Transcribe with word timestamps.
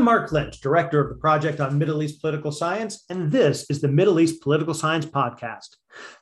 I'm 0.00 0.06
Mark 0.06 0.32
Lynch, 0.32 0.62
Director 0.62 0.98
of 0.98 1.10
the 1.10 1.20
Project 1.20 1.60
on 1.60 1.76
Middle 1.76 2.02
East 2.02 2.22
Political 2.22 2.52
Science, 2.52 3.04
and 3.10 3.30
this 3.30 3.66
is 3.68 3.82
the 3.82 3.88
Middle 3.88 4.18
East 4.18 4.40
Political 4.40 4.72
Science 4.72 5.04
Podcast. 5.04 5.76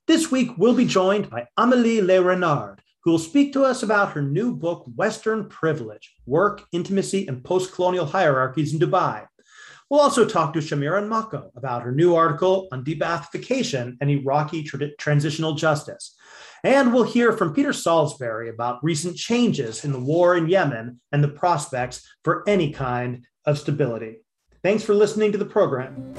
This 0.09 0.33
week, 0.33 0.51
we'll 0.59 0.75
be 0.75 0.85
joined 0.85 1.31
by 1.31 1.47
Amélie 1.57 2.05
Le 2.05 2.21
Renard, 2.21 2.83
who 3.05 3.13
will 3.13 3.21
speak 3.21 3.53
to 3.53 3.63
us 3.63 3.85
about 3.85 4.11
her 4.11 4.21
new 4.21 4.57
book, 4.57 4.85
Western 4.97 5.49
Privilege 5.49 6.13
Work, 6.27 6.65
Intimacy, 6.73 7.29
and 7.29 7.45
Post 7.45 7.71
Colonial 7.71 8.05
Hierarchies 8.05 8.75
in 8.75 8.81
Dubai. 8.81 9.29
We'll 9.89 10.01
also 10.01 10.27
talk 10.27 10.55
to 10.55 10.59
Shamiran 10.59 11.07
Mako 11.07 11.53
about 11.55 11.83
her 11.83 11.93
new 11.93 12.17
article 12.17 12.67
on 12.73 12.83
de-Baathification 12.83 13.97
and 14.01 14.11
Iraqi 14.11 14.65
tra- 14.65 14.97
transitional 14.97 15.55
justice. 15.55 16.17
And 16.65 16.93
we'll 16.93 17.05
hear 17.05 17.33
from 17.33 17.55
Peter 17.55 17.73
Salisbury 17.73 18.49
about 18.49 18.83
recent 18.83 19.17
changes 19.17 19.85
in 19.85 19.93
the 19.93 20.01
war 20.01 20.37
in 20.37 20.49
Yemen 20.49 21.01
and 21.13 21.23
the 21.23 21.29
prospects 21.29 22.05
for 22.25 22.43
any 22.49 22.73
kind 22.73 23.25
of 23.49 23.59
stability. 23.59 24.19
Thanks 24.63 24.85
for 24.85 24.95
listening 24.95 25.33
to 25.33 25.39
the 25.39 25.45
program. 25.45 26.13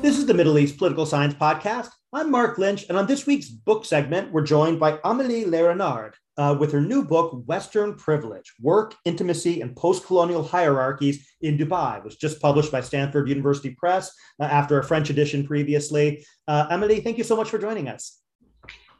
This 0.00 0.16
is 0.16 0.26
the 0.26 0.34
Middle 0.34 0.58
East 0.58 0.78
Political 0.78 1.06
Science 1.06 1.34
Podcast. 1.34 1.88
I'm 2.12 2.30
Mark 2.30 2.56
Lynch, 2.56 2.84
and 2.88 2.96
on 2.96 3.06
this 3.06 3.26
week's 3.26 3.48
book 3.48 3.84
segment, 3.84 4.30
we're 4.30 4.42
joined 4.42 4.78
by 4.78 4.98
Amélie 4.98 5.44
Le 5.44 5.64
Renard 5.64 6.14
uh, 6.36 6.54
with 6.56 6.70
her 6.70 6.80
new 6.80 7.04
book, 7.04 7.42
Western 7.46 7.96
Privilege 7.96 8.52
Work, 8.60 8.94
Intimacy, 9.04 9.60
and 9.60 9.74
Post 9.74 10.06
Colonial 10.06 10.44
Hierarchies 10.44 11.26
in 11.40 11.58
Dubai. 11.58 11.98
It 11.98 12.04
was 12.04 12.14
just 12.14 12.40
published 12.40 12.70
by 12.70 12.80
Stanford 12.80 13.28
University 13.28 13.70
Press 13.70 14.12
uh, 14.38 14.44
after 14.44 14.78
a 14.78 14.84
French 14.84 15.10
edition 15.10 15.44
previously. 15.44 16.24
Uh, 16.46 16.68
Amélie, 16.68 17.02
thank 17.02 17.18
you 17.18 17.24
so 17.24 17.34
much 17.34 17.50
for 17.50 17.58
joining 17.58 17.88
us. 17.88 18.20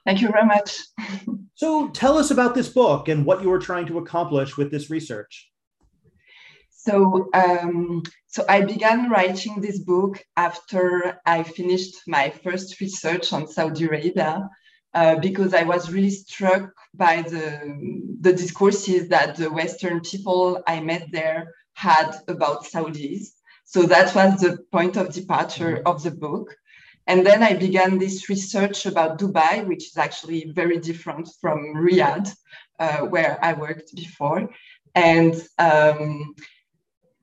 Thank 0.05 0.21
you 0.21 0.29
very 0.29 0.45
much. 0.47 0.79
so, 1.55 1.89
tell 1.89 2.19
us 2.19 2.31
about 2.31 2.55
this 2.55 2.69
book 2.69 3.09
and 3.09 3.25
what 3.25 3.43
you 3.43 3.49
were 3.49 3.59
trying 3.59 3.87
to 3.87 3.99
accomplish 3.99 4.57
with 4.57 4.71
this 4.71 4.91
research. 4.91 5.51
So, 6.71 7.31
um, 7.33 8.03
so 8.27 8.45
I 8.47 8.61
began 8.61 9.09
writing 9.09 9.61
this 9.61 9.79
book 9.79 10.23
after 10.37 11.19
I 11.25 11.43
finished 11.43 11.95
my 12.07 12.29
first 12.29 12.79
research 12.79 13.33
on 13.33 13.47
Saudi 13.47 13.87
Arabia, 13.87 14.47
uh, 14.93 15.17
because 15.17 15.55
I 15.55 15.63
was 15.63 15.91
really 15.91 16.11
struck 16.11 16.71
by 16.95 17.23
the 17.23 17.47
the 18.21 18.33
discourses 18.33 19.09
that 19.09 19.37
the 19.37 19.51
Western 19.51 20.01
people 20.01 20.63
I 20.67 20.81
met 20.81 21.07
there 21.11 21.53
had 21.73 22.13
about 22.29 22.65
Saudis. 22.65 23.29
So 23.65 23.83
that 23.85 24.15
was 24.15 24.41
the 24.41 24.59
point 24.71 24.97
of 24.97 25.13
departure 25.13 25.83
of 25.87 26.03
the 26.03 26.11
book. 26.11 26.55
And 27.07 27.27
then 27.27 27.43
I 27.43 27.55
began 27.55 27.99
this 27.99 28.29
research 28.29 28.87
about 28.87 29.19
Dubai, 29.19 29.67
which 29.67 29.89
is 29.89 29.97
actually 29.97 30.53
very 30.53 30.79
different 30.79 31.29
from 31.41 31.75
Riyadh, 31.75 32.35
uh, 32.79 33.01
where 33.01 33.39
I 33.43 33.53
worked 33.53 33.95
before. 33.95 34.49
And 34.95 35.35
um, 35.59 36.35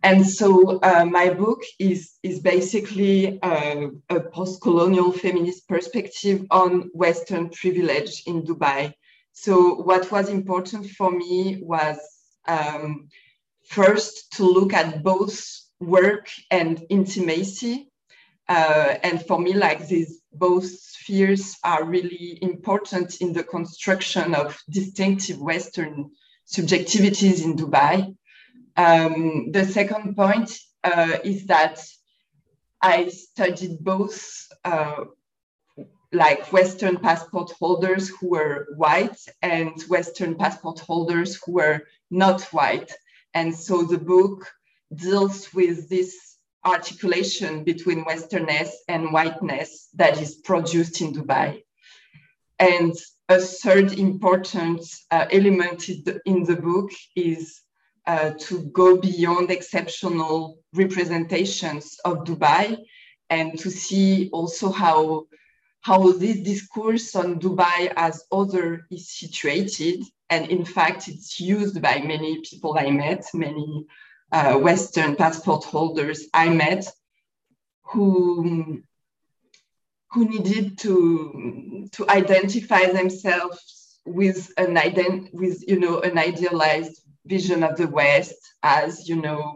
and 0.04 0.28
so 0.28 0.80
uh, 0.80 1.06
my 1.06 1.30
book 1.30 1.62
is 1.78 2.14
is 2.24 2.40
basically 2.40 3.40
a, 3.44 3.90
a 4.10 4.20
post-colonial 4.20 5.12
feminist 5.12 5.68
perspective 5.68 6.46
on 6.52 6.90
Western 6.94 7.50
privilege 7.50 8.24
in 8.26 8.44
Dubai. 8.44 8.94
So 9.34 9.76
what 9.76 10.12
was 10.12 10.30
important 10.30 10.90
for 10.90 11.12
me 11.12 11.60
was 11.62 11.98
um, 12.48 13.10
first 13.66 14.34
to 14.34 14.44
look 14.44 14.74
at 14.74 15.04
both 15.04 15.40
work 15.80 16.28
and 16.50 16.84
intimacy 16.90 17.91
uh, 18.52 18.98
and 19.02 19.26
for 19.28 19.40
me, 19.40 19.54
like 19.54 19.88
these 19.88 20.22
both 20.34 20.66
spheres 20.66 21.56
are 21.64 21.86
really 21.86 22.38
important 22.42 23.22
in 23.22 23.32
the 23.32 23.46
construction 23.46 24.36
of 24.36 24.62
distinctive 24.70 25.40
Western 25.40 26.12
subjectivities 26.46 27.46
in 27.46 27.56
Dubai. 27.56 28.14
Um, 28.76 29.52
the 29.52 29.64
second 29.64 30.18
point 30.18 30.50
uh, 30.84 31.18
is 31.24 31.46
that 31.46 31.82
I 32.82 33.08
studied 33.08 33.80
both 33.80 34.20
uh, 34.66 35.06
like 36.12 36.52
Western 36.52 36.98
passport 36.98 37.52
holders 37.58 38.10
who 38.10 38.32
were 38.32 38.68
white 38.76 39.20
and 39.42 39.82
Western 39.84 40.36
passport 40.36 40.80
holders 40.80 41.40
who 41.42 41.54
were 41.54 41.84
not 42.10 42.42
white. 42.52 42.92
And 43.34 43.56
so 43.56 43.84
the 43.84 44.04
book 44.14 44.52
deals 44.94 45.54
with 45.54 45.88
this 45.88 46.31
articulation 46.66 47.64
between 47.64 48.06
Westernness 48.06 48.70
and 48.88 49.12
whiteness 49.12 49.90
that 49.96 50.22
is 50.22 50.36
produced 50.36 51.02
in 51.02 51.14
Dubai. 51.14 51.64
And 52.60 52.94
a 53.30 53.40
third 53.40 53.94
important 53.94 54.84
uh, 55.10 55.26
element 55.32 55.90
in 56.26 56.44
the 56.44 56.56
book 56.56 56.92
is 57.16 57.62
uh, 58.06 58.32
to 58.40 58.64
go 58.74 58.98
beyond 58.98 59.50
exceptional 59.52 60.60
representations 60.74 61.98
of 62.06 62.24
Dubai 62.26 62.78
and 63.30 63.58
to 63.60 63.72
see 63.72 64.30
also 64.32 64.72
how, 64.72 65.28
how 65.82 66.12
this 66.12 66.38
discourse 66.38 67.16
on 67.16 67.40
Dubai 67.40 67.94
as 67.96 68.26
other 68.32 68.86
is 68.92 69.10
situated. 69.10 70.04
And 70.30 70.48
in 70.48 70.66
fact, 70.66 71.08
it's 71.08 71.40
used 71.40 71.82
by 71.82 72.00
many 72.00 72.42
people 72.42 72.78
I 72.78 72.92
met, 72.92 73.26
many 73.34 73.86
uh, 74.32 74.58
Western 74.58 75.16
passport 75.16 75.64
holders 75.64 76.28
I 76.34 76.50
met 76.50 76.86
who, 77.84 78.82
who 80.12 80.26
needed 80.26 80.78
to, 80.80 81.90
to 81.92 82.10
identify 82.10 82.92
themselves 82.92 84.00
with 84.06 84.52
an 84.58 84.76
ident- 84.76 85.34
with 85.34 85.64
you 85.68 85.80
know 85.80 86.00
an 86.00 86.18
idealized 86.18 87.02
vision 87.26 87.64
of 87.64 87.78
the 87.78 87.88
West 87.88 88.36
as 88.64 89.08
you 89.08 89.16
know 89.16 89.56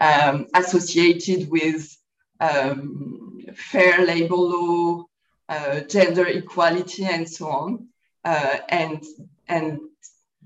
um, 0.00 0.46
associated 0.54 1.48
with 1.50 1.96
um, 2.40 3.40
fair 3.54 4.04
labor 4.04 4.36
law, 4.36 5.04
uh, 5.48 5.80
gender 5.80 6.26
equality, 6.26 7.04
and 7.04 7.28
so 7.28 7.46
on, 7.48 7.88
uh, 8.24 8.58
and 8.68 9.02
and 9.48 9.78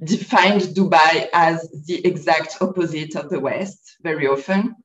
defined 0.03 0.63
Dubai 0.63 1.29
as 1.33 1.69
the 1.87 2.05
exact 2.07 2.59
opposite 2.61 3.17
of 3.17 3.29
the 3.31 3.41
West 3.41 3.97
very 4.03 4.27
often, 4.27 4.77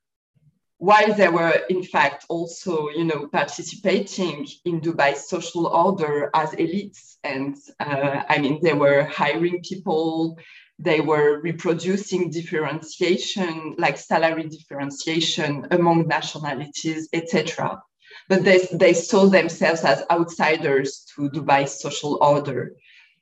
while 0.78 1.14
they 1.14 1.30
were 1.30 1.62
in 1.70 1.84
fact 1.84 2.26
also, 2.30 2.90
you 2.90 3.06
know, 3.06 3.28
participating 3.28 4.46
in 4.66 4.82
Dubai's 4.82 5.30
social 5.30 5.68
order 5.68 6.30
as 6.34 6.52
elites. 6.52 7.16
And 7.24 7.56
uh, 7.80 8.24
I 8.28 8.40
mean, 8.40 8.60
they 8.62 8.74
were 8.74 9.04
hiring 9.06 9.62
people, 9.64 10.38
they 10.78 11.00
were 11.00 11.40
reproducing 11.42 12.30
differentiation, 12.30 13.76
like 13.78 13.98
salary 13.98 14.50
differentiation 14.50 15.68
among 15.72 16.08
nationalities, 16.08 17.08
etc. 17.14 17.82
But 18.28 18.44
they, 18.44 18.68
they 18.74 18.94
saw 18.94 19.28
themselves 19.28 19.84
as 19.86 20.04
outsiders 20.12 21.06
to 21.16 21.30
Dubai's 21.30 21.80
social 21.82 22.18
order. 22.22 22.74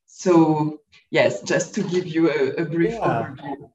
So 0.05 0.79
yes, 1.13 1.41
just 1.43 1.73
to 1.75 1.83
give 1.83 2.05
you 2.05 2.29
a, 2.29 2.63
a 2.63 2.65
brief 2.65 2.91
yeah. 2.91 3.07
overview. 3.07 3.69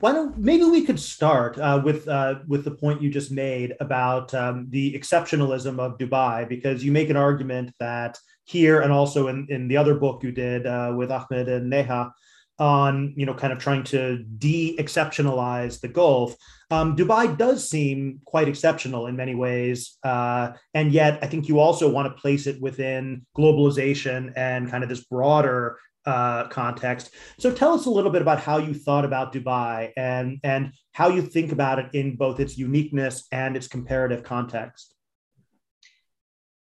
Why 0.00 0.12
don't 0.12 0.36
maybe 0.38 0.64
we 0.64 0.82
could 0.86 0.98
start 0.98 1.58
uh, 1.58 1.80
with 1.84 2.08
uh, 2.08 2.36
with 2.48 2.64
the 2.64 2.70
point 2.70 3.02
you 3.02 3.10
just 3.10 3.30
made 3.30 3.74
about 3.80 4.32
um, 4.32 4.66
the 4.70 4.98
exceptionalism 4.98 5.78
of 5.78 5.98
Dubai, 5.98 6.48
because 6.48 6.82
you 6.82 6.90
make 6.90 7.10
an 7.10 7.18
argument 7.18 7.72
that 7.78 8.18
here 8.44 8.80
and 8.80 8.92
also 8.92 9.28
in, 9.28 9.46
in 9.50 9.68
the 9.68 9.76
other 9.76 9.94
book 9.94 10.24
you 10.24 10.32
did 10.32 10.66
uh, 10.66 10.94
with 10.96 11.12
Ahmed 11.12 11.48
and 11.48 11.68
Neha 11.68 12.12
on 12.58 13.12
you 13.16 13.26
know 13.26 13.34
kind 13.34 13.52
of 13.52 13.58
trying 13.58 13.84
to 13.84 14.24
de-exceptionalize 14.38 15.80
the 15.80 15.88
Gulf. 15.88 16.34
Um, 16.70 16.96
Dubai 16.96 17.36
does 17.36 17.68
seem 17.68 18.20
quite 18.24 18.48
exceptional 18.48 19.06
in 19.06 19.16
many 19.16 19.34
ways, 19.34 19.98
uh, 20.02 20.52
and 20.72 20.92
yet 20.92 21.18
I 21.20 21.26
think 21.26 21.46
you 21.46 21.58
also 21.58 21.90
want 21.90 22.06
to 22.08 22.20
place 22.22 22.46
it 22.46 22.58
within 22.60 23.26
globalization 23.36 24.32
and 24.34 24.70
kind 24.70 24.82
of 24.82 24.88
this 24.88 25.04
broader 25.04 25.76
uh, 26.06 26.48
context. 26.48 27.10
So 27.38 27.52
tell 27.52 27.74
us 27.74 27.86
a 27.86 27.90
little 27.90 28.10
bit 28.10 28.22
about 28.22 28.40
how 28.40 28.58
you 28.58 28.74
thought 28.74 29.04
about 29.04 29.32
Dubai 29.32 29.92
and 29.96 30.38
and 30.42 30.72
how 30.92 31.08
you 31.08 31.22
think 31.22 31.52
about 31.52 31.78
it 31.78 31.88
in 31.94 32.16
both 32.16 32.40
its 32.40 32.56
uniqueness 32.56 33.26
and 33.32 33.56
its 33.56 33.68
comparative 33.68 34.22
context. 34.22 34.94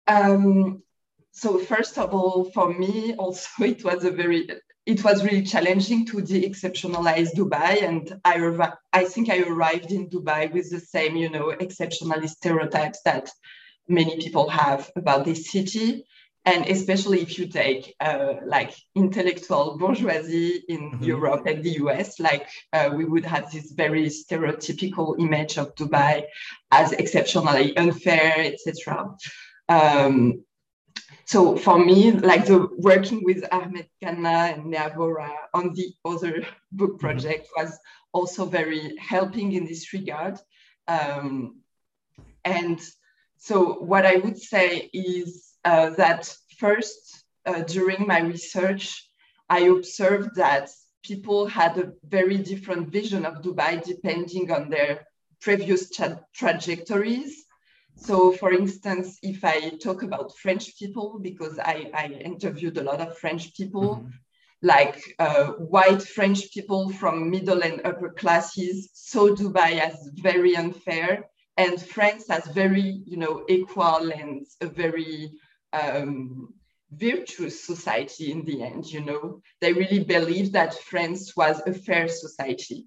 Um, 0.06 0.82
so 1.32 1.58
first 1.58 1.98
of 1.98 2.14
all, 2.14 2.50
for 2.52 2.72
me, 2.72 3.14
also 3.14 3.48
it 3.64 3.84
was 3.84 4.04
a 4.04 4.10
very 4.10 4.48
it 4.86 5.02
was 5.02 5.24
really 5.24 5.42
challenging 5.42 6.06
to 6.06 6.22
de-exceptionalize 6.22 7.34
Dubai, 7.34 7.82
and 7.82 8.20
I 8.24 8.72
I 8.92 9.04
think 9.04 9.30
I 9.30 9.40
arrived 9.40 9.90
in 9.90 10.08
Dubai 10.08 10.52
with 10.52 10.70
the 10.70 10.80
same 10.80 11.16
you 11.16 11.28
know 11.28 11.48
exceptionalist 11.60 12.36
stereotypes 12.40 13.00
that 13.04 13.30
many 13.88 14.16
people 14.16 14.48
have 14.48 14.90
about 14.96 15.24
this 15.24 15.50
city 15.50 16.04
and 16.46 16.64
especially 16.68 17.20
if 17.20 17.38
you 17.38 17.48
take 17.48 17.94
uh, 17.98 18.34
like 18.46 18.72
intellectual 18.94 19.76
bourgeoisie 19.76 20.62
in 20.68 20.92
mm-hmm. 20.92 21.04
Europe 21.04 21.44
and 21.46 21.62
the 21.62 21.72
US, 21.84 22.20
like 22.20 22.48
uh, 22.72 22.90
we 22.94 23.04
would 23.04 23.24
have 23.24 23.50
this 23.50 23.72
very 23.72 24.06
stereotypical 24.06 25.18
image 25.18 25.58
of 25.58 25.74
Dubai 25.74 26.24
as 26.70 26.92
exceptionally 26.92 27.76
unfair, 27.76 28.34
etc. 28.38 29.16
Um, 29.68 30.44
so 31.24 31.56
for 31.56 31.84
me, 31.84 32.12
like 32.12 32.46
the 32.46 32.68
working 32.78 33.24
with 33.24 33.44
Ahmed 33.50 33.88
Kanna 34.00 34.54
and 34.54 34.66
Neha 34.66 34.90
Vora 34.90 35.32
on 35.52 35.74
the 35.74 35.92
other 36.04 36.46
book 36.70 36.92
mm-hmm. 36.92 37.06
project 37.06 37.48
was 37.56 37.76
also 38.12 38.46
very 38.46 38.96
helping 38.98 39.50
in 39.52 39.66
this 39.66 39.92
regard. 39.92 40.38
Um, 40.86 41.60
and 42.44 42.80
so 43.36 43.74
what 43.74 44.06
I 44.06 44.16
would 44.16 44.38
say 44.38 44.88
is 44.92 45.55
uh, 45.66 45.90
that 45.90 46.32
first, 46.58 47.24
uh, 47.44 47.62
during 47.62 48.06
my 48.06 48.20
research, 48.20 48.84
I 49.50 49.60
observed 49.76 50.36
that 50.36 50.70
people 51.02 51.46
had 51.46 51.76
a 51.76 51.92
very 52.04 52.38
different 52.38 52.90
vision 52.90 53.26
of 53.26 53.42
Dubai 53.42 53.82
depending 53.82 54.50
on 54.52 54.70
their 54.70 55.06
previous 55.40 55.90
tra 55.90 56.20
trajectories. 56.34 57.44
So, 57.96 58.32
for 58.32 58.52
instance, 58.52 59.18
if 59.22 59.44
I 59.44 59.70
talk 59.86 60.02
about 60.02 60.36
French 60.36 60.78
people, 60.78 61.18
because 61.20 61.58
I, 61.58 61.90
I 61.94 62.06
interviewed 62.30 62.78
a 62.78 62.84
lot 62.90 63.00
of 63.00 63.18
French 63.18 63.44
people, 63.58 63.88
mm 63.96 64.02
-hmm. 64.02 64.12
like 64.74 64.98
uh, 65.26 65.46
white 65.74 66.04
French 66.16 66.40
people 66.54 66.82
from 67.00 67.30
middle 67.36 67.60
and 67.68 67.76
upper 67.90 68.10
classes, 68.22 68.76
saw 69.10 69.24
Dubai 69.40 69.72
as 69.88 69.96
very 70.28 70.52
unfair, 70.64 71.10
and 71.56 71.76
France 71.94 72.24
as 72.36 72.44
very, 72.62 72.88
you 73.10 73.18
know, 73.22 73.34
equal 73.56 74.04
and 74.20 74.46
a 74.66 74.68
very 74.82 75.12
um, 75.72 76.54
virtuous 76.90 77.64
society 77.64 78.30
in 78.30 78.44
the 78.44 78.62
end. 78.62 78.86
You 78.86 79.00
know, 79.00 79.40
they 79.60 79.72
really 79.72 80.04
believed 80.04 80.52
that 80.52 80.74
France 80.74 81.36
was 81.36 81.62
a 81.66 81.72
fair 81.72 82.08
society. 82.08 82.86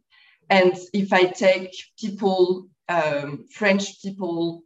And 0.49 0.73
if 0.93 1.13
I 1.13 1.25
take 1.25 1.75
people, 1.97 2.67
um, 2.87 3.45
French 3.51 4.01
people 4.01 4.63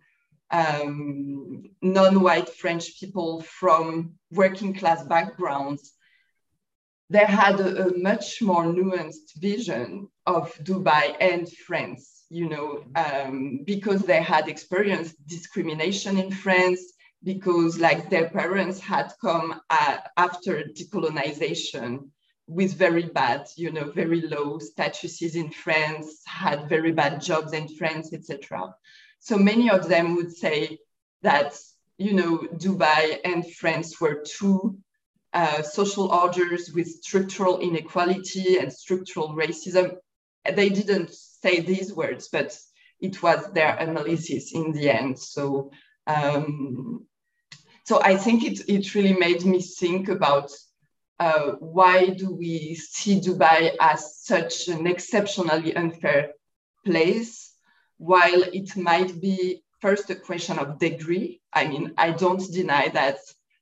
um, 0.54 1.64
non-white 1.82 2.50
French 2.50 3.00
people 3.00 3.42
from 3.42 4.14
working 4.32 4.74
class 4.76 5.04
backgrounds, 5.04 5.94
they 7.10 7.26
had 7.26 7.60
a, 7.60 7.88
a, 7.88 7.98
much 7.98 8.42
more 8.42 8.66
nuanced 8.66 9.36
vision 9.38 10.08
of 10.26 10.54
Dubai 10.64 11.16
and 11.20 11.52
France, 11.52 12.26
you 12.30 12.48
know, 12.50 12.84
um, 12.96 13.62
because 13.66 14.04
they 14.04 14.22
had 14.22 14.48
experienced 14.48 15.16
discrimination 15.28 16.18
in 16.18 16.32
France, 16.32 16.93
because 17.24 17.80
like 17.80 18.10
their 18.10 18.30
parents 18.30 18.80
had 18.80 19.14
come 19.22 19.62
uh, 19.70 19.98
after 20.18 20.64
decolonization 20.64 22.10
with 22.48 22.74
very 22.74 23.04
bad, 23.04 23.48
you 23.56 23.72
know, 23.72 23.90
very 23.92 24.22
low 24.22 24.60
statuses 24.60 25.36
in 25.36 25.50
France, 25.50 26.22
had 26.26 26.68
very 26.68 26.92
bad 26.92 27.22
jobs 27.22 27.54
in 27.54 27.68
France, 27.68 28.12
etc. 28.14 28.74
So 29.20 29.38
many 29.38 29.70
of 29.70 29.88
them 29.88 30.16
would 30.16 30.36
say 30.36 30.80
that, 31.22 31.56
you 31.98 32.14
know, 32.14 32.40
Dubai 32.40 33.20
and 33.24 33.50
France 33.50 34.02
were 34.02 34.24
two 34.26 34.78
uh, 35.32 35.62
social 35.62 36.12
orders 36.12 36.72
with 36.74 36.88
structural 36.88 37.60
inequality 37.60 38.58
and 38.58 38.72
structural 38.72 39.30
racism. 39.30 39.96
They 40.46 40.70
didn't 40.70 41.12
say 41.14 41.62
these 41.62 41.94
words, 41.94 42.28
but 42.32 42.58
it 43.00 43.24
was 43.24 43.52
their 43.54 43.76
analysis 43.78 44.54
in 44.54 44.74
the 44.74 44.90
end. 44.90 45.18
So, 45.18 45.72
um, 46.06 47.06
so 47.84 48.02
I 48.02 48.16
think 48.16 48.44
it, 48.44 48.70
it 48.70 48.96
really 48.96 49.14
made 49.14 49.46
me 49.46 49.62
think 49.62 50.10
about 50.10 50.52
uh, 51.20 51.52
why 51.60 52.08
do 52.08 52.34
we 52.34 52.76
see 52.76 53.20
Dubai 53.20 53.76
as 53.80 54.24
such 54.24 54.68
an 54.68 54.88
exceptionally 54.88 55.76
unfair 55.76 56.32
place 56.86 57.54
while 57.98 58.44
it 58.54 58.76
might 58.76 59.22
be 59.22 59.64
first 59.80 60.10
a 60.10 60.16
question 60.16 60.60
of 60.60 60.80
degree. 60.80 61.42
I 61.52 61.68
mean, 61.68 61.94
I 61.98 62.12
don't 62.12 62.44
deny 62.52 62.88
that, 62.90 63.18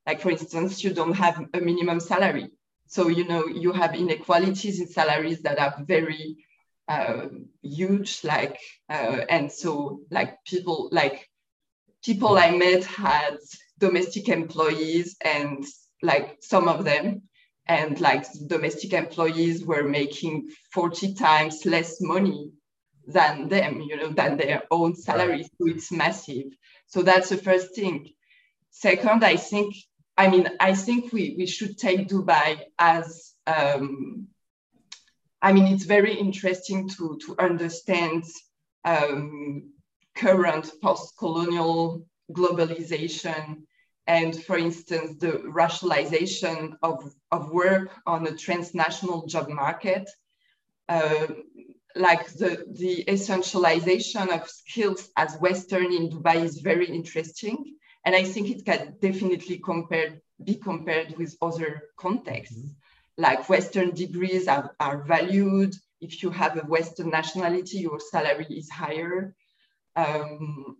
like, 0.08 0.22
for 0.22 0.32
instance, 0.32 0.84
you 0.84 0.94
don't 0.94 1.14
have 1.14 1.44
a 1.54 1.60
minimum 1.60 2.00
salary. 2.00 2.52
So, 2.88 3.08
you 3.08 3.28
know, 3.28 3.48
you 3.48 3.72
have 3.72 3.96
inequalities 3.96 4.80
in 4.80 4.88
salaries 4.88 5.42
that 5.42 5.60
are 5.60 5.76
very 5.84 6.46
uh, 6.88 7.28
huge, 7.64 8.24
like, 8.24 8.60
uh, 8.90 9.20
and 9.30 9.52
so, 9.52 10.02
like, 10.12 10.44
people, 10.46 10.90
like, 10.92 11.30
people 12.04 12.38
I 12.38 12.52
met 12.52 12.84
had 12.84 13.38
domestic 13.82 14.30
employees 14.30 15.18
and 15.26 15.66
like 16.02 16.38
some 16.42 16.70
of 16.70 16.86
them 16.86 17.24
and 17.68 18.00
like 18.00 18.26
domestic 18.48 18.94
employees 18.94 19.66
were 19.66 19.84
making 19.84 20.50
40 20.74 21.16
times 21.16 21.66
less 21.66 22.00
money 22.00 22.52
than 23.08 23.50
them, 23.50 23.82
you 23.82 23.98
know, 23.98 24.10
than 24.10 24.38
their 24.38 24.64
own 24.72 24.96
salaries. 24.96 25.50
So 25.58 25.68
it's 25.68 25.92
massive. 25.92 26.48
So 26.88 27.02
that's 27.02 27.30
the 27.30 27.38
first 27.38 27.76
thing. 27.76 28.10
Second, 28.70 29.24
I 29.24 29.36
think, 29.36 29.76
I 30.18 30.30
mean, 30.30 30.48
I 30.60 30.74
think 30.74 31.12
we, 31.12 31.36
we 31.38 31.46
should 31.46 31.78
take 31.78 32.08
Dubai 32.08 32.60
as, 32.78 33.34
um, 33.48 34.28
I 35.42 35.54
mean, 35.54 35.68
it's 35.74 35.86
very 35.86 36.14
interesting 36.14 36.88
to, 36.90 37.18
to 37.26 37.36
understand 37.40 38.24
um, 38.86 39.72
current 40.16 40.70
post-colonial 40.82 42.06
globalization 42.32 43.64
and 44.08 44.44
for 44.44 44.58
instance, 44.58 45.18
the 45.20 45.42
rationalization 45.46 46.78
of, 46.82 47.14
of 47.32 47.52
work 47.52 47.92
on 48.06 48.28
a 48.28 48.36
transnational 48.36 49.26
job 49.28 49.50
market. 49.50 50.10
Uh, 50.90 51.28
like 51.96 52.28
the, 52.34 52.66
the 52.80 53.04
essentialization 53.08 54.30
of 54.30 54.50
skills 54.50 55.10
as 55.18 55.36
Western 55.38 55.92
in 55.92 56.10
Dubai 56.10 56.44
is 56.44 56.60
very 56.60 56.88
interesting. 56.88 57.76
And 58.06 58.16
I 58.16 58.24
think 58.24 58.50
it 58.50 58.66
can 58.66 58.96
definitely 59.02 59.58
compared, 59.60 60.22
be 60.44 60.56
compared 60.56 61.18
with 61.18 61.38
other 61.42 61.90
contexts. 61.98 62.58
Mm 62.58 62.64
-hmm. 62.64 62.76
Like 63.18 63.50
Western 63.50 63.92
degrees 63.92 64.48
are, 64.48 64.76
are 64.80 65.04
valued. 65.04 65.76
If 66.00 66.24
you 66.24 66.32
have 66.32 66.58
a 66.58 66.68
Western 66.76 67.10
nationality, 67.10 67.78
your 67.78 68.00
salary 68.00 68.48
is 68.50 68.70
higher. 68.70 69.36
Um, 69.96 70.78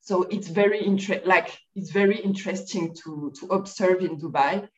so 0.00 0.22
it's 0.24 0.48
very 0.48 0.84
inter- 0.84 1.22
like 1.24 1.58
it's 1.74 1.90
very 1.90 2.18
interesting 2.18 2.94
to, 3.04 3.32
to 3.38 3.46
observe 3.46 4.00
in 4.02 4.18
Dubai, 4.18 4.68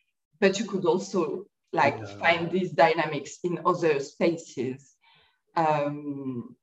but 0.40 0.58
you 0.58 0.66
could 0.66 0.84
also 0.84 1.44
like 1.72 1.96
yeah. 1.98 2.16
find 2.18 2.50
these 2.50 2.72
dynamics 2.72 3.38
in 3.44 3.60
other 3.64 3.98
spaces 4.00 4.92
um, 5.56 6.56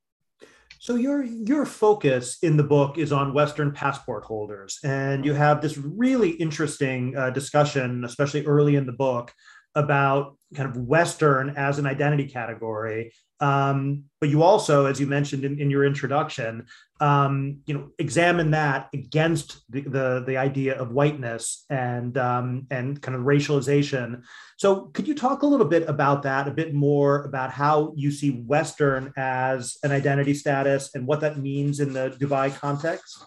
so 0.80 0.96
your 0.96 1.24
your 1.24 1.66
focus 1.66 2.38
in 2.42 2.56
the 2.56 2.64
book 2.64 2.98
is 2.98 3.12
on 3.12 3.34
Western 3.34 3.72
passport 3.72 4.24
holders, 4.24 4.80
and 4.84 5.26
you 5.26 5.34
have 5.34 5.62
this 5.62 5.78
really 5.78 6.30
interesting 6.32 7.16
uh, 7.18 7.32
discussion, 7.32 8.06
especially 8.06 8.45
early 8.45 8.76
in 8.76 8.86
the 8.86 8.94
book, 8.94 9.33
about 9.76 10.38
kind 10.56 10.69
of 10.69 10.78
Western 10.78 11.50
as 11.57 11.80
an 11.80 11.86
identity 11.86 12.28
category. 12.28 13.12
Um, 13.42 14.06
but 14.19 14.30
you 14.30 14.44
also, 14.44 14.86
as 14.86 15.00
you 15.00 15.08
mentioned 15.08 15.46
in, 15.46 15.60
in 15.60 15.69
your 15.72 15.86
introduction, 15.86 16.66
um, 17.00 17.60
you 17.66 17.74
know, 17.74 17.90
examine 17.98 18.52
that 18.52 18.90
against 18.94 19.62
the, 19.69 19.81
the, 19.81 20.24
the 20.28 20.36
idea 20.36 20.78
of 20.78 20.92
whiteness 20.92 21.66
and 21.69 22.18
um, 22.18 22.68
and 22.69 23.02
kind 23.02 23.16
of 23.16 23.24
racialization. 23.24 24.24
So, 24.58 24.88
could 24.88 25.08
you 25.08 25.16
talk 25.16 25.44
a 25.44 25.48
little 25.48 25.66
bit 25.66 25.88
about 25.88 26.24
that, 26.24 26.48
a 26.48 26.52
bit 26.52 26.74
more 26.74 27.24
about 27.24 27.52
how 27.52 27.94
you 27.96 28.12
see 28.12 28.31
Western 28.31 29.14
as 29.16 29.78
an 29.84 29.92
identity 29.92 30.34
status 30.34 30.94
and 30.94 31.08
what 31.08 31.22
that 31.22 31.40
means 31.40 31.80
in 31.80 31.94
the 31.94 32.10
Dubai 32.19 32.54
context? 32.54 33.26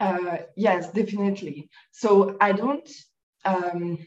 Uh, 0.00 0.38
yes, 0.56 0.90
definitely. 0.92 1.68
So 1.92 2.36
I 2.40 2.52
don't. 2.52 2.88
Um, 3.44 3.98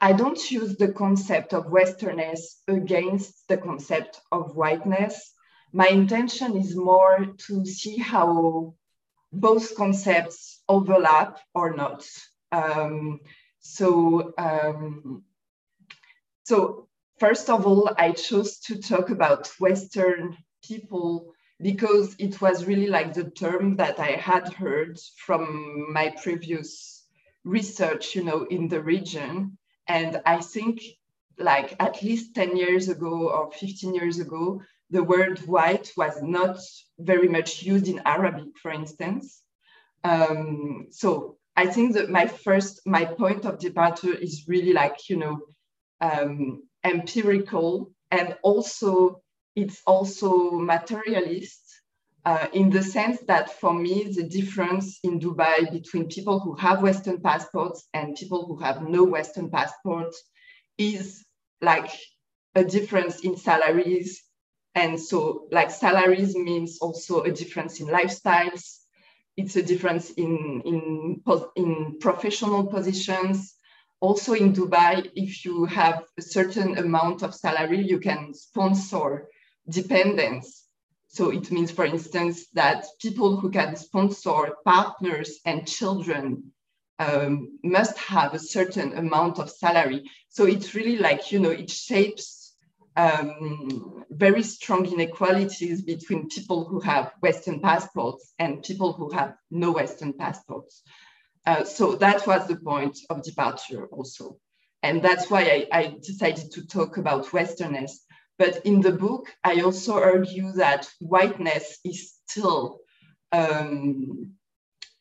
I 0.00 0.12
don't 0.12 0.50
use 0.50 0.76
the 0.76 0.92
concept 0.92 1.52
of 1.52 1.66
Westernness 1.66 2.62
against 2.68 3.48
the 3.48 3.56
concept 3.56 4.20
of 4.30 4.54
whiteness. 4.54 5.32
My 5.72 5.88
intention 5.88 6.56
is 6.56 6.76
more 6.76 7.34
to 7.46 7.66
see 7.66 7.96
how 7.96 8.74
both 9.32 9.74
concepts 9.76 10.62
overlap 10.68 11.40
or 11.52 11.74
not. 11.74 12.06
Um, 12.52 13.20
so, 13.60 14.32
um, 14.38 15.24
so 16.44 16.88
first 17.18 17.50
of 17.50 17.66
all, 17.66 17.90
I 17.98 18.12
chose 18.12 18.60
to 18.60 18.80
talk 18.80 19.10
about 19.10 19.48
Western 19.58 20.36
people 20.62 21.34
because 21.60 22.14
it 22.20 22.40
was 22.40 22.66
really 22.66 22.86
like 22.86 23.14
the 23.14 23.30
term 23.30 23.76
that 23.76 23.98
I 23.98 24.12
had 24.12 24.52
heard 24.52 24.98
from 25.16 25.92
my 25.92 26.14
previous 26.22 27.04
research, 27.44 28.14
you 28.14 28.22
know, 28.22 28.44
in 28.44 28.68
the 28.68 28.80
region. 28.80 29.58
And 29.88 30.20
I 30.26 30.40
think 30.40 30.82
like 31.38 31.76
at 31.80 32.02
least 32.02 32.34
10 32.34 32.56
years 32.56 32.88
ago 32.88 33.30
or 33.30 33.50
15 33.52 33.94
years 33.94 34.18
ago, 34.18 34.60
the 34.90 35.02
word 35.02 35.38
white 35.40 35.92
was 35.96 36.22
not 36.22 36.58
very 36.98 37.28
much 37.28 37.62
used 37.62 37.88
in 37.88 38.02
Arabic, 38.04 38.56
for 38.60 38.70
instance. 38.70 39.42
Um, 40.04 40.86
so 40.90 41.36
I 41.56 41.66
think 41.66 41.94
that 41.94 42.10
my 42.10 42.26
first, 42.26 42.80
my 42.86 43.04
point 43.04 43.44
of 43.44 43.58
departure 43.58 44.14
is 44.14 44.46
really 44.48 44.72
like, 44.72 45.08
you 45.08 45.16
know, 45.16 45.40
um, 46.00 46.62
empirical 46.84 47.90
and 48.10 48.36
also 48.42 49.22
it's 49.56 49.82
also 49.86 50.52
materialist 50.52 51.67
uh, 52.28 52.46
in 52.52 52.68
the 52.68 52.82
sense 52.82 53.18
that 53.26 53.58
for 53.58 53.72
me, 53.72 54.04
the 54.14 54.22
difference 54.22 54.98
in 55.02 55.18
Dubai 55.18 55.72
between 55.72 56.08
people 56.08 56.38
who 56.40 56.54
have 56.56 56.82
Western 56.82 57.22
passports 57.22 57.88
and 57.94 58.14
people 58.14 58.44
who 58.46 58.58
have 58.58 58.86
no 58.86 59.02
Western 59.02 59.48
passport 59.50 60.14
is 60.76 61.24
like 61.62 61.90
a 62.54 62.62
difference 62.62 63.20
in 63.20 63.34
salaries. 63.38 64.22
And 64.74 65.00
so 65.00 65.48
like 65.50 65.70
salaries 65.70 66.36
means 66.36 66.76
also 66.82 67.22
a 67.22 67.32
difference 67.32 67.80
in 67.80 67.86
lifestyles. 67.86 68.76
It's 69.38 69.56
a 69.56 69.62
difference 69.62 70.10
in, 70.10 70.60
in, 70.66 71.22
in 71.56 71.98
professional 71.98 72.66
positions. 72.66 73.54
Also 74.00 74.34
in 74.34 74.52
Dubai, 74.52 75.10
if 75.14 75.46
you 75.46 75.64
have 75.64 76.04
a 76.18 76.22
certain 76.22 76.76
amount 76.76 77.22
of 77.22 77.34
salary, 77.34 77.82
you 77.82 77.98
can 78.00 78.34
sponsor 78.34 79.28
dependents 79.66 80.67
so 81.08 81.30
it 81.30 81.50
means, 81.50 81.70
for 81.70 81.86
instance, 81.86 82.46
that 82.52 82.84
people 83.00 83.36
who 83.36 83.50
can 83.50 83.76
sponsor 83.76 84.54
partners 84.64 85.40
and 85.46 85.66
children 85.66 86.52
um, 86.98 87.58
must 87.64 87.96
have 87.98 88.34
a 88.34 88.38
certain 88.38 88.96
amount 88.96 89.38
of 89.38 89.50
salary. 89.50 90.10
So 90.28 90.44
it's 90.44 90.74
really 90.74 90.98
like, 90.98 91.32
you 91.32 91.40
know, 91.40 91.50
it 91.50 91.70
shapes 91.70 92.54
um, 92.96 94.04
very 94.10 94.42
strong 94.42 94.84
inequalities 94.84 95.82
between 95.82 96.28
people 96.28 96.64
who 96.64 96.80
have 96.80 97.12
Western 97.20 97.60
passports 97.60 98.34
and 98.38 98.62
people 98.62 98.92
who 98.92 99.10
have 99.12 99.34
no 99.50 99.72
Western 99.72 100.12
passports. 100.12 100.82
Uh, 101.46 101.64
so 101.64 101.94
that 101.94 102.26
was 102.26 102.46
the 102.46 102.56
point 102.56 102.98
of 103.08 103.22
departure 103.22 103.86
also. 103.86 104.36
And 104.82 105.02
that's 105.02 105.30
why 105.30 105.42
I, 105.72 105.78
I 105.78 105.96
decided 106.02 106.52
to 106.52 106.66
talk 106.66 106.98
about 106.98 107.32
Westerness 107.32 108.04
but 108.38 108.64
in 108.64 108.80
the 108.80 108.92
book, 108.92 109.34
I 109.42 109.60
also 109.60 109.94
argue 109.94 110.52
that 110.52 110.88
whiteness 111.00 111.78
is 111.84 112.14
still 112.26 112.80
um, 113.32 114.32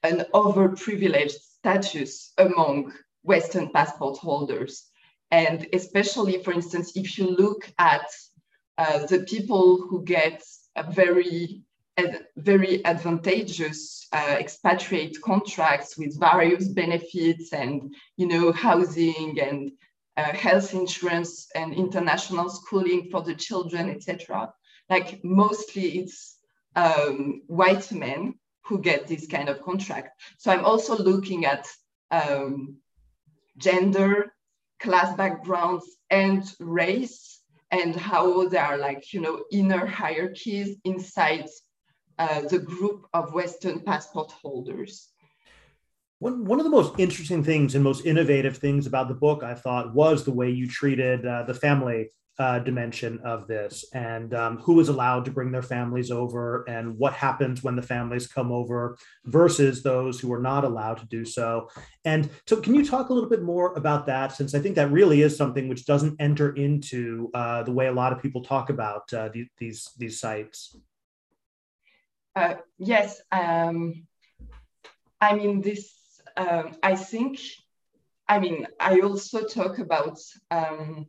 an 0.03 0.25
overprivileged 0.33 1.39
status 1.57 2.33
among 2.37 2.93
Western 3.23 3.69
passport 3.69 4.17
holders. 4.17 4.85
And 5.29 5.67
especially, 5.73 6.41
for 6.43 6.51
instance, 6.51 6.93
if 6.95 7.17
you 7.17 7.29
look 7.29 7.69
at 7.77 8.07
uh, 8.77 9.05
the 9.05 9.19
people 9.19 9.85
who 9.87 10.03
get 10.03 10.41
very, 10.89 11.61
very 12.37 12.85
advantageous 12.85 14.07
uh, 14.13 14.37
expatriate 14.39 15.21
contracts 15.21 15.97
with 15.97 16.19
various 16.19 16.67
benefits 16.69 17.53
and, 17.53 17.93
you 18.15 18.27
know, 18.27 18.51
housing 18.51 19.39
and 19.41 19.71
uh, 20.17 20.33
health 20.33 20.73
insurance 20.73 21.47
and 21.55 21.73
international 21.73 22.49
schooling 22.49 23.09
for 23.11 23.21
the 23.21 23.35
children, 23.35 23.89
etc. 23.89 24.51
Like 24.89 25.23
mostly 25.23 25.99
it's 25.99 26.37
um, 26.75 27.43
white 27.47 27.91
men 27.91 28.33
who 28.65 28.79
get 28.79 29.07
this 29.07 29.27
kind 29.27 29.47
of 29.47 29.61
contract. 29.61 30.19
So 30.37 30.51
I'm 30.51 30.65
also 30.65 30.97
looking 30.97 31.45
at 31.45 31.67
um, 32.11 32.77
gender, 33.57 34.33
class 34.79 35.15
backgrounds, 35.15 35.85
and 36.09 36.43
race, 36.59 37.41
and 37.71 37.95
how 37.95 38.47
there 38.47 38.63
are 38.63 38.77
like 38.77 39.13
you 39.13 39.21
know 39.21 39.43
inner 39.51 39.85
hierarchies 39.85 40.77
inside 40.83 41.47
uh, 42.17 42.41
the 42.41 42.59
group 42.59 43.05
of 43.13 43.33
Western 43.33 43.81
passport 43.81 44.31
holders. 44.31 45.09
One, 46.19 46.45
one 46.45 46.59
of 46.59 46.63
the 46.63 46.71
most 46.71 46.99
interesting 46.99 47.43
things 47.43 47.75
and 47.75 47.83
most 47.83 48.05
innovative 48.05 48.57
things 48.57 48.87
about 48.87 49.07
the 49.07 49.13
book, 49.13 49.43
I 49.43 49.53
thought, 49.53 49.93
was 49.93 50.23
the 50.23 50.33
way 50.33 50.49
you 50.49 50.67
treated 50.67 51.25
uh, 51.25 51.43
the 51.43 51.53
family 51.53 52.09
uh, 52.39 52.59
dimension 52.59 53.19
of 53.23 53.47
this 53.47 53.85
and 53.93 54.33
um, 54.35 54.57
who 54.59 54.79
is 54.79 54.89
allowed 54.89 55.25
to 55.25 55.31
bring 55.31 55.51
their 55.51 55.63
families 55.63 56.11
over 56.11 56.63
and 56.67 56.95
what 56.97 57.13
happens 57.13 57.63
when 57.63 57.75
the 57.75 57.81
families 57.81 58.27
come 58.27 58.51
over 58.51 58.95
versus 59.25 59.81
those 59.81 60.19
who 60.19 60.31
are 60.31 60.41
not 60.41 60.63
allowed 60.63 60.97
to 60.97 61.05
do 61.07 61.25
so. 61.25 61.67
And 62.05 62.29
so, 62.45 62.57
can 62.57 62.75
you 62.75 62.85
talk 62.85 63.09
a 63.09 63.13
little 63.13 63.29
bit 63.29 63.41
more 63.41 63.73
about 63.73 64.05
that? 64.05 64.33
Since 64.33 64.53
I 64.53 64.59
think 64.59 64.75
that 64.75 64.91
really 64.91 65.23
is 65.23 65.35
something 65.35 65.67
which 65.67 65.85
doesn't 65.85 66.15
enter 66.19 66.53
into 66.53 67.31
uh, 67.33 67.63
the 67.63 67.71
way 67.71 67.87
a 67.87 67.93
lot 67.93 68.13
of 68.13 68.21
people 68.21 68.43
talk 68.43 68.69
about 68.69 69.11
uh, 69.13 69.29
the, 69.33 69.47
these 69.57 69.89
these 69.97 70.19
sites. 70.19 70.75
Uh, 72.35 72.55
yes, 72.77 73.19
um, 73.31 74.05
I 75.19 75.33
mean 75.33 75.61
this 75.61 75.96
um, 76.37 76.75
I 76.83 76.95
think, 76.95 77.39
I 78.27 78.39
mean, 78.39 78.67
I 78.79 78.99
also 78.99 79.43
talk 79.45 79.79
about 79.79 80.19
um, 80.51 81.07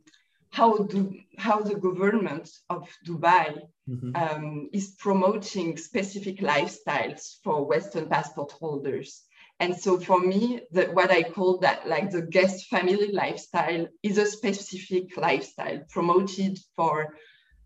how 0.51 0.77
do 0.77 1.13
how 1.37 1.61
the 1.61 1.75
government 1.75 2.49
of 2.69 2.89
Dubai 3.05 3.61
mm-hmm. 3.87 4.15
um, 4.15 4.69
is 4.73 4.95
promoting 4.97 5.77
specific 5.77 6.39
lifestyles 6.39 7.35
for 7.43 7.65
Western 7.65 8.09
passport 8.09 8.51
holders. 8.51 9.23
And 9.61 9.75
so 9.75 9.99
for 9.99 10.19
me, 10.19 10.61
the, 10.71 10.85
what 10.85 11.11
I 11.11 11.23
call 11.23 11.57
that 11.59 11.87
like 11.87 12.09
the 12.11 12.21
guest 12.21 12.67
family 12.67 13.11
lifestyle 13.11 13.87
is 14.01 14.17
a 14.17 14.25
specific 14.25 15.17
lifestyle 15.17 15.81
promoted 15.89 16.57
for 16.75 17.13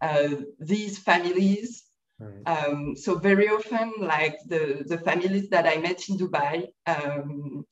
uh, 0.02 0.30
these 0.60 0.98
families 0.98 1.84
Um, 2.46 2.96
so 2.96 3.16
very 3.16 3.50
often, 3.50 3.94
like 4.00 4.38
the, 4.48 4.84
the 4.86 4.98
families 4.98 5.50
that 5.50 5.66
I 5.68 5.78
met 5.78 6.08
in 6.10 6.18
Dubai 6.18 6.68
um, 6.86 7.66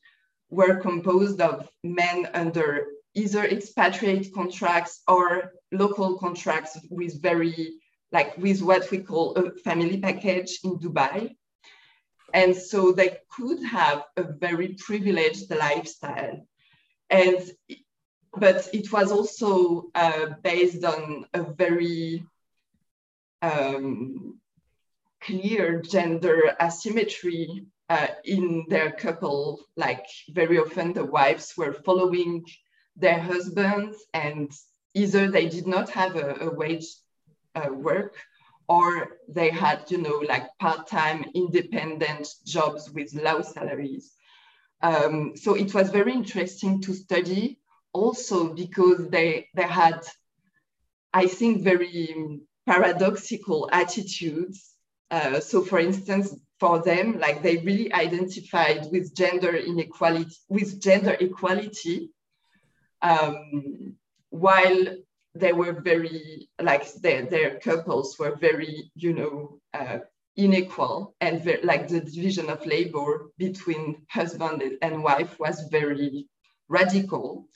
were 0.50 0.76
composed 0.76 1.40
of 1.42 1.70
men 1.84 2.28
under 2.34 2.88
either 3.14 3.44
expatriate 3.46 4.34
contracts 4.34 5.02
or 5.08 5.54
local 5.72 6.18
contracts 6.18 6.78
with 6.90 7.22
very, 7.22 7.74
like 8.12 8.38
with 8.38 8.62
what 8.62 8.90
we 8.92 9.00
call 9.00 9.36
a 9.36 9.52
family 9.60 10.00
package 10.00 10.60
in 10.64 10.80
Dubai. 10.80 11.36
And 12.34 12.56
so 12.56 12.92
they 12.92 13.18
could 13.30 13.62
have 13.64 14.04
a 14.16 14.24
very 14.24 14.76
privileged 14.80 15.50
lifestyle. 15.52 16.48
And, 17.10 17.42
but 18.34 18.70
it 18.74 18.92
was 18.92 19.12
also 19.12 19.92
uh, 19.94 20.28
based 20.42 20.84
on 20.86 21.26
a 21.34 21.44
very 21.44 22.26
um, 23.42 24.40
clear 25.22 25.82
gender 25.82 26.56
asymmetry 26.60 27.66
uh, 27.90 28.08
in 28.24 28.66
their 28.70 28.92
couple. 28.92 29.60
Like 29.76 30.06
very 30.30 30.58
often 30.58 30.94
the 30.94 31.06
wives 31.06 31.54
were 31.58 31.74
following 31.74 32.46
their 32.96 33.20
husbands 33.20 33.98
and 34.14 34.52
either 34.94 35.30
they 35.30 35.48
did 35.48 35.68
not 35.68 35.90
have 35.90 36.16
a, 36.16 36.36
a 36.42 36.54
wage 36.54 36.88
uh, 37.56 37.72
work 37.72 38.16
or 38.68 39.18
they 39.28 39.50
had, 39.50 39.90
you 39.90 39.98
know, 39.98 40.24
like 40.28 40.58
part-time 40.60 41.26
independent 41.36 42.28
jobs 42.46 42.90
with 42.90 43.14
low 43.14 43.42
salaries. 43.42 44.14
Um, 44.82 45.34
so 45.36 45.56
it 45.56 45.74
was 45.74 45.90
very 45.90 46.14
interesting 46.14 46.82
to 46.84 46.94
study 46.94 47.60
also 47.94 48.54
because 48.54 49.10
they, 49.10 49.50
they 49.56 49.68
had, 49.68 50.00
I 51.14 51.28
think, 51.28 51.64
very 51.64 52.40
paradoxical 52.66 53.70
attitudes. 53.72 54.76
Uh, 55.10 55.40
so 55.40 55.64
for 55.64 55.80
instance, 55.80 56.34
for 56.60 56.82
them, 56.84 57.20
like 57.20 57.42
they 57.42 57.58
really 57.58 57.92
identified 57.94 58.88
with 58.92 59.16
gender 59.16 59.56
inequality, 59.56 60.36
with 60.48 60.80
gender 60.82 61.18
equality, 61.20 62.12
um, 63.02 63.96
while 64.30 64.86
they 65.34 65.54
were 65.54 65.82
very, 65.82 66.50
like 66.62 66.92
their, 66.96 67.26
their 67.26 67.60
couples 67.60 68.18
were 68.20 68.36
very, 68.36 68.92
you 68.96 69.14
know, 69.14 69.60
uh, 69.74 70.00
unequal 70.38 71.16
and 71.20 71.44
very, 71.44 71.62
like 71.64 71.88
the 71.88 72.02
division 72.02 72.50
of 72.50 72.66
labor 72.66 73.32
between 73.38 74.06
husband 74.10 74.64
and 74.82 75.04
wife 75.04 75.40
was 75.40 75.68
very 75.72 76.28
radical. 76.70 77.48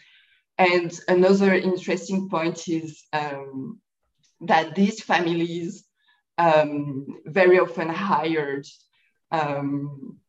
And 0.57 0.97
another 1.07 1.53
interesting 1.53 2.29
point 2.29 2.67
is 2.67 3.03
um, 3.13 3.79
that 4.41 4.75
these 4.75 5.01
families 5.01 5.85
um, 6.37 7.05
very 7.25 7.59
often 7.59 7.89
hired 7.89 8.65
um, 9.31 10.19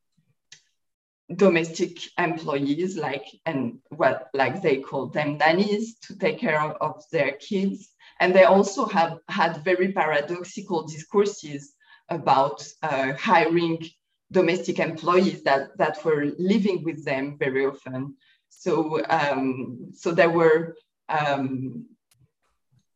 domestic 1.35 1.99
employees 2.19 2.97
like 2.97 3.27
and 3.45 3.79
what 3.89 4.29
like 4.33 4.63
they 4.63 4.77
call 4.77 5.09
them 5.09 5.39
nannies 5.39 5.99
to 5.99 6.17
take 6.17 6.39
care 6.39 6.61
of, 6.61 6.77
of 6.81 7.03
their 7.11 7.33
kids. 7.33 7.89
And 8.21 8.35
they 8.35 8.45
also 8.45 8.87
have 8.87 9.19
had 9.29 9.65
very 9.65 9.93
paradoxical 9.93 10.87
discourses 10.87 11.75
about 12.09 12.67
uh, 12.83 13.13
hiring 13.15 13.85
domestic 14.33 14.79
employees 14.79 15.43
that, 15.43 15.77
that 15.79 16.05
were 16.05 16.33
living 16.39 16.83
with 16.85 17.05
them 17.05 17.37
very 17.39 17.67
often. 17.67 18.17
So 18.49 19.05
um, 19.09 19.91
so 19.93 20.13
there 20.13 20.31
were 20.31 20.77
um, 21.09 21.87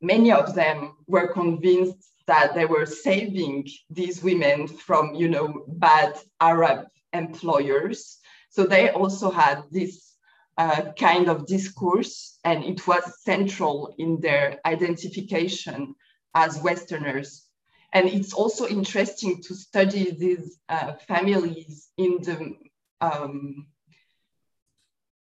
many 0.00 0.33
of 0.33 0.54
them 0.54 0.97
were 1.07 1.28
convinced 1.33 2.12
that 2.26 2.54
they 2.54 2.64
were 2.64 2.87
saving 2.87 3.69
these 3.90 4.23
women 4.23 4.69
from, 4.69 5.14
you 5.14 5.28
know, 5.28 5.64
bad 5.69 6.19
Arab 6.40 6.87
employers. 7.12 8.19
So 8.50 8.64
they 8.64 8.90
also 8.90 9.30
had 9.30 9.62
this 9.71 10.14
uh, 10.59 10.92
kind 10.99 11.28
of 11.28 11.47
discourse, 11.47 12.38
and 12.45 12.64
it 12.64 12.87
was 12.87 13.23
central 13.23 13.95
in 13.99 14.21
their 14.21 14.61
identification 14.64 15.95
as 16.35 16.62
Westerners. 16.62 17.50
and 17.92 18.09
it's 18.09 18.33
also 18.33 18.66
interesting 18.69 19.42
to 19.42 19.54
study 19.54 20.12
these 20.12 20.59
uh, 20.69 20.95
families 21.09 21.88
in 21.97 22.19
the 22.23 22.54
um, 23.00 23.66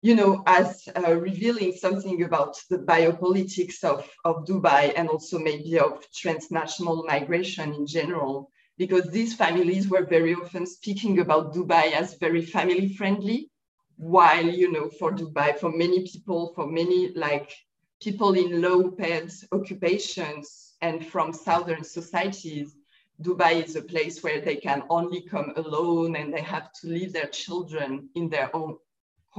you 0.01 0.15
know, 0.15 0.43
as 0.45 0.87
uh, 0.95 1.13
revealing 1.15 1.73
something 1.73 2.23
about 2.23 2.55
the 2.69 2.77
biopolitics 2.77 3.83
of, 3.83 4.09
of 4.23 4.45
Dubai 4.45 4.93
and 4.95 5.09
also 5.09 5.37
maybe 5.37 5.77
of 5.77 6.05
transnational 6.13 7.03
migration 7.03 7.73
in 7.73 7.85
general, 7.85 8.49
because 8.77 9.09
these 9.09 9.35
families 9.35 9.89
were 9.89 10.05
very 10.05 10.33
often 10.33 10.65
speaking 10.65 11.19
about 11.19 11.53
Dubai 11.53 11.91
as 11.91 12.15
very 12.15 12.45
family 12.45 12.93
friendly, 12.93 13.51
while, 13.97 14.45
you 14.45 14.71
know, 14.71 14.87
for 14.87 15.11
Dubai, 15.11 15.59
for 15.59 15.69
many 15.69 16.07
people, 16.07 16.53
for 16.55 16.65
many 16.65 17.11
like 17.15 17.53
people 18.01 18.33
in 18.35 18.61
low 18.61 18.91
paid 18.91 19.29
occupations 19.51 20.75
and 20.81 21.05
from 21.05 21.33
southern 21.33 21.83
societies, 21.83 22.73
Dubai 23.21 23.61
is 23.61 23.75
a 23.75 23.81
place 23.81 24.23
where 24.23 24.39
they 24.39 24.55
can 24.55 24.83
only 24.89 25.23
come 25.23 25.51
alone 25.57 26.15
and 26.15 26.33
they 26.33 26.39
have 26.39 26.71
to 26.79 26.87
leave 26.87 27.11
their 27.11 27.27
children 27.27 28.07
in 28.15 28.29
their 28.29 28.55
own 28.55 28.77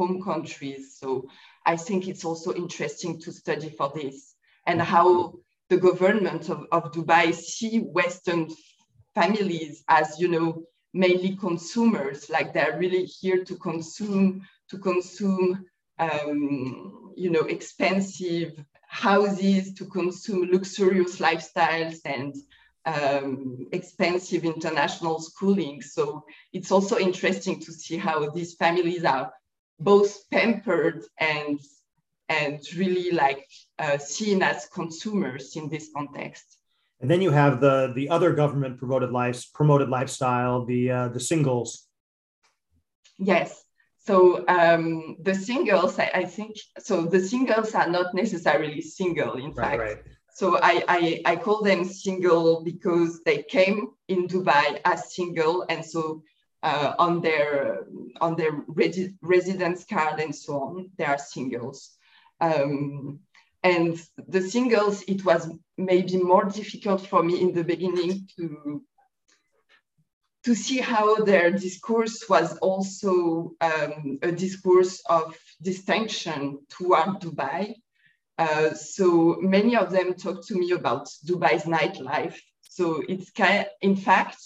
home 0.00 0.16
countries. 0.30 0.83
So 1.00 1.09
I 1.73 1.76
think 1.76 2.00
it's 2.09 2.25
also 2.25 2.50
interesting 2.54 3.12
to 3.23 3.30
study 3.42 3.71
for 3.78 3.88
this 3.95 4.16
and 4.66 4.80
how 4.80 5.35
the 5.69 5.76
government 5.88 6.49
of, 6.54 6.61
of 6.76 6.92
Dubai 6.97 7.35
see 7.35 7.75
Western 7.99 8.42
families 9.14 9.75
as, 9.88 10.07
you 10.23 10.28
know, 10.35 10.49
mainly 11.04 11.37
consumers, 11.37 12.19
like 12.30 12.49
they're 12.52 12.78
really 12.85 13.04
here 13.04 13.45
to 13.45 13.54
consume, 13.57 14.26
to 14.71 14.76
consume, 14.78 15.47
um, 15.99 17.12
you 17.16 17.30
know, 17.35 17.45
expensive 17.57 18.52
houses, 18.88 19.75
to 19.75 19.85
consume 19.99 20.50
luxurious 20.50 21.14
lifestyles 21.26 21.99
and 22.04 22.35
um, 22.87 23.66
expensive 23.78 24.45
international 24.45 25.21
schooling. 25.21 25.83
So 25.83 26.25
it's 26.57 26.73
also 26.73 26.97
interesting 26.99 27.61
to 27.61 27.71
see 27.83 27.99
how 28.07 28.16
these 28.30 28.54
families 28.54 29.04
are 29.04 29.30
both 29.80 30.28
pampered 30.30 31.04
and 31.18 31.58
and 32.28 32.60
really 32.76 33.10
like 33.10 33.44
uh, 33.78 33.99
seen 33.99 34.42
as 34.42 34.68
consumers 34.72 35.56
in 35.56 35.68
this 35.68 35.90
context. 35.96 36.58
And 37.00 37.10
then 37.10 37.22
you 37.22 37.30
have 37.30 37.60
the 37.60 37.92
the 37.96 38.08
other 38.10 38.32
government 38.34 38.78
promoted 38.78 39.10
life 39.10 39.52
promoted 39.54 39.88
lifestyle, 39.88 40.64
the 40.64 40.90
uh, 40.90 41.08
the 41.08 41.20
singles. 41.20 41.87
Yes. 43.18 43.64
So 44.02 44.44
um, 44.49 45.16
the 45.20 45.34
singles, 45.34 45.99
I, 45.99 46.10
I, 46.14 46.25
think, 46.25 46.56
so 46.78 47.04
the 47.04 47.20
singles 47.20 47.75
are 47.75 47.88
not 47.88 48.14
necessarily 48.14 48.80
single. 48.80 49.34
In 49.34 49.52
right, 49.52 49.78
fact, 49.78 49.78
right. 49.78 49.99
so 50.34 50.58
I, 50.62 50.82
I 50.88 51.22
I 51.26 51.37
call 51.37 51.62
them 51.62 51.84
single 51.84 52.64
because 52.64 53.22
they 53.25 53.42
came 53.42 53.88
in 54.08 54.26
Dubai 54.26 54.80
as 54.84 55.14
single, 55.14 55.66
and 55.68 55.84
so 55.84 56.22
uh, 56.62 56.95
on 56.99 57.21
their 57.21 57.87
on 58.21 58.37
their 58.37 58.52
resi- 58.62 59.14
residence 59.23 59.85
card 59.85 60.21
and 60.21 60.35
so 60.35 60.61
on. 60.62 60.90
They 60.97 61.05
are 61.05 61.19
singles. 61.19 61.97
Um, 62.40 63.21
and 63.62 64.00
the 64.29 64.40
singles, 64.40 65.02
it 65.02 65.25
was 65.25 65.50
maybe 65.76 66.17
more 66.17 66.45
difficult 66.45 67.07
for 67.07 67.23
me 67.23 67.40
in 67.40 67.52
the 67.52 67.64
beginning 67.64 68.29
to 68.37 68.83
to 70.45 70.55
see 70.55 70.79
how 70.79 71.17
their 71.17 71.50
discourse 71.50 72.25
was 72.29 72.57
also 72.59 73.52
um, 73.61 74.19
a 74.23 74.33
discourse 74.33 75.02
of 75.09 75.37
distinction 75.61 76.61
toward 76.71 77.21
Dubai. 77.21 77.75
Uh, 78.38 78.73
so 78.73 79.37
many 79.43 79.76
of 79.76 79.90
them 79.90 80.14
talked 80.14 80.47
to 80.47 80.55
me 80.55 80.71
about 80.71 81.09
Dubai's 81.26 81.64
nightlife. 81.64 82.38
So 82.62 83.02
it's 83.07 83.31
kind, 83.31 83.67
in 83.83 83.97
fact, 83.97 84.38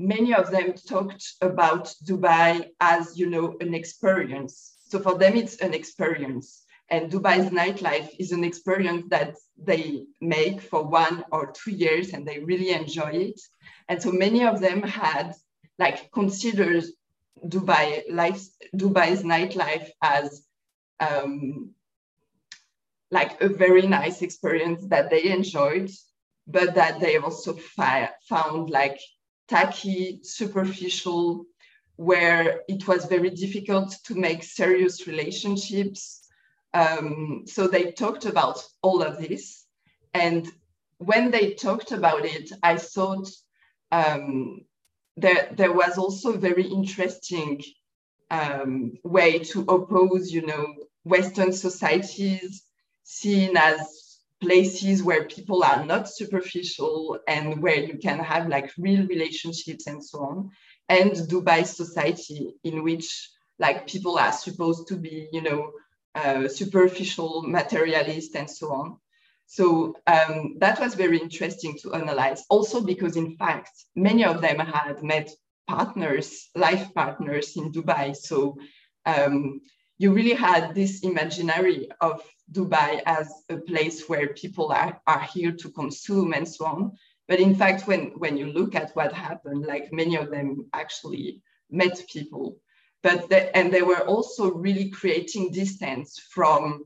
many 0.00 0.32
of 0.34 0.50
them 0.50 0.72
talked 0.72 1.34
about 1.42 1.94
Dubai 2.02 2.70
as, 2.80 3.18
you 3.18 3.28
know, 3.28 3.56
an 3.60 3.74
experience. 3.74 4.78
So 4.88 4.98
for 4.98 5.18
them, 5.18 5.36
it's 5.36 5.58
an 5.58 5.74
experience. 5.74 6.64
And 6.88 7.12
Dubai's 7.12 7.50
nightlife 7.50 8.08
is 8.18 8.32
an 8.32 8.42
experience 8.42 9.04
that 9.10 9.36
they 9.56 10.06
make 10.20 10.60
for 10.62 10.82
one 10.82 11.24
or 11.30 11.52
two 11.52 11.70
years 11.70 12.12
and 12.14 12.26
they 12.26 12.40
really 12.40 12.70
enjoy 12.70 13.10
it. 13.10 13.40
And 13.88 14.02
so 14.02 14.10
many 14.10 14.44
of 14.44 14.60
them 14.60 14.82
had 14.82 15.34
like 15.78 16.10
considered 16.10 16.84
Dubai 17.46 18.02
life, 18.10 18.42
Dubai's 18.74 19.22
nightlife 19.22 19.90
as 20.02 20.46
um, 20.98 21.70
like 23.10 23.40
a 23.42 23.48
very 23.48 23.86
nice 23.86 24.22
experience 24.22 24.86
that 24.88 25.10
they 25.10 25.24
enjoyed, 25.24 25.90
but 26.46 26.74
that 26.74 27.00
they 27.00 27.18
also 27.18 27.52
fi- 27.52 28.10
found 28.28 28.70
like 28.70 28.98
tacky, 29.50 30.20
superficial, 30.22 31.44
where 31.96 32.62
it 32.68 32.86
was 32.88 33.04
very 33.04 33.30
difficult 33.30 33.94
to 34.04 34.14
make 34.14 34.42
serious 34.42 35.06
relationships. 35.06 36.26
Um, 36.72 37.42
so 37.46 37.66
they 37.66 37.92
talked 37.92 38.24
about 38.24 38.62
all 38.80 39.02
of 39.02 39.18
this. 39.18 39.66
And 40.14 40.48
when 40.98 41.30
they 41.30 41.54
talked 41.54 41.92
about 41.92 42.24
it, 42.24 42.50
I 42.62 42.76
thought 42.76 43.28
um, 43.92 44.60
there, 45.16 45.50
there 45.52 45.72
was 45.72 45.98
also 45.98 46.34
a 46.34 46.38
very 46.38 46.66
interesting 46.66 47.60
um, 48.30 48.92
way 49.02 49.40
to 49.50 49.62
oppose, 49.62 50.32
you 50.32 50.46
know, 50.46 50.66
Western 51.04 51.52
societies 51.52 52.62
seen 53.02 53.56
as 53.56 53.99
places 54.40 55.02
where 55.02 55.24
people 55.24 55.62
are 55.62 55.84
not 55.84 56.08
superficial 56.08 57.18
and 57.28 57.62
where 57.62 57.80
you 57.80 57.98
can 57.98 58.18
have 58.18 58.48
like 58.48 58.72
real 58.78 59.06
relationships 59.06 59.86
and 59.86 60.04
so 60.04 60.18
on 60.20 60.50
and 60.88 61.12
dubai 61.12 61.64
society 61.64 62.54
in 62.64 62.82
which 62.82 63.30
like 63.58 63.86
people 63.86 64.18
are 64.18 64.32
supposed 64.32 64.88
to 64.88 64.96
be 64.96 65.28
you 65.32 65.42
know 65.42 65.70
uh, 66.14 66.48
superficial 66.48 67.42
materialist 67.42 68.34
and 68.34 68.50
so 68.50 68.72
on. 68.72 68.96
So 69.46 69.94
um, 70.06 70.56
that 70.58 70.80
was 70.80 70.94
very 70.94 71.18
interesting 71.18 71.76
to 71.82 71.94
analyze. 71.94 72.44
Also 72.50 72.80
because 72.80 73.16
in 73.16 73.36
fact 73.36 73.70
many 73.94 74.24
of 74.24 74.40
them 74.40 74.58
had 74.58 75.02
met 75.02 75.30
partners 75.68 76.48
life 76.54 76.92
partners 76.94 77.56
in 77.56 77.72
dubai. 77.72 78.16
So 78.16 78.56
um, 79.06 79.60
you 80.00 80.14
really 80.14 80.32
had 80.32 80.74
this 80.74 81.00
imaginary 81.00 81.90
of 82.00 82.22
Dubai 82.50 83.02
as 83.04 83.28
a 83.50 83.58
place 83.58 84.08
where 84.08 84.28
people 84.28 84.72
are, 84.72 84.98
are 85.06 85.20
here 85.20 85.52
to 85.52 85.68
consume 85.68 86.32
and 86.32 86.48
so 86.48 86.64
on. 86.64 86.92
But 87.28 87.38
in 87.38 87.54
fact, 87.54 87.86
when, 87.86 88.12
when 88.16 88.38
you 88.38 88.46
look 88.46 88.74
at 88.74 88.96
what 88.96 89.12
happened, 89.12 89.66
like 89.66 89.92
many 89.92 90.16
of 90.16 90.30
them 90.30 90.70
actually 90.72 91.42
met 91.70 92.02
people. 92.10 92.56
But 93.02 93.30
and 93.54 93.70
they 93.70 93.82
were 93.82 94.00
also 94.06 94.50
really 94.52 94.88
creating 94.88 95.52
distance 95.52 96.18
from 96.34 96.84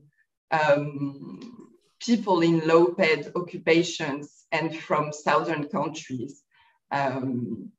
um, 0.51 1.69
people 2.01 2.41
in 2.41 2.67
low 2.67 2.87
paid 2.87 3.31
occupations 3.33 4.43
and 4.51 4.77
from 4.77 5.13
southern 5.13 5.69
countries. 5.69 6.43
Um, 6.91 7.71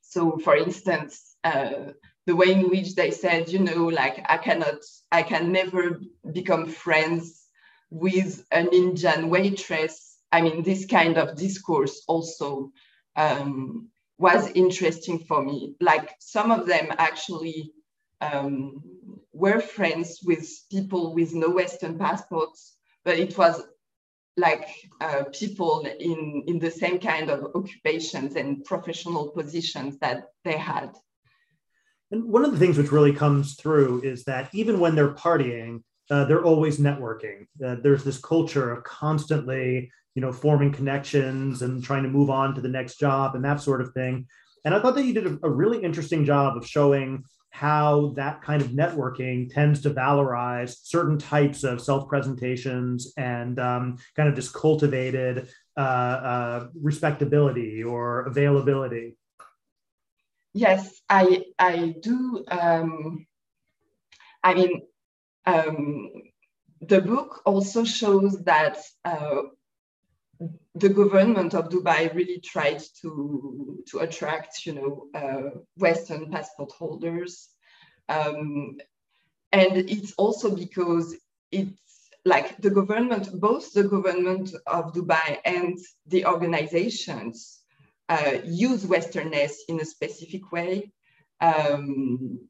so 0.00 0.36
for 0.38 0.56
instance, 0.56 1.36
uh, 1.44 1.92
the 2.26 2.36
way 2.36 2.52
in 2.52 2.70
which 2.70 2.94
they 2.94 3.10
said, 3.10 3.48
you 3.50 3.58
know, 3.58 3.86
like 3.86 4.24
I 4.28 4.38
cannot, 4.38 4.78
I 5.12 5.22
can 5.22 5.52
never 5.52 6.00
become 6.32 6.66
friends 6.66 7.44
with 7.90 8.44
an 8.50 8.68
Indian 8.72 9.28
waitress. 9.28 10.18
I 10.32 10.40
mean, 10.40 10.62
this 10.62 10.86
kind 10.86 11.18
of 11.18 11.36
discourse 11.36 12.02
also 12.08 12.72
um, 13.16 13.88
was 14.18 14.50
interesting 14.54 15.18
for 15.18 15.42
me. 15.42 15.76
Like 15.80 16.14
some 16.18 16.50
of 16.50 16.66
them 16.66 16.88
actually 16.98 17.72
um, 18.20 18.82
were 19.32 19.60
friends 19.60 20.20
with 20.24 20.48
people 20.70 21.14
with 21.14 21.34
no 21.34 21.50
Western 21.50 21.98
passports, 21.98 22.76
but 23.04 23.18
it 23.18 23.36
was 23.36 23.62
like 24.36 24.68
uh, 25.00 25.24
people 25.32 25.86
in, 26.00 26.42
in 26.46 26.58
the 26.58 26.70
same 26.70 26.98
kind 26.98 27.30
of 27.30 27.54
occupations 27.54 28.34
and 28.34 28.64
professional 28.64 29.28
positions 29.28 29.98
that 29.98 30.24
they 30.44 30.56
had. 30.56 30.90
And 32.14 32.22
one 32.30 32.44
of 32.44 32.52
the 32.52 32.58
things 32.58 32.78
which 32.78 32.92
really 32.92 33.12
comes 33.12 33.56
through 33.56 34.02
is 34.02 34.22
that 34.22 34.48
even 34.52 34.78
when 34.78 34.94
they're 34.94 35.14
partying, 35.14 35.82
uh, 36.12 36.24
they're 36.26 36.44
always 36.44 36.78
networking. 36.78 37.48
Uh, 37.60 37.74
there's 37.82 38.04
this 38.04 38.20
culture 38.20 38.70
of 38.70 38.84
constantly, 38.84 39.90
you 40.14 40.22
know, 40.22 40.30
forming 40.30 40.70
connections 40.70 41.62
and 41.62 41.82
trying 41.82 42.04
to 42.04 42.08
move 42.08 42.30
on 42.30 42.54
to 42.54 42.60
the 42.60 42.68
next 42.68 43.00
job 43.00 43.34
and 43.34 43.44
that 43.44 43.60
sort 43.60 43.80
of 43.80 43.92
thing. 43.94 44.28
And 44.64 44.72
I 44.72 44.80
thought 44.80 44.94
that 44.94 45.06
you 45.06 45.12
did 45.12 45.26
a, 45.26 45.38
a 45.42 45.50
really 45.50 45.82
interesting 45.82 46.24
job 46.24 46.56
of 46.56 46.64
showing 46.64 47.24
how 47.50 48.12
that 48.14 48.42
kind 48.42 48.62
of 48.62 48.68
networking 48.68 49.52
tends 49.52 49.80
to 49.80 49.90
valorize 49.90 50.76
certain 50.84 51.18
types 51.18 51.64
of 51.64 51.80
self 51.80 52.08
presentations 52.08 53.12
and 53.16 53.58
um, 53.58 53.98
kind 54.14 54.28
of 54.28 54.36
this 54.36 54.50
cultivated 54.50 55.48
uh, 55.76 55.80
uh, 55.80 56.66
respectability 56.80 57.82
or 57.82 58.20
availability. 58.26 59.16
Yes, 60.54 61.02
I 61.10 61.46
I 61.58 61.96
do. 62.00 62.44
Um, 62.48 63.26
I 64.44 64.54
mean, 64.54 64.82
um, 65.46 66.10
the 66.80 67.00
book 67.00 67.42
also 67.44 67.82
shows 67.84 68.42
that 68.44 68.78
uh, 69.04 69.42
the 70.76 70.88
government 70.90 71.54
of 71.54 71.70
Dubai 71.70 72.14
really 72.14 72.38
tried 72.40 72.80
to 73.02 73.82
to 73.88 73.98
attract, 73.98 74.64
you 74.64 74.74
know, 74.74 75.08
uh, 75.14 75.58
Western 75.76 76.30
passport 76.30 76.70
holders, 76.70 77.48
um, 78.08 78.76
and 79.50 79.76
it's 79.76 80.12
also 80.16 80.54
because 80.54 81.16
it's 81.50 82.10
like 82.24 82.56
the 82.58 82.70
government, 82.70 83.28
both 83.40 83.72
the 83.72 83.84
government 83.88 84.54
of 84.68 84.92
Dubai 84.92 85.38
and 85.44 85.76
the 86.06 86.24
organizations 86.26 87.63
uh, 88.08 88.38
use 88.44 88.84
Westernness 88.84 89.52
in 89.68 89.80
a 89.80 89.84
specific 89.84 90.52
way. 90.52 90.92
Um, 91.40 92.40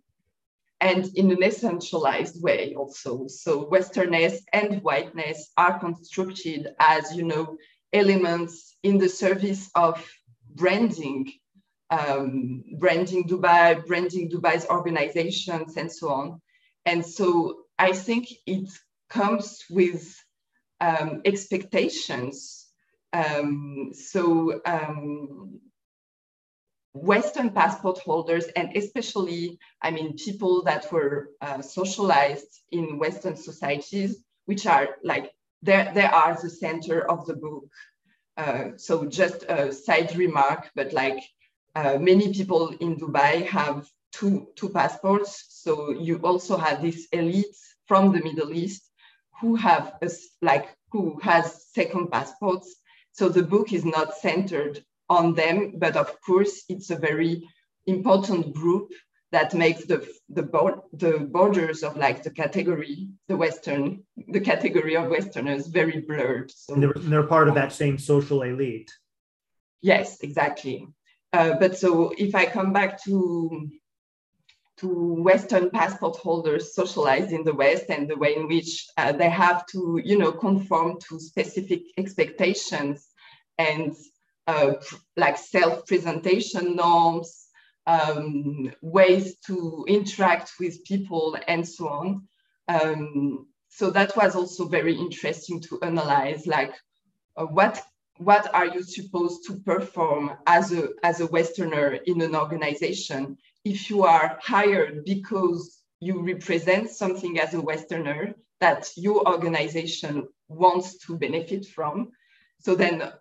and 0.81 1.07
in 1.14 1.31
an 1.31 1.38
essentialized 1.38 2.43
way 2.43 2.75
also. 2.75 3.27
So 3.27 3.64
Westernness 3.71 4.40
and 4.53 4.83
whiteness 4.83 5.51
are 5.57 5.79
constructed 5.79 6.69
as, 6.79 7.17
you 7.17 7.25
know, 7.25 7.57
elements 7.95 8.77
in 8.83 8.99
the 8.99 9.09
service 9.09 9.71
of 9.75 10.05
branding, 10.55 11.33
um, 11.90 12.64
branding 12.79 13.27
Dubai, 13.27 13.87
branding 13.87 14.29
Dubai's 14.29 14.67
organizations 14.67 15.77
and 15.79 15.90
so 15.90 16.11
on. 16.11 16.43
And 16.85 17.05
so 17.05 17.61
I 17.79 17.93
think 17.93 18.29
it 18.47 18.69
comes 19.09 19.64
with 19.71 20.14
um, 20.81 21.23
expectations. 21.25 22.63
Um, 23.14 23.92
so 23.94 24.61
um, 24.66 25.61
Western 26.94 27.50
passport 27.50 27.98
holders, 27.98 28.46
and 28.57 28.77
especially, 28.77 29.59
I 29.81 29.90
mean, 29.90 30.16
people 30.16 30.62
that 30.64 30.90
were 30.92 31.31
uh, 31.40 31.62
socialized 31.62 32.53
in 32.70 32.98
Western 32.98 33.37
societies, 33.37 34.24
which 34.46 34.66
are 34.66 34.88
like, 35.03 35.31
they 35.62 36.09
are 36.22 36.37
the 36.42 36.50
center 36.50 37.09
of 37.09 37.24
the 37.27 37.37
book. 37.37 37.64
Uh, 38.37 38.64
so 38.77 39.07
just 39.07 39.44
a 39.48 39.72
side 39.72 40.14
remark, 40.16 40.70
but 40.74 40.92
like 40.92 41.22
uh, 41.74 41.96
many 41.98 42.33
people 42.33 42.74
in 42.81 42.96
Dubai 42.96 43.46
have 43.46 43.88
two, 44.12 44.48
two 44.57 44.68
passports. 44.68 45.46
So 45.50 45.92
you 45.92 46.16
also 46.18 46.57
have 46.57 46.83
this 46.83 47.07
elite 47.12 47.57
from 47.87 48.12
the 48.12 48.22
Middle 48.22 48.53
East 48.53 48.83
who 49.40 49.55
have 49.57 49.94
a, 50.03 50.11
like 50.42 50.66
who 50.90 51.18
has 51.20 51.64
second 51.72 52.11
passports. 52.11 52.74
So 53.14 53.29
the 53.29 53.44
book 53.44 53.72
is 53.72 53.85
not 53.85 54.16
centered 54.16 54.85
on 55.09 55.35
them, 55.35 55.74
but 55.79 55.96
of 55.96 56.20
course 56.20 56.64
it's 56.68 56.90
a 56.90 56.96
very 56.96 57.48
important 57.87 58.55
group 58.55 58.90
that 59.31 59.55
makes 59.55 59.85
the 59.85 59.98
the, 60.29 60.44
the 60.92 61.12
borders 61.38 61.83
of 61.85 61.96
like 61.96 62.22
the 62.24 62.31
category, 62.31 63.09
the 63.29 63.37
Western, 63.37 64.03
the 64.29 64.40
category 64.40 64.96
of 64.96 65.11
Westerners 65.11 65.68
very 65.68 66.00
blurred. 66.00 66.50
So 66.50 66.74
they're, 66.74 66.92
they're 66.96 67.33
part 67.37 67.48
of 67.48 67.55
that 67.55 67.72
same 67.72 67.98
social 67.98 68.42
elite. 68.42 68.90
Yes, 69.81 70.20
exactly. 70.22 70.88
Uh, 71.33 71.55
but 71.61 71.77
so 71.77 72.12
if 72.16 72.35
I 72.35 72.46
come 72.46 72.72
back 72.72 73.03
to 73.05 73.68
to 74.77 74.89
Western 75.23 75.71
passport 75.71 76.17
holders 76.17 76.75
socialized 76.75 77.33
in 77.33 77.45
the 77.45 77.55
West 77.55 77.85
and 77.89 78.09
the 78.09 78.17
way 78.17 78.37
in 78.37 78.49
which 78.49 78.87
uh, 78.97 79.13
they 79.13 79.31
have 79.31 79.67
to, 79.67 80.01
you 80.05 80.19
know, 80.19 80.33
conform 80.33 80.99
to 81.09 81.21
specific 81.21 81.83
expectations 81.97 83.09
and 83.59 83.95
uh, 84.47 84.75
like 85.17 85.39
self-presentation 85.39 86.77
norms, 86.77 87.47
um, 87.87 88.73
ways 88.83 89.37
to 89.47 89.85
interact 89.89 90.53
with 90.59 90.85
people 90.85 91.37
and 91.47 91.67
so 91.67 91.89
on. 91.89 92.29
Um, 92.69 93.47
so 93.69 93.91
that 93.91 94.17
was 94.17 94.35
also 94.35 94.67
very 94.67 94.95
interesting 94.95 95.61
to 95.63 95.81
analyze 95.83 96.47
like 96.47 96.75
uh, 97.37 97.45
what 97.45 97.83
what 98.18 98.55
are 98.55 98.66
you 98.66 98.83
supposed 98.83 99.46
to 99.46 99.57
perform 99.57 100.33
as 100.46 100.72
a 100.72 100.90
as 101.03 101.20
a 101.20 101.27
westerner 101.27 101.98
in 102.07 102.20
an 102.20 102.37
organization? 102.37 103.37
If 103.64 103.90
you 103.90 104.05
are 104.05 104.38
hired 104.40 105.05
because 105.05 105.81
you 106.00 106.22
represent 106.22 106.90
something 106.90 107.40
as 107.40 107.55
a 107.55 107.61
westerner 107.61 108.35
that 108.61 108.88
your 108.96 109.27
organization 109.29 110.29
wants 110.48 110.98
to 111.07 111.18
benefit 111.18 111.66
from 111.66 112.12
so 112.64 112.74
then 112.74 113.12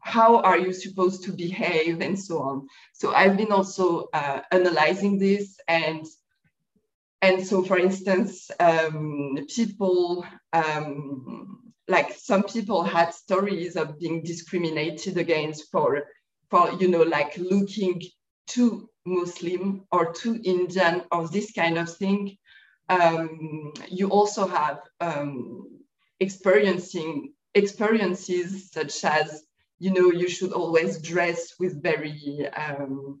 how 0.00 0.40
are 0.40 0.58
you 0.58 0.72
supposed 0.72 1.24
to 1.24 1.32
behave 1.32 2.00
and 2.00 2.18
so 2.18 2.40
on? 2.40 2.68
So 2.92 3.14
i've 3.14 3.36
been 3.36 3.52
also 3.52 4.08
uh, 4.12 4.40
analyzing 4.52 5.18
this 5.18 5.58
and 5.68 6.04
and 7.22 7.46
so 7.46 7.64
for 7.64 7.78
instance 7.78 8.50
um, 8.60 9.38
people 9.54 10.24
um, 10.52 11.67
like 11.88 12.12
some 12.12 12.42
people 12.42 12.82
had 12.82 13.14
stories 13.14 13.76
of 13.76 13.98
being 13.98 14.22
discriminated 14.22 15.16
against 15.16 15.70
for 15.70 16.04
for 16.50 16.72
you 16.80 16.88
know 16.88 17.02
like 17.02 17.36
looking 17.38 18.00
too 18.46 18.88
muslim 19.06 19.84
or 19.90 20.12
too 20.12 20.40
indian 20.44 21.02
or 21.12 21.28
this 21.28 21.52
kind 21.52 21.78
of 21.78 21.94
thing. 21.96 22.36
Um, 22.90 23.74
you 23.90 24.08
also 24.08 24.46
have 24.46 24.78
um, 25.00 25.66
experiencing 26.20 27.34
experiences 27.54 28.70
such 28.70 29.04
as 29.04 29.44
you 29.78 29.92
know, 29.92 30.10
you 30.10 30.28
should 30.28 30.52
always 30.52 31.00
dress 31.00 31.54
with 31.58 31.82
very, 31.82 32.46
um, 32.48 33.20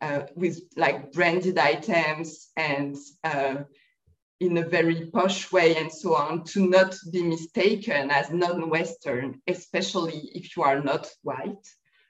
uh, 0.00 0.22
with 0.34 0.60
like 0.76 1.12
branded 1.12 1.58
items 1.58 2.50
and 2.56 2.96
uh, 3.24 3.56
in 4.40 4.58
a 4.58 4.68
very 4.68 5.06
posh 5.12 5.50
way 5.50 5.76
and 5.76 5.90
so 5.90 6.14
on 6.14 6.44
to 6.44 6.68
not 6.68 6.94
be 7.10 7.22
mistaken 7.22 8.10
as 8.10 8.30
non-Western, 8.30 9.40
especially 9.46 10.30
if 10.34 10.56
you 10.56 10.62
are 10.62 10.82
not 10.82 11.08
white. 11.22 11.66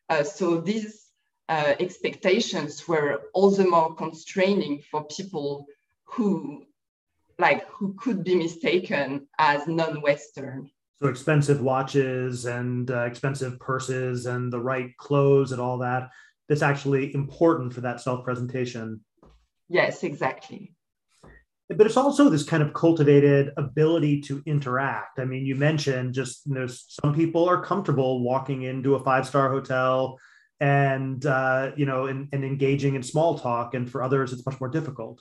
Uh, 0.09 0.23
so 0.23 0.61
these 0.61 1.07
uh, 1.49 1.75
expectations 1.79 2.87
were 2.89 3.23
all 3.33 3.51
the 3.51 3.67
more 3.67 3.95
constraining 3.95 4.83
for 4.91 5.05
people 5.05 5.67
who 6.05 6.65
like 7.39 7.69
who 7.69 7.95
could 7.95 8.25
be 8.25 8.35
mistaken 8.35 9.29
as 9.39 9.69
non-Western. 9.69 10.71
So 10.99 11.09
expensive 11.09 11.61
watches 11.61 12.47
and 12.47 12.91
uh, 12.91 13.03
expensive 13.03 13.61
purses 13.61 14.27
and 14.27 14.51
the 14.51 14.61
right 14.61 14.97
clothes 14.97 15.53
and 15.53 15.61
all 15.61 15.79
that 15.79 16.11
that's 16.49 16.63
actually 16.63 17.15
important 17.15 17.75
for 17.75 17.83
that 17.83 18.01
self 18.01 18.25
presentation 18.25 19.01
yes 19.69 20.05
exactly 20.05 20.76
but 21.69 21.87
it's 21.87 21.97
also 21.97 22.29
this 22.29 22.45
kind 22.45 22.63
of 22.63 22.73
cultivated 22.73 23.53
ability 23.57 24.21
to 24.21 24.43
interact 24.47 25.19
i 25.19 25.25
mean 25.25 25.45
you 25.45 25.55
mentioned 25.55 26.15
just 26.15 26.47
you 26.47 26.55
know 26.55 26.67
some 26.67 27.15
people 27.15 27.49
are 27.49 27.63
comfortable 27.63 28.23
walking 28.23 28.63
into 28.63 28.95
a 28.95 29.03
five 29.03 29.27
star 29.27 29.51
hotel 29.51 30.19
and 30.61 31.27
uh, 31.27 31.71
you 31.77 31.85
know 31.85 32.07
and, 32.07 32.29
and, 32.33 32.43
engaging 32.43 32.95
in 32.95 33.03
small 33.03 33.39
talk 33.39 33.75
and 33.75 33.91
for 33.91 34.03
others 34.03 34.33
it's 34.33 34.47
much 34.47 34.59
more 34.59 34.71
difficult 34.71 35.21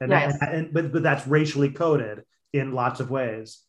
and, 0.00 0.10
yes. 0.10 0.36
and, 0.40 0.54
and 0.54 0.74
but, 0.74 0.92
but 0.92 1.02
that's 1.04 1.26
racially 1.28 1.70
coded 1.70 2.24
in 2.52 2.72
lots 2.72 2.98
of 2.98 3.08
ways 3.08 3.62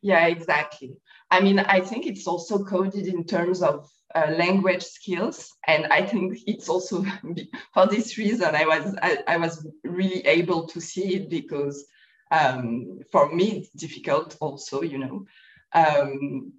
yeah, 0.00 0.26
exactly. 0.26 0.96
I 1.30 1.40
mean, 1.40 1.58
I 1.58 1.80
think 1.80 2.06
it's 2.06 2.26
also 2.26 2.64
coded 2.64 3.06
in 3.06 3.24
terms 3.24 3.62
of 3.62 3.90
uh, 4.14 4.32
language 4.36 4.82
skills, 4.82 5.52
and 5.66 5.86
I 5.86 6.02
think 6.02 6.38
it's 6.46 6.68
also 6.68 7.04
for 7.74 7.86
this 7.86 8.16
reason 8.16 8.54
I 8.54 8.64
was 8.64 8.96
I, 9.02 9.18
I 9.28 9.36
was 9.36 9.66
really 9.84 10.26
able 10.26 10.66
to 10.68 10.80
see 10.80 11.16
it 11.16 11.28
because 11.28 11.86
um, 12.30 13.00
for 13.12 13.32
me 13.32 13.58
it's 13.58 13.70
difficult 13.70 14.36
also, 14.40 14.82
you 14.82 14.98
know. 14.98 15.26
Um, 15.74 16.52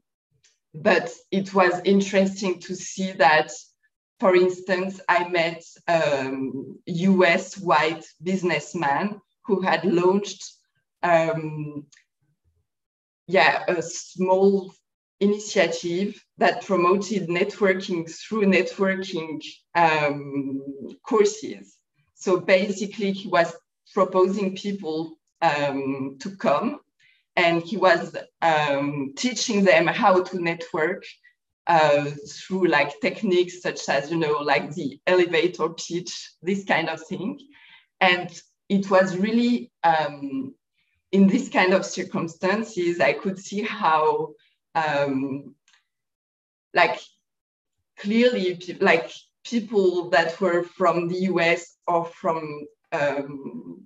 but 0.73 1.11
it 1.31 1.53
was 1.53 1.81
interesting 1.83 2.59
to 2.59 2.75
see 2.75 3.11
that, 3.13 3.51
for 4.19 4.35
instance, 4.35 5.01
I 5.09 5.27
met 5.27 5.63
um, 5.87 6.77
US 6.85 7.57
white 7.57 8.05
businessman 8.21 9.19
who 9.45 9.61
had 9.61 9.83
launched 9.83 10.43
um, 11.01 11.85
yeah, 13.29 13.63
a 13.67 13.79
small 13.79 14.73
initiative 15.19 16.19
that 16.39 16.65
promoted 16.65 17.27
networking 17.27 18.09
through 18.09 18.45
networking 18.45 19.39
um, 19.75 20.59
courses. 21.03 21.77
So 22.15 22.39
basically, 22.39 23.11
he 23.11 23.29
was 23.29 23.55
proposing 23.93 24.55
people 24.55 25.19
um, 25.43 26.17
to 26.21 26.35
come 26.37 26.79
and 27.35 27.61
he 27.61 27.77
was 27.77 28.15
um, 28.41 29.13
teaching 29.15 29.63
them 29.63 29.85
how 29.85 30.23
to 30.23 30.41
network 30.41 31.03
uh, 31.67 32.09
through 32.27 32.67
like 32.67 32.99
techniques 32.99 33.61
such 33.61 33.87
as, 33.89 34.09
you 34.09 34.17
know, 34.17 34.39
like 34.39 34.73
the 34.73 34.99
elevator 35.05 35.69
pitch, 35.69 36.31
this 36.41 36.65
kind 36.65 36.89
of 36.89 36.99
thing. 37.05 37.39
And 38.01 38.29
it 38.69 38.89
was 38.89 39.15
really 39.15 39.71
um, 39.83 40.55
in 41.11 41.27
this 41.27 41.49
kind 41.49 41.73
of 41.73 41.85
circumstances, 41.85 42.99
I 42.99 43.13
could 43.13 43.39
see 43.39 43.61
how, 43.61 44.33
um, 44.75 45.55
like, 46.73 46.99
clearly, 47.97 48.59
like 48.79 49.11
people 49.43 50.09
that 50.09 50.39
were 50.39 50.63
from 50.63 51.07
the 51.07 51.21
US 51.31 51.77
or 51.87 52.05
from 52.05 52.67
um, 52.91 53.83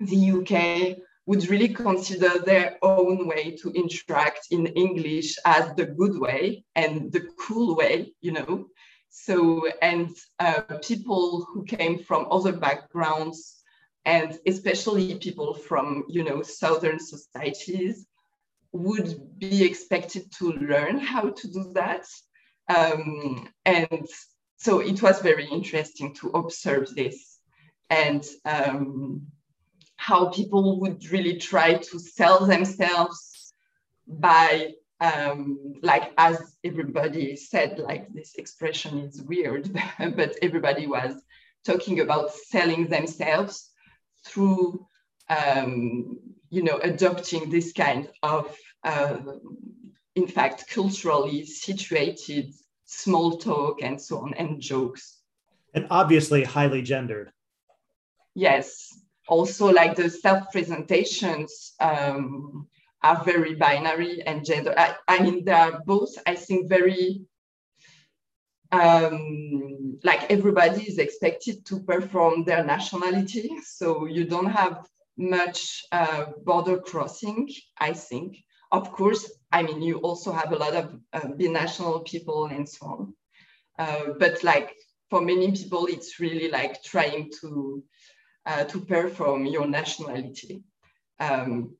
the 0.00 0.30
UK 0.30 0.98
would 1.26 1.48
really 1.48 1.68
consider 1.68 2.38
their 2.38 2.78
own 2.82 3.28
way 3.28 3.56
to 3.62 3.70
interact 3.70 4.48
in 4.50 4.66
English 4.66 5.36
as 5.44 5.74
the 5.76 5.86
good 5.86 6.18
way 6.18 6.64
and 6.74 7.12
the 7.12 7.28
cool 7.38 7.76
way, 7.76 8.12
you 8.20 8.32
know. 8.32 8.66
So, 9.10 9.68
and 9.82 10.10
uh, 10.40 10.62
people 10.82 11.46
who 11.52 11.64
came 11.64 11.98
from 11.98 12.26
other 12.30 12.52
backgrounds, 12.52 13.61
and 14.04 14.38
especially 14.46 15.14
people 15.16 15.54
from, 15.54 16.04
you 16.08 16.24
know, 16.24 16.42
Southern 16.42 16.98
societies, 16.98 18.06
would 18.72 19.38
be 19.38 19.64
expected 19.64 20.32
to 20.32 20.52
learn 20.52 20.98
how 20.98 21.28
to 21.28 21.48
do 21.48 21.72
that. 21.74 22.06
Um, 22.74 23.48
and 23.66 24.06
so 24.56 24.80
it 24.80 25.02
was 25.02 25.20
very 25.20 25.46
interesting 25.46 26.14
to 26.14 26.28
observe 26.30 26.94
this 26.94 27.38
and 27.90 28.24
um, 28.46 29.26
how 29.96 30.30
people 30.30 30.80
would 30.80 31.10
really 31.10 31.36
try 31.36 31.74
to 31.74 31.98
sell 31.98 32.46
themselves 32.46 33.52
by 34.06 34.72
um, 35.00 35.74
like 35.82 36.12
as 36.16 36.56
everybody 36.64 37.34
said 37.36 37.78
like 37.78 38.12
this 38.12 38.34
expression 38.36 39.00
is 39.00 39.20
weird 39.22 39.68
but 40.16 40.36
everybody 40.40 40.86
was 40.86 41.20
talking 41.64 42.00
about 42.00 42.32
selling 42.32 42.86
themselves 42.86 43.71
through 44.24 44.86
um, 45.28 46.18
you 46.50 46.62
know 46.62 46.78
adopting 46.82 47.50
this 47.50 47.72
kind 47.72 48.08
of 48.22 48.56
uh, 48.84 49.18
in 50.14 50.26
fact 50.26 50.68
culturally 50.68 51.44
situated 51.44 52.52
small 52.84 53.38
talk 53.38 53.82
and 53.82 54.00
so 54.00 54.18
on 54.18 54.34
and 54.34 54.60
jokes. 54.60 55.18
And 55.74 55.86
obviously 55.90 56.44
highly 56.44 56.82
gendered. 56.82 57.32
Yes. 58.34 58.88
Also 59.28 59.72
like 59.72 59.96
the 59.96 60.10
self 60.10 60.50
presentations 60.52 61.72
um, 61.80 62.68
are 63.02 63.24
very 63.24 63.54
binary 63.54 64.22
and 64.22 64.44
gender 64.44 64.74
I, 64.76 64.94
I, 65.08 65.22
mean 65.22 65.44
they 65.44 65.52
are 65.52 65.82
both 65.86 66.16
i 66.26 66.34
think 66.34 66.68
very 66.68 67.22
um, 68.72 69.98
like 70.02 70.30
everybody 70.30 70.82
is 70.82 70.98
expected 70.98 71.64
to 71.66 71.80
perform 71.80 72.44
their 72.44 72.64
nationality 72.64 73.50
so 73.64 74.06
you 74.06 74.24
don't 74.24 74.50
have 74.50 74.86
much 75.16 75.84
uh, 75.92 76.26
border 76.44 76.78
crossing 76.78 77.48
i 77.78 77.92
think 77.92 78.36
of 78.72 78.90
course, 78.90 79.30
I 79.52 79.62
mean, 79.62 79.82
you 79.82 79.98
also 79.98 80.32
have 80.32 80.52
a 80.52 80.56
lot 80.56 80.74
of 80.74 80.98
uh, 81.12 81.20
binational 81.38 82.04
people 82.06 82.46
and 82.46 82.66
so 82.66 82.86
on. 82.86 83.14
Uh, 83.78 84.14
but 84.18 84.42
like 84.42 84.74
for 85.10 85.20
many 85.20 85.52
people, 85.52 85.86
it's 85.86 86.18
really 86.18 86.50
like 86.50 86.82
trying 86.82 87.30
to 87.42 87.84
uh, 88.46 88.64
to 88.64 88.80
perform 88.80 89.46
your 89.46 89.66
nationality 89.66 90.64
um, 91.20 91.76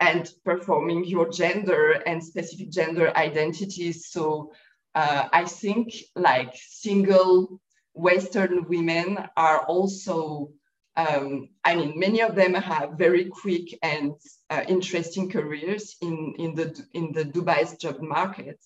and 0.00 0.32
performing 0.44 1.04
your 1.04 1.30
gender 1.30 1.92
and 2.06 2.24
specific 2.24 2.70
gender 2.70 3.14
identities. 3.16 4.08
So 4.08 4.52
uh, 4.94 5.28
I 5.32 5.44
think 5.44 5.94
like 6.14 6.54
single 6.54 7.60
Western 7.94 8.68
women 8.68 9.18
are 9.36 9.60
also 9.66 10.52
um, 10.98 11.50
I 11.64 11.76
mean, 11.76 11.96
many 11.96 12.22
of 12.22 12.34
them 12.34 12.54
have 12.54 12.98
very 12.98 13.26
quick 13.26 13.78
and 13.84 14.14
uh, 14.50 14.64
interesting 14.66 15.30
careers 15.30 15.94
in, 16.02 16.34
in, 16.40 16.54
the, 16.56 16.84
in 16.92 17.12
the 17.12 17.24
Dubai's 17.24 17.76
job 17.76 18.00
market, 18.00 18.58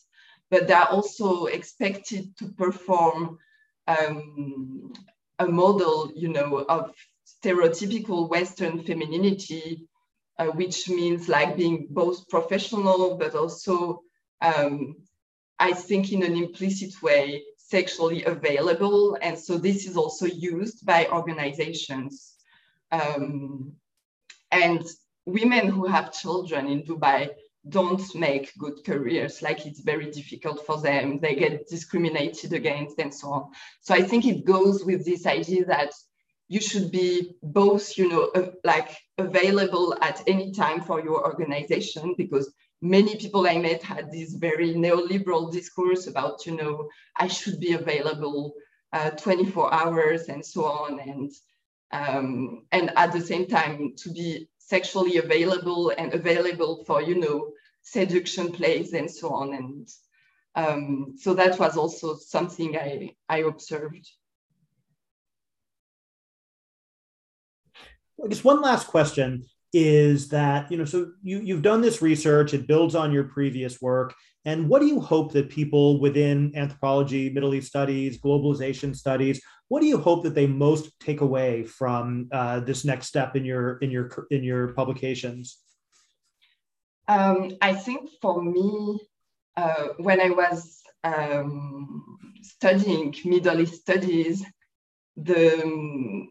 but 0.50 0.66
they're 0.66 0.88
also 0.88 1.44
expected 1.44 2.35
to 2.38 2.48
perform 2.48 3.38
um, 3.87 4.94
a 5.38 5.46
model, 5.46 6.11
you 6.16 6.28
know, 6.28 6.64
of 6.70 6.94
stereotypical 7.26 8.30
Western 8.30 8.82
femininity, 8.82 9.87
uh, 10.38 10.46
which 10.46 10.88
means 10.88 11.28
like 11.28 11.58
being 11.58 11.87
both 11.90 12.30
professional, 12.30 13.18
but 13.18 13.35
also, 13.35 14.00
um, 14.40 14.96
I 15.62 15.72
think 15.72 16.12
in 16.12 16.25
an 16.25 16.37
implicit 16.37 17.01
way, 17.03 17.44
sexually 17.57 18.25
available. 18.25 19.16
And 19.22 19.38
so 19.38 19.59
this 19.59 19.87
is 19.87 19.96
also 19.96 20.27
used 20.27 20.85
by 20.85 21.07
organizations. 21.07 22.35
Um, 22.90 23.72
and 24.51 24.85
women 25.25 25.68
who 25.68 25.87
have 25.87 26.12
children 26.12 26.66
in 26.66 26.83
Dubai 26.83 27.31
don't 27.68 28.03
make 28.16 28.53
good 28.59 28.85
careers, 28.85 29.40
like 29.40 29.64
it's 29.64 29.83
very 29.92 30.11
difficult 30.11 30.66
for 30.66 30.81
them. 30.81 31.20
They 31.20 31.37
get 31.37 31.68
discriminated 31.68 32.53
against 32.53 32.98
and 32.98 33.14
so 33.14 33.29
on. 33.37 33.42
So 33.83 33.94
I 33.94 34.03
think 34.03 34.27
it 34.27 34.44
goes 34.44 34.85
with 34.85 35.05
this 35.05 35.27
idea 35.27 35.64
that 35.66 35.92
you 36.48 36.61
should 36.61 36.90
be 36.90 37.37
both, 37.40 37.96
you 37.96 38.09
know, 38.09 38.25
like 38.64 38.90
available 39.16 39.96
at 40.03 40.25
any 40.27 40.51
time 40.51 40.81
for 40.81 41.01
your 41.01 41.25
organization 41.25 42.16
because 42.18 42.53
many 42.82 43.16
people 43.16 43.46
I 43.46 43.58
met 43.58 43.82
had 43.82 44.10
this 44.10 44.34
very 44.34 44.74
neoliberal 44.74 45.50
discourse 45.50 46.08
about, 46.08 46.44
you 46.44 46.56
know, 46.56 46.90
I 47.16 47.28
should 47.28 47.60
be 47.60 47.74
available 47.74 48.54
uh, 48.92 49.10
24 49.10 49.72
hours 49.72 50.28
and 50.28 50.44
so 50.44 50.64
on. 50.64 50.98
And, 50.98 51.30
um, 51.92 52.66
and 52.72 52.90
at 52.96 53.12
the 53.12 53.20
same 53.20 53.46
time, 53.46 53.94
to 53.98 54.10
be 54.10 54.48
sexually 54.58 55.18
available 55.18 55.92
and 55.96 56.12
available 56.12 56.84
for, 56.84 57.00
you 57.00 57.14
know, 57.14 57.52
seduction 57.82 58.50
plays 58.50 58.92
and 58.94 59.10
so 59.10 59.30
on. 59.30 59.54
And 59.54 59.88
um, 60.56 61.14
so 61.16 61.34
that 61.34 61.58
was 61.60 61.76
also 61.76 62.16
something 62.16 62.76
I, 62.76 63.14
I 63.28 63.38
observed. 63.38 64.10
I 68.22 68.28
guess 68.28 68.44
one 68.44 68.60
last 68.60 68.88
question 68.88 69.44
is 69.72 70.28
that 70.28 70.70
you 70.70 70.76
know 70.76 70.85
so 70.85 71.12
you 71.22 71.40
you've 71.40 71.62
done 71.62 71.80
this 71.80 72.02
research 72.02 72.52
it 72.52 72.66
builds 72.66 72.94
on 72.94 73.12
your 73.12 73.24
previous 73.24 73.80
work. 73.80 74.14
And 74.44 74.68
what 74.68 74.80
do 74.80 74.88
you 74.88 75.00
hope 75.00 75.32
that 75.32 75.50
people 75.50 76.00
within 76.00 76.52
anthropology 76.56 77.30
middle 77.30 77.54
east 77.54 77.68
studies 77.68 78.20
globalization 78.20 78.94
studies 78.94 79.40
what 79.72 79.80
do 79.80 79.87
you 79.87 79.96
hope 79.96 80.22
that 80.24 80.35
they 80.35 80.46
most 80.46 80.92
take 81.00 81.22
away 81.22 81.62
from 81.62 82.28
uh, 82.30 82.61
this 82.61 82.85
next 82.85 83.06
step 83.06 83.37
in 83.37 83.42
your 83.42 83.78
in 83.78 83.90
your 83.90 84.26
in 84.30 84.44
your 84.44 84.74
publications? 84.74 85.58
Um, 87.08 87.56
i 87.62 87.72
think 87.72 88.11
for 88.20 88.42
me 88.42 89.00
uh, 89.56 89.87
when 89.96 90.20
i 90.20 90.28
was 90.28 90.82
um, 91.04 92.18
studying 92.42 93.14
middle 93.24 93.61
east 93.61 93.80
studies 93.80 94.44
the 95.16 96.26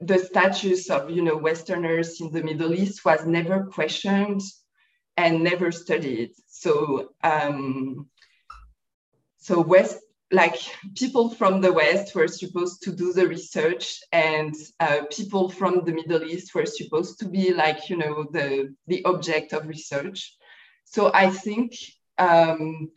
the 0.00 0.18
status 0.18 0.90
of 0.90 1.10
you 1.10 1.22
know 1.22 1.36
Westerners 1.36 2.20
in 2.20 2.30
the 2.30 2.42
Middle 2.42 2.74
East 2.74 3.04
was 3.04 3.24
never 3.26 3.64
questioned 3.64 4.42
and 5.16 5.42
never 5.42 5.72
studied. 5.72 6.32
So 6.46 7.12
um, 7.22 8.08
so 9.38 9.60
West 9.60 9.98
like 10.32 10.56
people 10.96 11.30
from 11.30 11.60
the 11.60 11.72
West 11.72 12.14
were 12.14 12.26
supposed 12.28 12.82
to 12.82 12.92
do 12.92 13.12
the 13.12 13.28
research, 13.28 14.00
and 14.12 14.54
uh, 14.80 15.02
people 15.10 15.48
from 15.48 15.84
the 15.84 15.92
Middle 15.92 16.24
East 16.24 16.54
were 16.54 16.66
supposed 16.66 17.18
to 17.20 17.28
be 17.28 17.54
like 17.54 17.88
you 17.88 17.96
know 17.96 18.26
the 18.32 18.74
the 18.86 19.04
object 19.04 19.52
of 19.52 19.66
research. 19.66 20.36
So 20.84 21.10
I 21.14 21.30
think 21.30 21.74
um, 22.18 22.90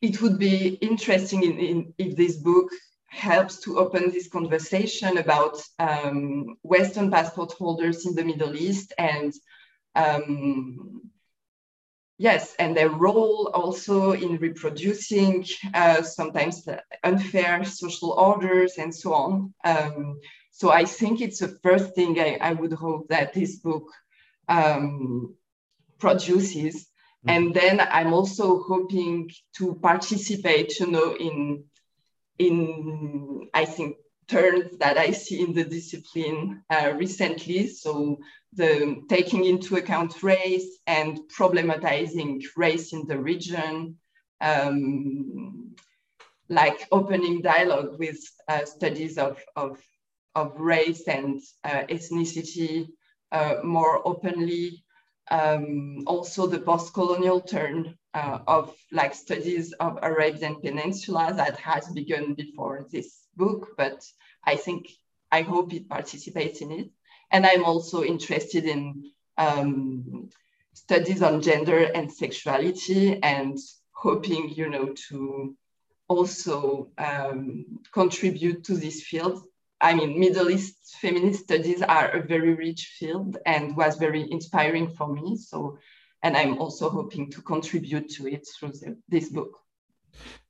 it 0.00 0.20
would 0.20 0.38
be 0.38 0.78
interesting 0.80 1.42
in, 1.42 1.58
in, 1.58 1.94
if 1.98 2.16
this 2.16 2.36
book 2.36 2.70
helps 3.14 3.60
to 3.60 3.78
open 3.78 4.10
this 4.10 4.28
conversation 4.28 5.18
about 5.18 5.56
um, 5.78 6.56
Western 6.62 7.10
passport 7.10 7.52
holders 7.52 8.06
in 8.06 8.14
the 8.14 8.24
Middle 8.24 8.56
East 8.56 8.92
and 8.98 9.32
um, 9.94 11.10
yes, 12.18 12.54
and 12.58 12.76
their 12.76 12.90
role 12.90 13.50
also 13.54 14.12
in 14.12 14.38
reproducing 14.38 15.46
uh, 15.72 16.02
sometimes 16.02 16.66
unfair 17.04 17.64
social 17.64 18.10
orders 18.12 18.78
and 18.78 18.94
so 18.94 19.14
on. 19.14 19.54
Um, 19.64 20.20
so 20.50 20.70
I 20.70 20.84
think 20.84 21.20
it's 21.20 21.38
the 21.38 21.58
first 21.62 21.94
thing 21.94 22.18
I, 22.18 22.38
I 22.40 22.52
would 22.52 22.72
hope 22.72 23.08
that 23.08 23.32
this 23.32 23.56
book 23.56 23.88
um, 24.48 25.34
produces. 25.98 26.76
Mm-hmm. 26.76 27.30
And 27.30 27.54
then 27.54 27.80
I'm 27.80 28.12
also 28.12 28.62
hoping 28.62 29.30
to 29.56 29.74
participate, 29.76 30.78
you 30.80 30.88
know, 30.88 31.16
in 31.16 31.64
in, 32.38 33.48
I 33.54 33.64
think, 33.64 33.96
turns 34.26 34.78
that 34.78 34.96
I 34.96 35.10
see 35.10 35.40
in 35.40 35.52
the 35.52 35.64
discipline 35.64 36.62
uh, 36.70 36.92
recently. 36.96 37.68
So 37.68 38.18
the 38.52 39.02
taking 39.08 39.44
into 39.44 39.76
account 39.76 40.22
race 40.22 40.78
and 40.86 41.20
problematizing 41.36 42.42
race 42.56 42.92
in 42.92 43.06
the 43.06 43.18
region, 43.18 43.96
um, 44.40 45.74
like 46.48 46.86
opening 46.90 47.42
dialogue 47.42 47.98
with 47.98 48.18
uh, 48.48 48.64
studies 48.64 49.18
of, 49.18 49.42
of, 49.56 49.78
of 50.34 50.58
race 50.58 51.06
and 51.06 51.40
uh, 51.64 51.84
ethnicity 51.88 52.88
uh, 53.32 53.56
more 53.62 54.06
openly. 54.06 54.84
Um, 55.30 56.04
also 56.06 56.46
the 56.46 56.60
post-colonial 56.60 57.40
turn 57.40 57.96
uh, 58.14 58.38
of 58.46 58.74
like 58.92 59.14
studies 59.14 59.72
of 59.74 59.98
Arabian 60.02 60.60
Peninsula 60.60 61.34
that 61.36 61.56
has 61.58 61.88
begun 61.88 62.34
before 62.34 62.86
this 62.90 63.26
book, 63.36 63.74
but 63.76 64.04
I 64.44 64.56
think 64.56 64.88
I 65.32 65.42
hope 65.42 65.74
it 65.74 65.88
participates 65.88 66.60
in 66.60 66.70
it. 66.70 66.90
And 67.32 67.44
I'm 67.44 67.64
also 67.64 68.04
interested 68.04 68.64
in 68.64 69.10
um, 69.36 70.30
studies 70.74 71.22
on 71.22 71.42
gender 71.42 71.90
and 71.94 72.12
sexuality 72.12 73.20
and 73.22 73.58
hoping, 73.92 74.50
you 74.50 74.68
know, 74.68 74.94
to 75.08 75.56
also 76.06 76.90
um, 76.98 77.80
contribute 77.92 78.64
to 78.64 78.74
this 78.74 79.02
field. 79.02 79.42
I 79.80 79.94
mean, 79.94 80.20
Middle 80.20 80.50
East 80.50 80.96
feminist 81.00 81.44
studies 81.44 81.82
are 81.82 82.10
a 82.10 82.22
very 82.22 82.54
rich 82.54 82.94
field 82.98 83.38
and 83.44 83.76
was 83.76 83.96
very 83.96 84.30
inspiring 84.30 84.88
for 84.88 85.12
me. 85.12 85.36
So, 85.36 85.78
and 86.24 86.36
I'm 86.36 86.58
also 86.58 86.88
hoping 86.88 87.30
to 87.30 87.42
contribute 87.42 88.08
to 88.14 88.26
it 88.26 88.48
through 88.48 88.72
the, 88.72 88.96
this 89.08 89.28
book. 89.28 89.60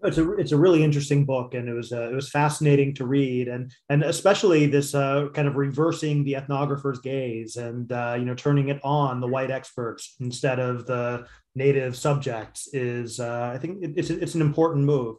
It's 0.03 0.19
a 0.19 0.33
it's 0.33 0.53
a 0.53 0.59
really 0.59 0.85
interesting 0.85 1.25
book, 1.25 1.55
and 1.55 1.69
it 1.69 1.73
was 1.73 1.91
uh, 1.93 2.11
it 2.11 2.15
was 2.15 2.31
fascinating 2.31 2.95
to 2.97 3.07
read, 3.07 3.49
and 3.49 3.73
and 3.89 4.03
especially 4.03 4.67
this 4.67 4.95
uh, 4.95 5.29
kind 5.35 5.49
of 5.49 5.57
reversing 5.57 6.23
the 6.23 6.35
ethnographer's 6.35 7.01
gaze, 7.01 7.57
and 7.57 7.91
uh, 7.91 8.15
you 8.19 8.27
know 8.27 8.35
turning 8.35 8.69
it 8.69 8.81
on 8.85 9.21
the 9.21 9.27
white 9.27 9.51
experts 9.51 10.17
instead 10.21 10.59
of 10.61 10.87
the 10.87 11.27
native 11.55 11.97
subjects 11.97 12.69
is 12.75 13.19
uh, 13.21 13.53
I 13.55 13.59
think 13.59 13.79
it's 13.97 14.11
it's 14.11 14.35
an 14.35 14.43
important 14.43 14.85
move. 14.85 15.17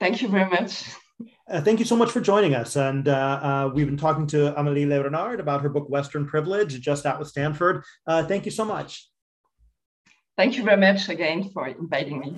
Thank 0.00 0.22
you 0.22 0.28
very 0.28 0.50
much. 0.50 0.90
Uh, 1.48 1.60
thank 1.60 1.78
you 1.78 1.84
so 1.84 1.96
much 1.96 2.10
for 2.10 2.20
joining 2.20 2.54
us. 2.54 2.76
And 2.76 3.06
uh, 3.06 3.12
uh, 3.42 3.70
we've 3.74 3.86
been 3.86 3.96
talking 3.96 4.26
to 4.28 4.52
Amélie 4.52 4.88
Le 4.88 5.02
Renard 5.02 5.38
about 5.38 5.60
her 5.60 5.68
book, 5.68 5.88
Western 5.88 6.26
Privilege, 6.26 6.80
just 6.80 7.04
out 7.04 7.18
with 7.18 7.28
Stanford. 7.28 7.84
Uh, 8.06 8.24
thank 8.24 8.46
you 8.46 8.50
so 8.50 8.64
much. 8.64 9.09
Thank 10.40 10.56
you 10.56 10.64
very 10.64 10.80
much 10.80 11.10
again 11.10 11.50
for 11.50 11.68
inviting 11.68 12.18
me. 12.18 12.34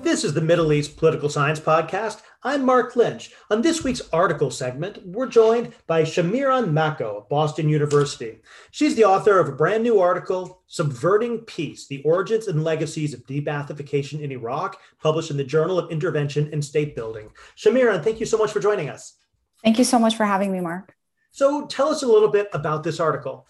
This 0.00 0.24
is 0.24 0.32
the 0.32 0.40
Middle 0.40 0.72
East 0.72 0.96
Political 0.96 1.28
Science 1.28 1.60
Podcast. 1.60 2.22
I'm 2.44 2.64
Mark 2.64 2.96
Lynch. 2.96 3.32
On 3.50 3.60
this 3.60 3.84
week's 3.84 4.00
article 4.10 4.50
segment, 4.50 5.00
we're 5.04 5.26
joined 5.26 5.74
by 5.86 6.00
Shamiran 6.00 6.72
Mako 6.72 7.18
of 7.18 7.28
Boston 7.28 7.68
University. 7.68 8.40
She's 8.70 8.94
the 8.94 9.04
author 9.04 9.38
of 9.38 9.50
a 9.50 9.52
brand 9.52 9.82
new 9.82 10.00
article, 10.00 10.62
Subverting 10.66 11.40
Peace 11.40 11.86
The 11.86 12.02
Origins 12.04 12.48
and 12.48 12.64
Legacies 12.64 13.12
of 13.12 13.26
De-Baathification 13.26 14.22
in 14.22 14.32
Iraq, 14.32 14.80
published 14.98 15.30
in 15.30 15.36
the 15.36 15.44
Journal 15.44 15.78
of 15.78 15.90
Intervention 15.90 16.48
and 16.54 16.64
State 16.64 16.96
Building. 16.96 17.28
Shamiran, 17.54 18.02
thank 18.02 18.18
you 18.18 18.24
so 18.24 18.38
much 18.38 18.50
for 18.50 18.60
joining 18.60 18.88
us. 18.88 19.18
Thank 19.62 19.76
you 19.76 19.84
so 19.84 19.98
much 19.98 20.16
for 20.16 20.24
having 20.24 20.50
me, 20.50 20.60
Mark. 20.60 20.96
So 21.34 21.66
tell 21.66 21.88
us 21.88 22.04
a 22.04 22.06
little 22.06 22.28
bit 22.28 22.48
about 22.52 22.84
this 22.84 23.00
article. 23.00 23.48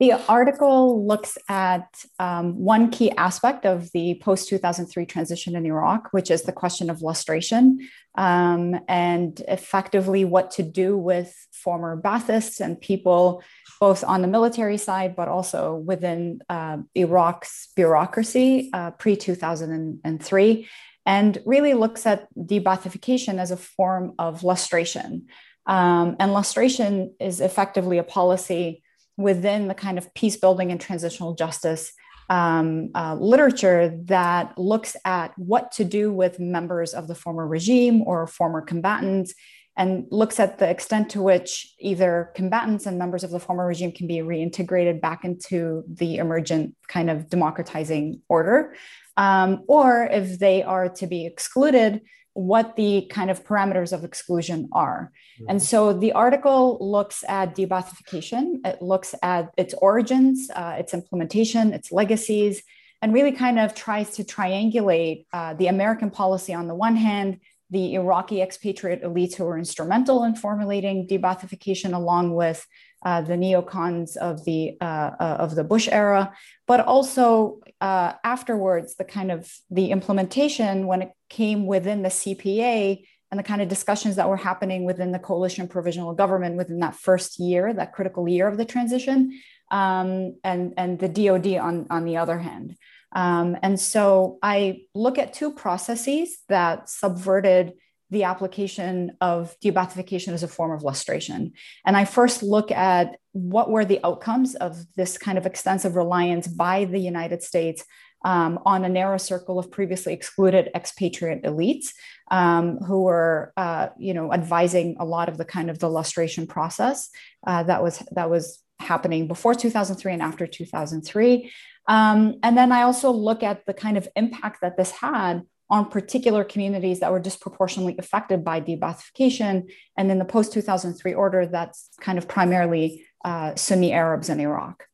The 0.00 0.12
article 0.12 1.06
looks 1.06 1.36
at 1.46 1.86
um, 2.18 2.56
one 2.56 2.90
key 2.90 3.10
aspect 3.10 3.66
of 3.66 3.92
the 3.92 4.14
post 4.22 4.48
2003 4.48 5.04
transition 5.04 5.56
in 5.56 5.66
Iraq, 5.66 6.08
which 6.12 6.30
is 6.30 6.42
the 6.42 6.52
question 6.52 6.88
of 6.88 7.02
lustration 7.02 7.86
um, 8.14 8.80
and 8.88 9.38
effectively 9.46 10.24
what 10.24 10.52
to 10.52 10.62
do 10.62 10.96
with 10.96 11.36
former 11.52 12.00
Baathists 12.00 12.60
and 12.60 12.80
people, 12.80 13.42
both 13.78 14.02
on 14.02 14.22
the 14.22 14.28
military 14.28 14.78
side, 14.78 15.14
but 15.14 15.28
also 15.28 15.74
within 15.74 16.40
uh, 16.48 16.78
Iraq's 16.94 17.68
bureaucracy 17.76 18.70
uh, 18.72 18.92
pre 18.92 19.16
2003, 19.16 20.68
and 21.04 21.38
really 21.44 21.74
looks 21.74 22.06
at 22.06 22.26
de-Baathification 22.46 23.38
as 23.38 23.50
a 23.50 23.56
form 23.58 24.14
of 24.18 24.42
lustration. 24.42 25.26
Um, 25.66 26.16
and 26.18 26.32
lustration 26.32 27.14
is 27.20 27.40
effectively 27.40 27.98
a 27.98 28.04
policy 28.04 28.82
within 29.16 29.68
the 29.68 29.74
kind 29.74 29.98
of 29.98 30.12
peace 30.14 30.36
building 30.36 30.70
and 30.70 30.80
transitional 30.80 31.34
justice 31.34 31.92
um, 32.30 32.90
uh, 32.94 33.14
literature 33.14 33.98
that 34.04 34.56
looks 34.58 34.96
at 35.04 35.32
what 35.36 35.72
to 35.72 35.84
do 35.84 36.12
with 36.12 36.40
members 36.40 36.94
of 36.94 37.06
the 37.06 37.14
former 37.14 37.46
regime 37.46 38.02
or 38.02 38.26
former 38.26 38.62
combatants 38.62 39.34
and 39.76 40.06
looks 40.10 40.38
at 40.38 40.58
the 40.58 40.68
extent 40.68 41.10
to 41.10 41.22
which 41.22 41.74
either 41.80 42.30
combatants 42.34 42.86
and 42.86 42.98
members 42.98 43.24
of 43.24 43.30
the 43.30 43.40
former 43.40 43.66
regime 43.66 43.90
can 43.90 44.06
be 44.06 44.18
reintegrated 44.18 45.00
back 45.00 45.24
into 45.24 45.82
the 45.88 46.16
emergent 46.16 46.74
kind 46.86 47.10
of 47.10 47.28
democratizing 47.28 48.20
order, 48.28 48.74
um, 49.16 49.64
or 49.66 50.04
if 50.04 50.38
they 50.38 50.62
are 50.62 50.88
to 50.88 51.06
be 51.06 51.26
excluded, 51.26 52.00
what 52.34 52.76
the 52.76 53.06
kind 53.10 53.30
of 53.30 53.44
parameters 53.44 53.92
of 53.92 54.04
exclusion 54.04 54.68
are. 54.72 55.12
Mm-hmm. 55.40 55.50
And 55.50 55.62
so 55.62 55.92
the 55.92 56.12
article 56.12 56.78
looks 56.80 57.24
at 57.28 57.54
de-Baathification, 57.54 58.66
it 58.66 58.82
looks 58.82 59.14
at 59.22 59.52
its 59.56 59.72
origins, 59.74 60.50
uh, 60.54 60.76
its 60.78 60.92
implementation, 60.92 61.72
its 61.72 61.90
legacies, 61.90 62.62
and 63.00 63.14
really 63.14 63.32
kind 63.32 63.58
of 63.58 63.74
tries 63.74 64.10
to 64.16 64.24
triangulate 64.24 65.26
uh, 65.32 65.54
the 65.54 65.68
American 65.68 66.10
policy 66.10 66.52
on 66.54 66.66
the 66.66 66.74
one 66.74 66.96
hand, 66.96 67.40
the 67.70 67.94
Iraqi 67.94 68.42
expatriate 68.42 69.02
elites 69.02 69.34
who 69.34 69.44
were 69.44 69.58
instrumental 69.58 70.24
in 70.24 70.34
formulating 70.34 71.06
de-Baathification, 71.06 71.94
along 71.94 72.34
with 72.34 72.66
uh, 73.04 73.20
the 73.20 73.34
neocons 73.34 74.16
of 74.16 74.44
the 74.44 74.76
uh, 74.80 75.10
uh, 75.20 75.36
of 75.38 75.54
the 75.54 75.64
Bush 75.64 75.88
era, 75.90 76.32
but 76.66 76.80
also 76.80 77.60
uh, 77.80 78.12
afterwards 78.24 78.96
the 78.96 79.04
kind 79.04 79.30
of 79.30 79.52
the 79.70 79.90
implementation 79.90 80.86
when 80.86 81.02
it 81.02 81.12
came 81.28 81.66
within 81.66 82.02
the 82.02 82.08
CPA 82.08 83.04
and 83.30 83.38
the 83.38 83.44
kind 83.44 83.60
of 83.60 83.68
discussions 83.68 84.16
that 84.16 84.28
were 84.28 84.36
happening 84.36 84.84
within 84.84 85.12
the 85.12 85.18
coalition 85.18 85.68
provisional 85.68 86.14
government 86.14 86.56
within 86.56 86.78
that 86.80 86.94
first 86.94 87.38
year, 87.38 87.72
that 87.72 87.92
critical 87.92 88.28
year 88.28 88.48
of 88.48 88.56
the 88.56 88.64
transition, 88.64 89.38
um, 89.70 90.36
and 90.42 90.72
and 90.76 90.98
the 90.98 91.08
DoD 91.08 91.56
on 91.56 91.86
on 91.90 92.04
the 92.04 92.16
other 92.16 92.38
hand. 92.38 92.76
Um, 93.12 93.56
and 93.62 93.78
so 93.78 94.38
I 94.42 94.82
look 94.94 95.18
at 95.18 95.34
two 95.34 95.52
processes 95.52 96.38
that 96.48 96.88
subverted 96.88 97.74
the 98.14 98.22
application 98.22 99.16
of 99.20 99.56
de-Baathification 99.60 100.32
as 100.32 100.44
a 100.44 100.48
form 100.48 100.70
of 100.70 100.84
lustration. 100.84 101.52
And 101.84 101.96
I 101.96 102.04
first 102.04 102.42
look 102.42 102.70
at 102.70 103.18
what 103.32 103.70
were 103.70 103.84
the 103.84 104.00
outcomes 104.04 104.54
of 104.54 104.78
this 104.94 105.18
kind 105.18 105.36
of 105.36 105.46
extensive 105.46 105.96
reliance 105.96 106.46
by 106.46 106.84
the 106.84 107.00
United 107.00 107.42
States 107.42 107.84
um, 108.24 108.60
on 108.64 108.84
a 108.84 108.88
narrow 108.88 109.18
circle 109.18 109.58
of 109.58 109.70
previously 109.70 110.12
excluded 110.12 110.70
expatriate 110.74 111.42
elites 111.42 111.88
um, 112.30 112.78
who 112.78 113.02
were, 113.02 113.52
uh, 113.56 113.88
you 113.98 114.14
know, 114.14 114.32
advising 114.32 114.96
a 115.00 115.04
lot 115.04 115.28
of 115.28 115.36
the 115.36 115.44
kind 115.44 115.68
of 115.68 115.80
the 115.80 115.90
lustration 115.90 116.46
process 116.46 117.10
uh, 117.46 117.64
that 117.64 117.82
was 117.82 118.02
that 118.12 118.30
was 118.30 118.62
happening 118.78 119.28
before 119.28 119.54
2003 119.54 120.12
and 120.12 120.22
after 120.22 120.46
2003. 120.46 121.52
Um, 121.86 122.36
and 122.42 122.56
then 122.56 122.72
I 122.72 122.82
also 122.82 123.10
look 123.10 123.42
at 123.42 123.66
the 123.66 123.74
kind 123.74 123.98
of 123.98 124.08
impact 124.16 124.62
that 124.62 124.76
this 124.76 124.90
had 124.90 125.42
on 125.70 125.88
particular 125.88 126.44
communities 126.44 127.00
that 127.00 127.10
were 127.10 127.20
disproportionately 127.20 127.96
affected 127.98 128.44
by 128.44 128.60
de-Baathification. 128.60 129.70
And 129.96 130.10
in 130.10 130.18
the 130.18 130.24
post 130.24 130.52
2003 130.52 131.14
order, 131.14 131.46
that's 131.46 131.88
kind 132.00 132.18
of 132.18 132.28
primarily 132.28 133.04
uh, 133.24 133.54
Sunni 133.54 133.92
Arabs 133.92 134.28
in 134.28 134.40
Iraq. 134.40 134.86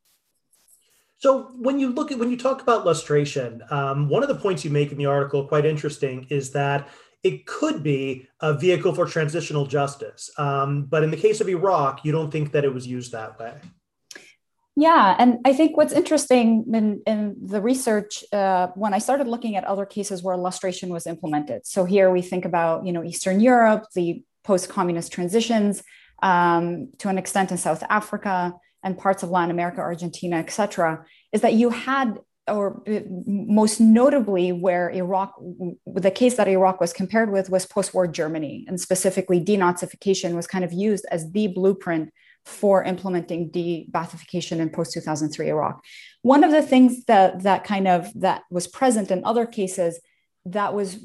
So 1.19 1.53
when 1.59 1.79
you 1.79 1.91
look 1.91 2.11
at 2.11 2.19
when 2.19 2.31
you 2.31 2.37
talk 2.39 2.63
about 2.63 2.87
lustration, 2.87 3.61
um, 3.71 4.09
one 4.09 4.23
of 4.23 4.29
the 4.29 4.35
points 4.35 4.65
you 4.65 4.71
make 4.71 4.91
in 4.91 4.97
the 4.97 5.07
article, 5.07 5.47
quite 5.47 5.67
interesting, 5.67 6.27
is 6.31 6.53
that 6.53 6.89
it 7.23 7.45
could 7.45 7.83
be 7.83 8.27
a 8.41 8.55
vehicle 8.55 8.95
for 8.95 9.05
transitional 9.05 9.67
justice. 9.67 10.31
Um, 10.39 10.85
but 10.85 11.03
in 11.03 11.11
the 11.11 11.19
case 11.19 11.43
of 11.43 11.49
Iraq, 11.49 12.05
you 12.05 12.13
don't 12.13 12.31
think 12.31 12.53
that 12.53 12.65
it 12.65 12.73
was 12.73 12.87
used 12.87 13.13
that 13.13 13.39
way. 13.39 13.53
Yeah, 14.77 15.17
and 15.19 15.39
I 15.45 15.53
think 15.53 15.77
what's 15.77 15.93
interesting 15.93 16.65
in, 16.73 17.03
in 17.07 17.37
the 17.45 17.61
research 17.61 18.25
uh, 18.33 18.69
when 18.75 18.95
I 18.95 18.99
started 18.99 19.27
looking 19.27 19.57
at 19.57 19.65
other 19.65 19.85
cases 19.85 20.23
where 20.23 20.37
lustration 20.37 20.91
was 20.91 21.07
implemented. 21.07 21.67
So 21.67 21.85
here 21.85 22.11
we 22.11 22.23
think 22.23 22.45
about 22.45 22.87
you 22.87 22.93
know 22.93 23.05
Eastern 23.05 23.41
Europe, 23.41 23.87
the 23.95 24.23
post-communist 24.45 25.13
transitions, 25.13 25.83
um, 26.23 26.89
to 26.99 27.09
an 27.09 27.19
extent 27.19 27.51
in 27.51 27.59
South 27.59 27.83
Africa 27.91 28.55
and 28.83 28.97
parts 28.97 29.23
of 29.23 29.31
Latin 29.31 29.51
America, 29.51 29.81
Argentina, 29.81 30.37
et 30.37 30.51
cetera, 30.51 31.05
is 31.33 31.43
that 31.43 31.55
you 31.55 31.71
had 31.71 32.19
or 32.49 32.83
uh, 32.89 33.01
most 33.27 33.81
notably 33.81 34.51
where 34.51 34.91
Iraq, 34.91 35.35
the 35.87 36.11
case 36.11 36.37
that 36.37 36.49
Iraq 36.49 36.81
was 36.81 36.93
compared 36.93 37.31
with 37.31 37.51
was 37.51 37.67
post-war 37.67 38.07
Germany, 38.07 38.65
and 38.67 38.81
specifically 38.81 39.45
denazification 39.45 40.35
was 40.35 40.47
kind 40.47 40.65
of 40.65 40.73
used 40.73 41.05
as 41.11 41.31
the 41.33 41.49
blueprint 41.49 42.11
for 42.51 42.85
implementing 42.85 43.51
de-Baathification 43.51 44.59
in 44.59 44.71
post-2003 44.71 45.47
Iraq. 45.47 45.83
One 46.23 46.45
of 46.45 46.51
the 46.51 46.63
things 46.63 47.05
that 47.07 47.43
that 47.45 47.65
kind 47.65 47.89
of 47.89 48.13
that 48.21 48.43
was 48.51 48.67
present 48.67 49.11
in 49.11 49.25
other 49.25 49.47
cases 49.47 50.01
that 50.47 50.75
was 50.75 50.99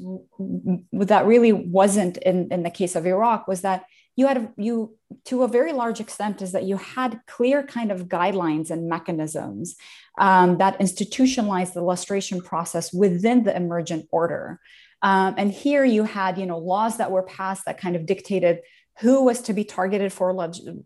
that 0.92 1.26
really 1.26 1.52
wasn't 1.52 2.16
in, 2.18 2.48
in 2.50 2.62
the 2.62 2.70
case 2.70 2.96
of 2.96 3.06
Iraq 3.06 3.46
was 3.46 3.60
that 3.62 3.84
you 4.16 4.26
had 4.26 4.52
you 4.56 4.96
to 5.26 5.42
a 5.42 5.48
very 5.48 5.72
large 5.72 6.00
extent 6.00 6.40
is 6.40 6.52
that 6.52 6.64
you 6.64 6.78
had 6.78 7.20
clear 7.26 7.62
kind 7.62 7.92
of 7.92 8.08
guidelines 8.08 8.70
and 8.70 8.88
mechanisms 8.88 9.76
um, 10.18 10.56
that 10.58 10.80
institutionalized 10.80 11.74
the 11.74 11.82
lustration 11.82 12.40
process 12.40 12.92
within 12.92 13.44
the 13.44 13.54
emergent 13.54 14.06
order. 14.10 14.58
Um, 15.02 15.34
and 15.36 15.52
here 15.52 15.84
you 15.84 16.04
had 16.04 16.38
you 16.38 16.46
know 16.46 16.58
laws 16.58 16.96
that 16.96 17.10
were 17.10 17.22
passed 17.22 17.66
that 17.66 17.78
kind 17.78 17.94
of 17.94 18.06
dictated 18.06 18.60
who 19.00 19.24
was 19.24 19.40
to 19.42 19.52
be 19.52 19.64
targeted 19.64 20.12
for 20.12 20.32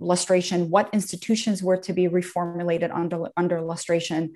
lustration, 0.00 0.68
what 0.68 0.90
institutions 0.92 1.62
were 1.62 1.76
to 1.76 1.92
be 1.92 2.08
reformulated 2.08 2.90
under, 2.92 3.28
under 3.36 3.60
lustration. 3.60 4.32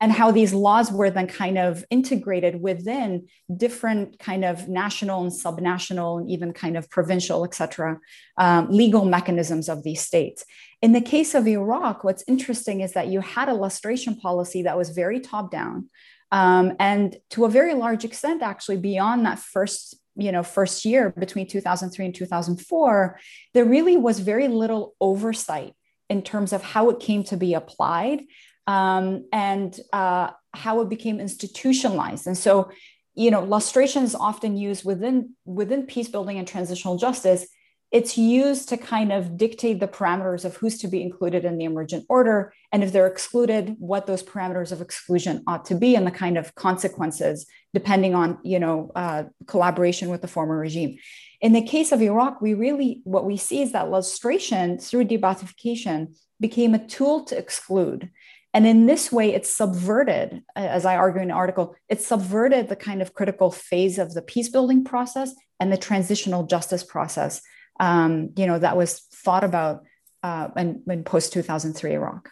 and 0.00 0.12
how 0.12 0.30
these 0.30 0.52
laws 0.52 0.90
were 0.90 1.10
then 1.10 1.26
kind 1.26 1.58
of 1.58 1.84
integrated 1.90 2.60
within 2.60 3.26
different 3.56 4.18
kind 4.18 4.44
of 4.44 4.68
national 4.68 5.22
and 5.22 5.32
subnational 5.32 6.20
and 6.20 6.28
even 6.30 6.52
kind 6.52 6.76
of 6.76 6.90
provincial, 6.90 7.44
et 7.44 7.54
cetera, 7.54 7.98
um, 8.36 8.68
legal 8.70 9.04
mechanisms 9.04 9.68
of 9.68 9.82
these 9.82 10.00
states. 10.00 10.44
In 10.82 10.92
the 10.92 11.00
case 11.00 11.34
of 11.34 11.46
Iraq, 11.46 12.04
what's 12.04 12.24
interesting 12.26 12.80
is 12.80 12.92
that 12.92 13.08
you 13.08 13.20
had 13.20 13.48
a 13.48 13.54
lustration 13.54 14.16
policy 14.16 14.62
that 14.62 14.76
was 14.76 14.90
very 14.90 15.20
top 15.20 15.50
down. 15.50 15.88
Um, 16.30 16.74
and 16.78 17.16
to 17.30 17.44
a 17.44 17.48
very 17.50 17.74
large 17.74 18.04
extent, 18.04 18.42
actually, 18.42 18.78
beyond 18.78 19.24
that 19.24 19.38
first 19.38 19.96
you 20.16 20.30
know 20.32 20.42
first 20.42 20.84
year 20.84 21.10
between 21.10 21.46
2003 21.46 22.04
and 22.04 22.14
2004 22.14 23.18
there 23.52 23.64
really 23.64 23.96
was 23.96 24.20
very 24.20 24.48
little 24.48 24.94
oversight 25.00 25.74
in 26.08 26.22
terms 26.22 26.52
of 26.52 26.62
how 26.62 26.90
it 26.90 27.00
came 27.00 27.24
to 27.24 27.36
be 27.36 27.54
applied 27.54 28.20
um, 28.66 29.26
and 29.32 29.78
uh, 29.92 30.30
how 30.52 30.80
it 30.80 30.88
became 30.88 31.20
institutionalized. 31.20 32.26
And 32.26 32.36
so, 32.36 32.70
you 33.14 33.30
know, 33.30 33.42
lustration 33.42 34.02
is 34.02 34.14
often 34.14 34.56
used 34.56 34.84
within 34.84 35.34
within 35.44 35.86
peace 35.86 36.08
building 36.08 36.38
and 36.38 36.48
transitional 36.48 36.96
justice. 36.96 37.46
It's 37.92 38.18
used 38.18 38.70
to 38.70 38.76
kind 38.76 39.12
of 39.12 39.36
dictate 39.36 39.78
the 39.78 39.86
parameters 39.86 40.44
of 40.44 40.56
who's 40.56 40.78
to 40.78 40.88
be 40.88 41.00
included 41.00 41.44
in 41.44 41.58
the 41.58 41.64
emergent 41.64 42.06
order, 42.08 42.52
and 42.74 42.82
if 42.82 42.90
they're 42.90 43.06
excluded, 43.06 43.76
what 43.78 44.08
those 44.08 44.24
parameters 44.24 44.72
of 44.72 44.80
exclusion 44.80 45.44
ought 45.46 45.64
to 45.66 45.76
be, 45.76 45.94
and 45.94 46.04
the 46.04 46.10
kind 46.10 46.36
of 46.36 46.56
consequences 46.56 47.46
depending 47.72 48.16
on, 48.16 48.38
you 48.42 48.58
know, 48.58 48.90
uh, 48.96 49.22
collaboration 49.46 50.08
with 50.08 50.22
the 50.22 50.26
former 50.26 50.58
regime. 50.58 50.98
In 51.40 51.52
the 51.52 51.62
case 51.62 51.92
of 51.92 52.02
Iraq, 52.02 52.40
we 52.40 52.52
really 52.52 53.00
what 53.04 53.26
we 53.26 53.36
see 53.36 53.62
is 53.62 53.70
that 53.70 53.90
lustration 53.90 54.80
through 54.80 55.04
de-Baathification 55.04 56.16
became 56.40 56.74
a 56.74 56.84
tool 56.84 57.24
to 57.26 57.38
exclude. 57.38 58.10
And 58.52 58.66
in 58.66 58.86
this 58.86 59.12
way, 59.12 59.32
it's 59.32 59.54
subverted, 59.54 60.42
as 60.56 60.84
I 60.84 60.96
argue 60.96 61.22
in 61.22 61.28
the 61.28 61.34
article, 61.34 61.76
it 61.88 62.00
subverted 62.00 62.68
the 62.68 62.76
kind 62.76 63.02
of 63.02 63.14
critical 63.14 63.52
phase 63.52 63.98
of 63.98 64.14
the 64.14 64.22
peace 64.22 64.48
building 64.48 64.82
process 64.82 65.32
and 65.60 65.72
the 65.72 65.76
transitional 65.76 66.42
justice 66.42 66.82
process, 66.82 67.40
um, 67.78 68.30
you 68.36 68.46
know, 68.46 68.58
that 68.58 68.76
was 68.76 68.98
thought 69.12 69.44
about 69.44 69.84
uh, 70.24 70.48
in, 70.56 70.82
in 70.88 71.04
post 71.04 71.32
2003 71.32 71.92
Iraq. 71.92 72.30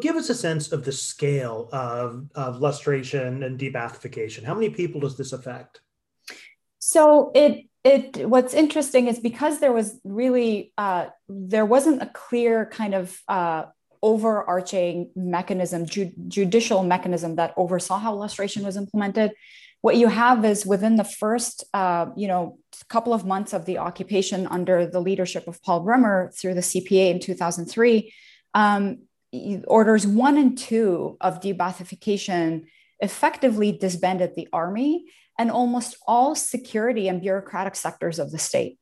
Give 0.00 0.16
us 0.16 0.30
a 0.30 0.34
sense 0.34 0.72
of 0.72 0.84
the 0.84 0.92
scale 0.92 1.68
of, 1.72 2.28
of 2.34 2.60
lustration 2.60 3.42
and 3.42 3.58
de-Baathification. 3.58 4.44
How 4.44 4.54
many 4.54 4.70
people 4.70 5.00
does 5.00 5.16
this 5.16 5.32
affect? 5.32 5.80
So 6.78 7.32
it 7.34 7.66
it 7.82 8.28
what's 8.28 8.54
interesting 8.54 9.08
is 9.08 9.18
because 9.18 9.60
there 9.60 9.72
was 9.72 10.00
really 10.04 10.72
uh, 10.78 11.06
there 11.28 11.66
wasn't 11.66 12.02
a 12.02 12.06
clear 12.06 12.66
kind 12.66 12.94
of 12.94 13.18
uh, 13.28 13.64
overarching 14.04 15.10
mechanism, 15.16 15.86
ju- 15.86 16.12
judicial 16.28 16.82
mechanism 16.82 17.36
that 17.36 17.54
oversaw 17.56 17.98
how 17.98 18.14
lustration 18.14 18.62
was 18.62 18.76
implemented. 18.76 19.32
What 19.80 19.96
you 19.96 20.08
have 20.08 20.44
is 20.44 20.66
within 20.66 20.96
the 20.96 21.04
first, 21.04 21.64
uh, 21.72 22.06
you 22.16 22.28
know, 22.28 22.58
couple 22.88 23.14
of 23.14 23.24
months 23.24 23.52
of 23.54 23.64
the 23.64 23.78
occupation 23.78 24.46
under 24.46 24.86
the 24.86 25.00
leadership 25.00 25.48
of 25.48 25.62
Paul 25.62 25.80
Bremer 25.80 26.30
through 26.38 26.54
the 26.54 26.60
CPA 26.60 27.10
in 27.12 27.20
2003, 27.20 28.12
um, 28.52 28.98
orders 29.66 30.06
one 30.06 30.38
and 30.38 30.56
two 30.56 31.16
of 31.20 31.40
de-Baathification 31.40 32.64
effectively 33.00 33.72
disbanded 33.72 34.34
the 34.34 34.48
army 34.52 35.06
and 35.38 35.50
almost 35.50 35.96
all 36.06 36.34
security 36.34 37.08
and 37.08 37.20
bureaucratic 37.20 37.74
sectors 37.74 38.18
of 38.18 38.30
the 38.30 38.38
state. 38.38 38.78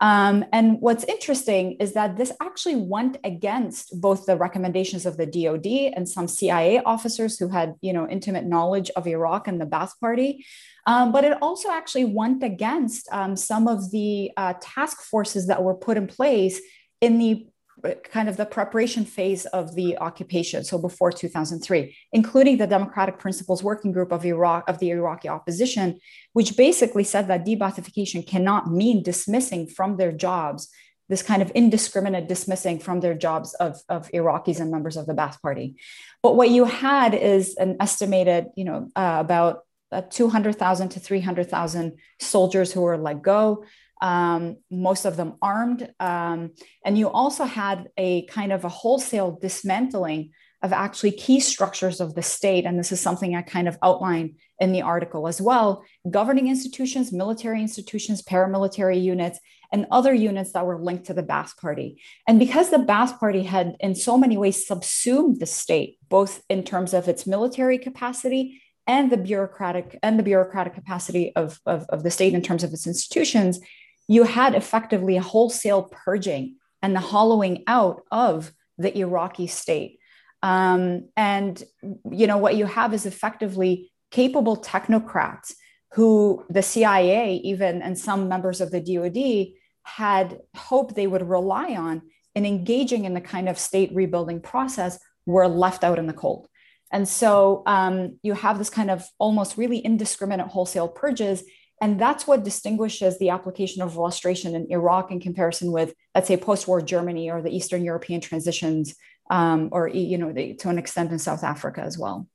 Um, 0.00 0.44
and 0.52 0.78
what's 0.80 1.04
interesting 1.04 1.78
is 1.80 1.94
that 1.94 2.16
this 2.16 2.30
actually 2.42 2.76
went 2.76 3.16
against 3.24 3.98
both 3.98 4.26
the 4.26 4.36
recommendations 4.36 5.06
of 5.06 5.16
the 5.16 5.24
DoD 5.24 5.94
and 5.96 6.06
some 6.06 6.28
CIA 6.28 6.82
officers 6.82 7.38
who 7.38 7.48
had, 7.48 7.74
you 7.80 7.94
know, 7.94 8.06
intimate 8.06 8.44
knowledge 8.44 8.90
of 8.90 9.06
Iraq 9.06 9.48
and 9.48 9.58
the 9.58 9.64
Ba'ath 9.64 9.98
Party. 9.98 10.44
Um, 10.86 11.12
but 11.12 11.24
it 11.24 11.40
also 11.40 11.70
actually 11.70 12.04
went 12.04 12.42
against 12.42 13.08
um, 13.10 13.36
some 13.36 13.66
of 13.66 13.90
the 13.90 14.30
uh, 14.36 14.54
task 14.60 15.00
forces 15.00 15.46
that 15.46 15.64
were 15.64 15.74
put 15.74 15.96
in 15.96 16.06
place 16.06 16.60
in 17.00 17.18
the 17.18 17.46
kind 18.10 18.28
of 18.28 18.36
the 18.36 18.46
preparation 18.46 19.04
phase 19.04 19.46
of 19.46 19.74
the 19.74 19.98
occupation, 19.98 20.64
so 20.64 20.78
before 20.78 21.12
2003, 21.12 21.96
including 22.12 22.56
the 22.56 22.66
Democratic 22.66 23.18
Principles 23.18 23.62
Working 23.62 23.92
Group 23.92 24.12
of 24.12 24.24
Iraq 24.24 24.68
of 24.68 24.78
the 24.78 24.90
Iraqi 24.90 25.28
opposition, 25.28 25.98
which 26.32 26.56
basically 26.56 27.04
said 27.04 27.28
that 27.28 27.44
de-Baathification 27.44 28.26
cannot 28.26 28.70
mean 28.70 29.02
dismissing 29.02 29.66
from 29.66 29.96
their 29.96 30.12
jobs 30.12 30.70
this 31.08 31.22
kind 31.22 31.40
of 31.40 31.50
indiscriminate 31.52 32.26
dismissing 32.26 32.80
from 32.80 33.00
their 33.00 33.14
jobs 33.14 33.54
of, 33.54 33.80
of 33.88 34.10
Iraqis 34.10 34.58
and 34.58 34.70
members 34.70 34.96
of 34.96 35.06
the 35.06 35.14
Ba'ath 35.14 35.40
Party. 35.40 35.76
But 36.22 36.34
what 36.34 36.50
you 36.50 36.64
had 36.64 37.14
is 37.14 37.54
an 37.56 37.76
estimated, 37.80 38.46
you 38.56 38.64
know, 38.64 38.90
uh, 38.96 39.18
about 39.20 39.60
uh, 39.92 40.02
200,000 40.10 40.88
to 40.90 41.00
300,000 41.00 41.98
soldiers 42.18 42.72
who 42.72 42.80
were 42.80 42.98
let 42.98 43.22
go 43.22 43.64
um, 44.00 44.56
most 44.70 45.04
of 45.04 45.16
them 45.16 45.36
armed. 45.40 45.88
Um, 46.00 46.52
and 46.84 46.98
you 46.98 47.08
also 47.08 47.44
had 47.44 47.88
a 47.96 48.26
kind 48.26 48.52
of 48.52 48.64
a 48.64 48.68
wholesale 48.68 49.38
dismantling 49.40 50.30
of 50.62 50.72
actually 50.72 51.12
key 51.12 51.38
structures 51.38 52.00
of 52.00 52.14
the 52.14 52.22
state. 52.22 52.64
And 52.64 52.78
this 52.78 52.90
is 52.90 53.00
something 53.00 53.34
I 53.34 53.42
kind 53.42 53.68
of 53.68 53.78
outline 53.82 54.36
in 54.58 54.72
the 54.72 54.82
article 54.82 55.28
as 55.28 55.40
well 55.40 55.84
governing 56.10 56.48
institutions, 56.48 57.12
military 57.12 57.60
institutions, 57.60 58.22
paramilitary 58.22 59.00
units, 59.02 59.38
and 59.72 59.86
other 59.90 60.14
units 60.14 60.52
that 60.52 60.66
were 60.66 60.80
linked 60.80 61.06
to 61.06 61.14
the 61.14 61.22
Ba'ath 61.22 61.56
Party. 61.56 62.00
And 62.26 62.38
because 62.38 62.70
the 62.70 62.78
Ba'ath 62.78 63.18
Party 63.18 63.42
had, 63.42 63.76
in 63.80 63.94
so 63.94 64.16
many 64.16 64.36
ways, 64.36 64.66
subsumed 64.66 65.40
the 65.40 65.46
state, 65.46 65.98
both 66.08 66.42
in 66.48 66.62
terms 66.62 66.94
of 66.94 67.08
its 67.08 67.26
military 67.26 67.78
capacity 67.78 68.62
and 68.86 69.10
the 69.10 69.16
bureaucratic 69.16 69.98
and 70.02 70.18
the 70.18 70.22
bureaucratic 70.22 70.74
capacity 70.74 71.34
of, 71.34 71.60
of, 71.66 71.86
of 71.88 72.02
the 72.02 72.10
state 72.10 72.34
in 72.34 72.42
terms 72.42 72.62
of 72.62 72.72
its 72.72 72.86
institutions, 72.86 73.58
you 74.08 74.24
had 74.24 74.54
effectively 74.54 75.16
a 75.16 75.22
wholesale 75.22 75.84
purging 75.84 76.56
and 76.82 76.94
the 76.94 77.00
hollowing 77.00 77.64
out 77.66 78.02
of 78.10 78.52
the 78.78 78.96
Iraqi 78.98 79.46
state. 79.46 79.98
Um, 80.42 81.08
and 81.16 81.62
you 82.10 82.26
know 82.26 82.38
what 82.38 82.56
you 82.56 82.66
have 82.66 82.94
is 82.94 83.06
effectively 83.06 83.90
capable 84.10 84.56
technocrats 84.56 85.54
who 85.94 86.44
the 86.50 86.62
CIA, 86.62 87.36
even 87.36 87.82
and 87.82 87.98
some 87.98 88.28
members 88.28 88.60
of 88.60 88.70
the 88.70 88.80
DoD, 88.80 89.54
had 89.82 90.40
hoped 90.54 90.94
they 90.94 91.06
would 91.06 91.28
rely 91.28 91.74
on 91.74 92.02
in 92.34 92.44
engaging 92.44 93.04
in 93.06 93.14
the 93.14 93.20
kind 93.20 93.48
of 93.48 93.58
state 93.58 93.90
rebuilding 93.94 94.40
process 94.40 94.98
were 95.24 95.48
left 95.48 95.84
out 95.84 95.98
in 95.98 96.06
the 96.06 96.12
cold. 96.12 96.48
And 96.92 97.08
so 97.08 97.62
um, 97.66 98.18
you 98.22 98.34
have 98.34 98.58
this 98.58 98.70
kind 98.70 98.90
of 98.90 99.04
almost 99.18 99.56
really 99.56 99.78
indiscriminate 99.78 100.48
wholesale 100.48 100.88
purges 100.88 101.42
and 101.80 102.00
that's 102.00 102.26
what 102.26 102.44
distinguishes 102.44 103.18
the 103.18 103.30
application 103.30 103.82
of 103.82 103.96
lustration 103.96 104.54
in 104.54 104.66
Iraq 104.70 105.10
in 105.10 105.20
comparison 105.20 105.72
with, 105.72 105.94
let's 106.14 106.28
say, 106.28 106.36
post-war 106.36 106.80
Germany 106.80 107.30
or 107.30 107.42
the 107.42 107.54
Eastern 107.54 107.84
European 107.84 108.20
transitions, 108.20 108.94
um, 109.30 109.68
or 109.72 109.88
you 109.88 110.18
know, 110.18 110.32
the, 110.32 110.54
to 110.54 110.68
an 110.68 110.78
extent 110.78 111.12
in 111.12 111.18
South 111.18 111.44
Africa 111.44 111.82
as 111.82 111.98
well. 111.98 112.28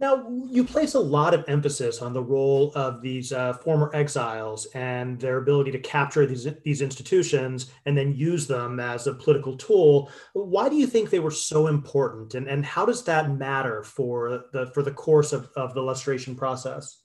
Now, 0.00 0.26
you 0.50 0.64
place 0.64 0.94
a 0.94 0.98
lot 1.00 1.34
of 1.34 1.44
emphasis 1.46 2.00
on 2.00 2.14
the 2.14 2.22
role 2.22 2.72
of 2.74 3.02
these 3.02 3.34
uh, 3.34 3.52
former 3.52 3.90
exiles 3.94 4.64
and 4.72 5.20
their 5.20 5.36
ability 5.36 5.72
to 5.72 5.78
capture 5.78 6.24
these, 6.24 6.48
these 6.64 6.80
institutions 6.80 7.70
and 7.84 7.98
then 7.98 8.14
use 8.14 8.46
them 8.46 8.80
as 8.80 9.06
a 9.06 9.12
political 9.12 9.58
tool. 9.58 10.10
Why 10.32 10.70
do 10.70 10.76
you 10.76 10.86
think 10.86 11.10
they 11.10 11.18
were 11.18 11.30
so 11.30 11.66
important, 11.66 12.34
and, 12.34 12.48
and 12.48 12.64
how 12.64 12.86
does 12.86 13.04
that 13.04 13.30
matter 13.30 13.82
for 13.82 14.44
the 14.54 14.70
for 14.72 14.82
the 14.82 14.90
course 14.90 15.34
of, 15.34 15.50
of 15.54 15.74
the 15.74 15.82
lustration 15.82 16.34
process? 16.34 16.99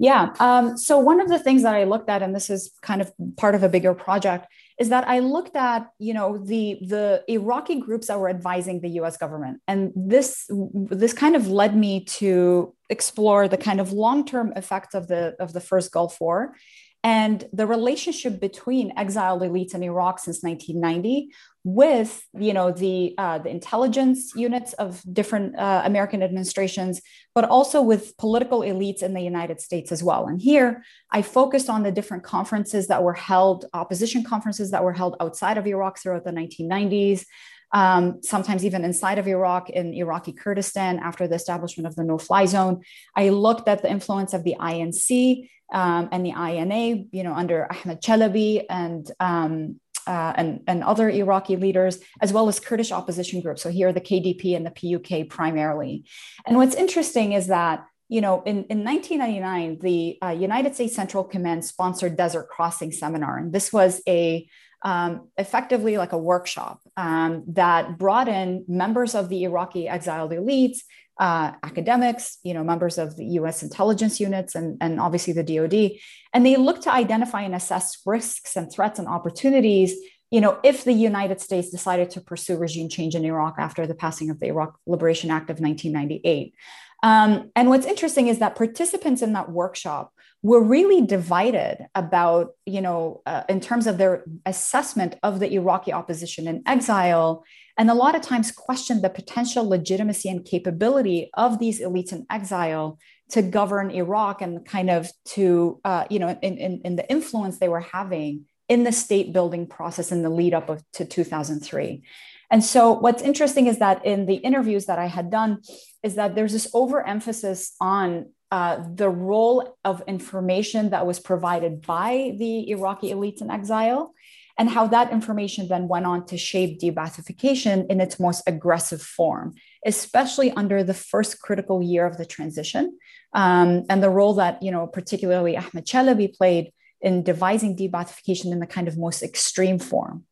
Yeah. 0.00 0.32
Um, 0.38 0.76
so 0.76 0.96
one 0.98 1.20
of 1.20 1.28
the 1.28 1.40
things 1.40 1.62
that 1.62 1.74
I 1.74 1.84
looked 1.84 2.08
at, 2.08 2.22
and 2.22 2.34
this 2.34 2.50
is 2.50 2.70
kind 2.82 3.00
of 3.00 3.12
part 3.36 3.56
of 3.56 3.64
a 3.64 3.68
bigger 3.68 3.94
project, 3.94 4.46
is 4.78 4.90
that 4.90 5.08
I 5.08 5.18
looked 5.18 5.56
at, 5.56 5.90
you 5.98 6.14
know, 6.14 6.38
the 6.38 6.78
the 6.82 7.24
Iraqi 7.26 7.80
groups 7.80 8.06
that 8.06 8.20
were 8.20 8.28
advising 8.28 8.80
the 8.80 8.90
U.S. 9.00 9.16
government, 9.16 9.60
and 9.66 9.92
this 9.96 10.48
this 10.48 11.12
kind 11.12 11.34
of 11.34 11.48
led 11.48 11.76
me 11.76 12.04
to 12.04 12.74
explore 12.88 13.48
the 13.48 13.56
kind 13.56 13.80
of 13.80 13.92
long 13.92 14.24
term 14.24 14.52
effects 14.54 14.94
of 14.94 15.08
the 15.08 15.34
of 15.40 15.52
the 15.52 15.60
first 15.60 15.90
Gulf 15.90 16.20
War, 16.20 16.54
and 17.02 17.44
the 17.52 17.66
relationship 17.66 18.40
between 18.40 18.92
exiled 18.96 19.42
elites 19.42 19.74
in 19.74 19.82
Iraq 19.82 20.20
since 20.20 20.44
1990 20.44 21.32
with 21.64 22.24
you 22.34 22.52
know 22.52 22.70
the 22.70 23.14
uh, 23.18 23.38
the 23.38 23.50
intelligence 23.50 24.32
units 24.34 24.72
of 24.74 25.02
different 25.12 25.58
uh, 25.58 25.82
American 25.84 26.22
administrations, 26.22 27.00
but 27.34 27.44
also 27.44 27.82
with 27.82 28.16
political 28.16 28.60
elites 28.60 29.02
in 29.02 29.14
the 29.14 29.20
United 29.20 29.60
States 29.60 29.92
as 29.92 30.02
well. 30.02 30.26
And 30.26 30.40
here 30.40 30.82
I 31.10 31.22
focused 31.22 31.68
on 31.68 31.82
the 31.82 31.92
different 31.92 32.22
conferences 32.22 32.86
that 32.88 33.02
were 33.02 33.14
held, 33.14 33.66
opposition 33.74 34.24
conferences 34.24 34.70
that 34.70 34.84
were 34.84 34.92
held 34.92 35.16
outside 35.20 35.58
of 35.58 35.66
Iraq 35.66 35.98
throughout 35.98 36.24
the 36.24 36.30
1990s. 36.30 37.24
Um, 37.70 38.22
sometimes 38.22 38.64
even 38.64 38.82
inside 38.82 39.18
of 39.18 39.28
Iraq 39.28 39.68
in 39.68 39.92
Iraqi 39.92 40.32
Kurdistan 40.32 40.98
after 41.00 41.28
the 41.28 41.34
establishment 41.34 41.86
of 41.86 41.96
the 41.96 42.04
no 42.04 42.16
fly 42.16 42.46
zone. 42.46 42.80
I 43.14 43.28
looked 43.28 43.68
at 43.68 43.82
the 43.82 43.90
influence 43.90 44.32
of 44.32 44.42
the 44.42 44.56
INC 44.58 45.50
um, 45.72 46.08
and 46.10 46.24
the 46.24 46.30
INA, 46.30 47.04
you 47.10 47.22
know, 47.22 47.34
under 47.34 47.70
Ahmed 47.70 48.00
Chalabi 48.00 48.64
and 48.70 49.10
um, 49.20 49.80
uh, 50.08 50.32
and, 50.36 50.62
and 50.66 50.82
other 50.82 51.08
Iraqi 51.10 51.56
leaders, 51.56 51.98
as 52.20 52.32
well 52.32 52.48
as 52.48 52.58
Kurdish 52.58 52.90
opposition 52.90 53.42
groups. 53.42 53.62
So 53.62 53.70
here, 53.70 53.88
are 53.88 53.92
the 53.92 54.00
KDP 54.00 54.56
and 54.56 54.66
the 54.66 54.70
PUK 54.70 55.28
primarily. 55.28 56.04
And 56.46 56.56
what's 56.56 56.74
interesting 56.74 57.32
is 57.32 57.48
that 57.48 57.84
you 58.10 58.22
know, 58.22 58.42
in, 58.46 58.64
in 58.70 58.84
1999, 58.84 59.80
the 59.82 60.18
uh, 60.22 60.30
United 60.30 60.74
States 60.74 60.94
Central 60.94 61.24
Command 61.24 61.62
sponsored 61.62 62.16
Desert 62.16 62.48
Crossing 62.48 62.90
Seminar. 62.90 63.36
And 63.36 63.52
this 63.52 63.70
was 63.70 64.00
a 64.08 64.48
um, 64.82 65.28
effectively 65.36 65.98
like 65.98 66.12
a 66.12 66.18
workshop 66.18 66.80
um, 66.96 67.44
that 67.48 67.98
brought 67.98 68.28
in 68.28 68.64
members 68.66 69.14
of 69.14 69.28
the 69.28 69.44
Iraqi 69.44 69.88
exiled 69.88 70.30
elites, 70.30 70.78
uh, 71.18 71.52
academics, 71.62 72.38
you 72.42 72.54
know, 72.54 72.62
members 72.62 72.98
of 72.98 73.16
the 73.16 73.24
U.S. 73.24 73.62
intelligence 73.62 74.20
units, 74.20 74.54
and, 74.54 74.76
and 74.80 75.00
obviously 75.00 75.32
the 75.32 75.42
DoD, 75.42 75.98
and 76.32 76.46
they 76.46 76.56
look 76.56 76.80
to 76.82 76.92
identify 76.92 77.42
and 77.42 77.54
assess 77.54 78.00
risks 78.06 78.56
and 78.56 78.70
threats 78.70 78.98
and 78.98 79.08
opportunities. 79.08 79.94
You 80.30 80.40
know, 80.40 80.58
if 80.62 80.84
the 80.84 80.92
United 80.92 81.40
States 81.40 81.70
decided 81.70 82.10
to 82.10 82.20
pursue 82.20 82.56
regime 82.56 82.88
change 82.88 83.14
in 83.14 83.24
Iraq 83.24 83.56
after 83.58 83.86
the 83.86 83.94
passing 83.94 84.30
of 84.30 84.40
the 84.40 84.46
Iraq 84.46 84.78
Liberation 84.86 85.30
Act 85.30 85.50
of 85.50 85.60
1998. 85.60 86.54
Um, 87.02 87.50
and 87.54 87.68
what's 87.68 87.86
interesting 87.86 88.28
is 88.28 88.38
that 88.40 88.56
participants 88.56 89.22
in 89.22 89.32
that 89.32 89.50
workshop 89.50 90.12
were 90.42 90.62
really 90.62 91.04
divided 91.04 91.86
about, 91.94 92.50
you 92.64 92.80
know, 92.80 93.22
uh, 93.26 93.42
in 93.48 93.60
terms 93.60 93.86
of 93.86 93.98
their 93.98 94.24
assessment 94.46 95.16
of 95.22 95.40
the 95.40 95.52
Iraqi 95.52 95.92
opposition 95.92 96.46
in 96.46 96.62
exile, 96.66 97.44
and 97.76 97.90
a 97.90 97.94
lot 97.94 98.14
of 98.14 98.22
times 98.22 98.52
questioned 98.52 99.02
the 99.02 99.10
potential 99.10 99.68
legitimacy 99.68 100.28
and 100.28 100.44
capability 100.44 101.30
of 101.34 101.58
these 101.58 101.80
elites 101.80 102.12
in 102.12 102.26
exile 102.30 102.98
to 103.30 103.42
govern 103.42 103.90
Iraq 103.90 104.40
and 104.40 104.64
kind 104.64 104.90
of 104.90 105.10
to, 105.24 105.80
uh, 105.84 106.04
you 106.08 106.18
know, 106.18 106.28
in, 106.42 106.56
in, 106.56 106.80
in, 106.84 106.96
the 106.96 107.08
influence 107.10 107.58
they 107.58 107.68
were 107.68 107.80
having 107.80 108.44
in 108.68 108.84
the 108.84 108.92
state 108.92 109.32
building 109.32 109.66
process 109.66 110.12
in 110.12 110.22
the 110.22 110.30
lead 110.30 110.54
up 110.54 110.68
of, 110.68 110.82
to 110.92 111.04
2003. 111.04 112.02
And 112.50 112.64
so, 112.64 112.92
what's 112.92 113.22
interesting 113.22 113.66
is 113.66 113.78
that 113.78 114.04
in 114.06 114.26
the 114.26 114.36
interviews 114.36 114.86
that 114.86 114.98
I 114.98 115.06
had 115.06 115.30
done, 115.30 115.60
is 116.02 116.14
that 116.14 116.34
there's 116.34 116.52
this 116.52 116.68
overemphasis 116.72 117.74
on 117.80 118.30
uh, 118.50 118.82
the 118.94 119.10
role 119.10 119.76
of 119.84 120.02
information 120.06 120.90
that 120.90 121.06
was 121.06 121.20
provided 121.20 121.82
by 121.86 122.34
the 122.38 122.70
Iraqi 122.70 123.10
elites 123.10 123.40
in 123.42 123.50
exile, 123.50 124.14
and 124.58 124.68
how 124.68 124.86
that 124.88 125.12
information 125.12 125.68
then 125.68 125.86
went 125.86 126.06
on 126.06 126.26
to 126.26 126.36
shape 126.36 126.80
de-Baathification 126.80 127.86
in 127.88 128.00
its 128.00 128.18
most 128.18 128.42
aggressive 128.46 129.00
form, 129.00 129.54
especially 129.86 130.50
under 130.52 130.82
the 130.82 130.94
first 130.94 131.40
critical 131.40 131.80
year 131.82 132.06
of 132.06 132.16
the 132.16 132.26
transition, 132.26 132.98
um, 133.34 133.84
and 133.88 134.02
the 134.02 134.10
role 134.10 134.34
that 134.34 134.62
you 134.62 134.70
know 134.70 134.86
particularly 134.86 135.56
Ahmed 135.56 135.86
Chalabi 135.86 136.34
played 136.34 136.72
in 137.00 137.22
devising 137.22 137.76
de-Baathification 137.76 138.50
in 138.50 138.58
the 138.58 138.66
kind 138.66 138.88
of 138.88 138.98
most 138.98 139.22
extreme 139.22 139.78
form. 139.78 140.24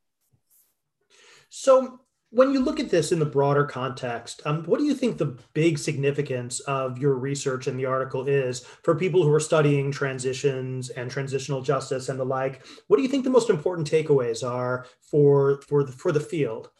So 1.48 2.00
when 2.30 2.52
you 2.52 2.60
look 2.60 2.80
at 2.80 2.90
this 2.90 3.12
in 3.12 3.18
the 3.18 3.26
broader 3.26 3.64
context, 3.64 4.42
um, 4.44 4.64
what 4.64 4.78
do 4.78 4.84
you 4.84 4.94
think 4.94 5.16
the 5.16 5.38
big 5.54 5.78
significance 5.78 6.60
of 6.60 6.98
your 6.98 7.14
research 7.14 7.66
and 7.66 7.78
the 7.78 7.86
article 7.86 8.26
is 8.26 8.60
for 8.82 8.94
people 8.94 9.22
who 9.22 9.32
are 9.32 9.40
studying 9.40 9.92
transitions 9.92 10.90
and 10.90 11.10
transitional 11.10 11.62
justice 11.62 12.08
and 12.08 12.18
the 12.18 12.24
like? 12.24 12.66
What 12.88 12.96
do 12.96 13.02
you 13.02 13.08
think 13.08 13.24
the 13.24 13.30
most 13.30 13.48
important 13.48 13.88
takeaways 13.90 14.46
are 14.46 14.86
for 15.00 15.62
for 15.68 15.84
the, 15.84 15.92
for 15.92 16.10
the 16.10 16.20
field? 16.20 16.70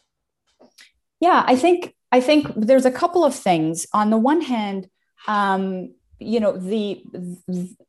Yeah, 1.19 1.43
I 1.47 1.55
think 1.55 1.95
I 2.11 2.19
think 2.19 2.47
there's 2.55 2.85
a 2.85 2.91
couple 2.91 3.23
of 3.23 3.33
things. 3.33 3.87
On 3.93 4.09
the 4.09 4.17
one 4.17 4.41
hand, 4.41 4.89
um, 5.27 5.93
you 6.19 6.39
know 6.39 6.57
the 6.57 7.03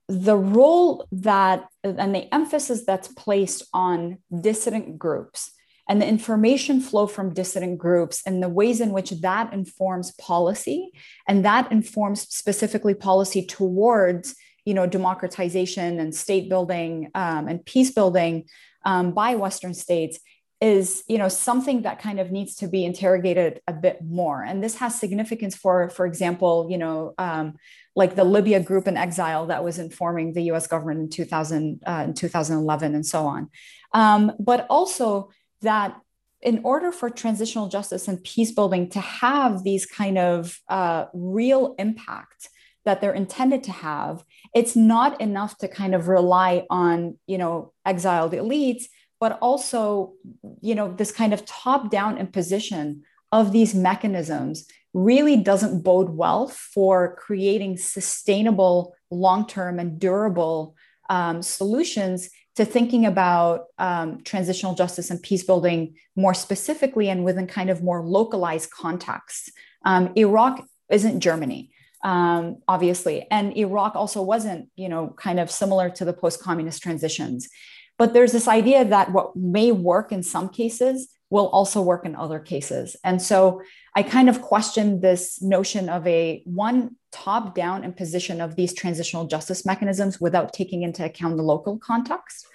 the 0.09 0.37
role 0.37 1.07
that 1.11 1.67
and 1.83 2.15
the 2.15 2.33
emphasis 2.33 2.85
that's 2.85 3.09
placed 3.09 3.65
on 3.73 4.19
dissident 4.41 4.99
groups 4.99 5.51
and 5.89 6.01
the 6.03 6.07
information 6.07 6.81
flow 6.81 7.07
from 7.07 7.33
dissident 7.33 7.79
groups 7.79 8.23
and 8.27 8.43
the 8.43 8.49
ways 8.49 8.81
in 8.81 8.93
which 8.93 9.11
that 9.11 9.53
informs 9.53 10.13
policy 10.13 10.91
and 11.27 11.45
that 11.45 11.71
informs 11.73 12.23
specifically 12.23 12.95
policy 12.95 13.45
towards 13.45 14.35
you 14.65 14.75
know 14.75 14.87
democratization 14.87 15.99
and 15.99 16.15
state 16.15 16.49
building 16.49 17.11
um, 17.15 17.49
and 17.49 17.65
peace 17.65 17.91
building 17.91 18.45
um, 18.85 19.13
by 19.13 19.35
western 19.35 19.75
states 19.75 20.19
is 20.61 21.05
you 21.09 21.19
know 21.19 21.29
something 21.29 21.83
that 21.83 22.01
kind 22.01 22.19
of 22.19 22.33
needs 22.33 22.57
to 22.57 22.67
be 22.67 22.85
interrogated 22.85 23.61
a 23.69 23.73
bit 23.73 23.99
more. 24.05 24.43
And 24.43 24.63
this 24.63 24.77
has 24.77 24.99
significance 24.99 25.55
for 25.55 25.89
for 25.91 26.05
example 26.05 26.67
you 26.69 26.79
know 26.79 27.15
um, 27.19 27.55
like 27.95 28.17
the 28.17 28.25
libya 28.25 28.61
group 28.61 28.89
in 28.89 28.97
exile 28.97 29.47
that 29.47 29.63
was 29.63 29.79
informing 29.79 30.33
the 30.33 30.43
us 30.51 30.67
government 30.67 31.01
in 31.01 31.11
2000 31.11 31.83
uh, 31.87 32.03
in 32.07 32.15
2011 32.15 32.95
and 32.95 33.07
so 33.07 33.27
on. 33.27 33.51
Um, 33.95 34.33
but 34.41 34.67
also 34.69 35.31
that 35.63 36.01
in 36.41 36.61
order 36.65 36.93
for 36.93 37.11
transitional 37.11 37.69
justice 37.69 38.07
and 38.07 38.23
peace 38.23 38.53
building 38.53 38.89
to 38.91 39.01
have 39.01 39.65
these 39.65 39.87
kind 39.87 40.19
of 40.19 40.59
uh, 40.69 41.07
real 41.13 41.75
impact 41.79 42.49
that 42.85 43.01
they're 43.01 43.13
intended 43.13 43.63
to 43.65 43.73
have 43.73 44.25
it's 44.55 44.75
not 44.75 45.21
enough 45.21 45.59
to 45.59 45.69
kind 45.69 45.95
of 45.95 46.09
rely 46.09 46.65
on 46.71 47.19
you 47.27 47.37
know 47.37 47.73
exiled 47.85 48.33
elites 48.33 48.85
but 49.21 49.39
also 49.43 50.15
you 50.63 50.75
know 50.75 50.93
this 50.93 51.13
kind 51.13 51.35
of 51.35 51.45
top 51.45 51.91
down 51.91 52.17
imposition 52.17 53.03
of 53.33 53.53
these 53.53 53.75
mechanisms 53.75 54.67
really 54.95 55.37
doesn't 55.37 55.83
bode 55.83 56.11
well 56.11 56.49
for 56.49 57.15
creating 57.17 57.77
sustainable 57.77 58.95
long 59.11 59.47
term 59.47 59.79
and 59.79 59.99
durable 59.99 60.75
um, 61.11 61.43
solutions 61.43 62.31
to 62.59 62.65
thinking 62.65 63.07
about 63.07 63.67
um, 63.79 64.21
transitional 64.25 64.75
justice 64.75 65.13
and 65.13 65.23
peace 65.23 65.45
building 65.45 65.95
more 66.17 66.35
specifically 66.35 67.09
and 67.09 67.25
within 67.25 67.47
kind 67.47 67.71
of 67.71 67.85
more 67.85 68.03
localized 68.03 68.69
contexts. 68.73 69.53
Um, 69.85 70.13
Iraq 70.17 70.67
isn't 70.91 71.21
Germany, 71.21 71.71
um, 72.03 72.57
obviously, 72.67 73.29
and 73.31 73.57
Iraq 73.57 73.95
also 73.95 74.23
wasn't, 74.23 74.71
you 74.75 74.89
know, 74.89 75.15
kind 75.17 75.39
of 75.39 75.53
similar 75.53 75.89
to 75.91 76.05
the 76.05 76.13
post-communist 76.13 76.83
transitions. 76.83 77.49
But 77.97 78.13
there's 78.13 78.33
this 78.33 78.49
idea 78.49 78.85
that 78.85 79.13
what 79.13 79.37
may 79.37 79.71
work 79.71 80.11
in 80.11 80.25
some 80.25 80.49
cases 80.49 81.09
will 81.31 81.47
also 81.51 81.81
work 81.81 82.05
in 82.05 82.17
other 82.17 82.41
cases. 82.41 82.97
And 83.05 83.23
so 83.23 83.63
I 83.95 84.03
kind 84.03 84.29
of 84.29 84.43
questioned 84.43 85.01
this 85.01 85.41
notion 85.41 85.89
of 85.89 86.05
a 86.09 86.43
one 86.45 86.97
top 87.13 87.55
down 87.55 87.85
imposition 87.85 88.41
of 88.41 88.57
these 88.57 88.75
transitional 88.75 89.27
justice 89.27 89.65
mechanisms 89.65 90.21
without 90.21 90.53
taking 90.53 90.83
into 90.83 91.05
account 91.05 91.37
the 91.37 91.43
local 91.43 91.79
context. 91.79 92.47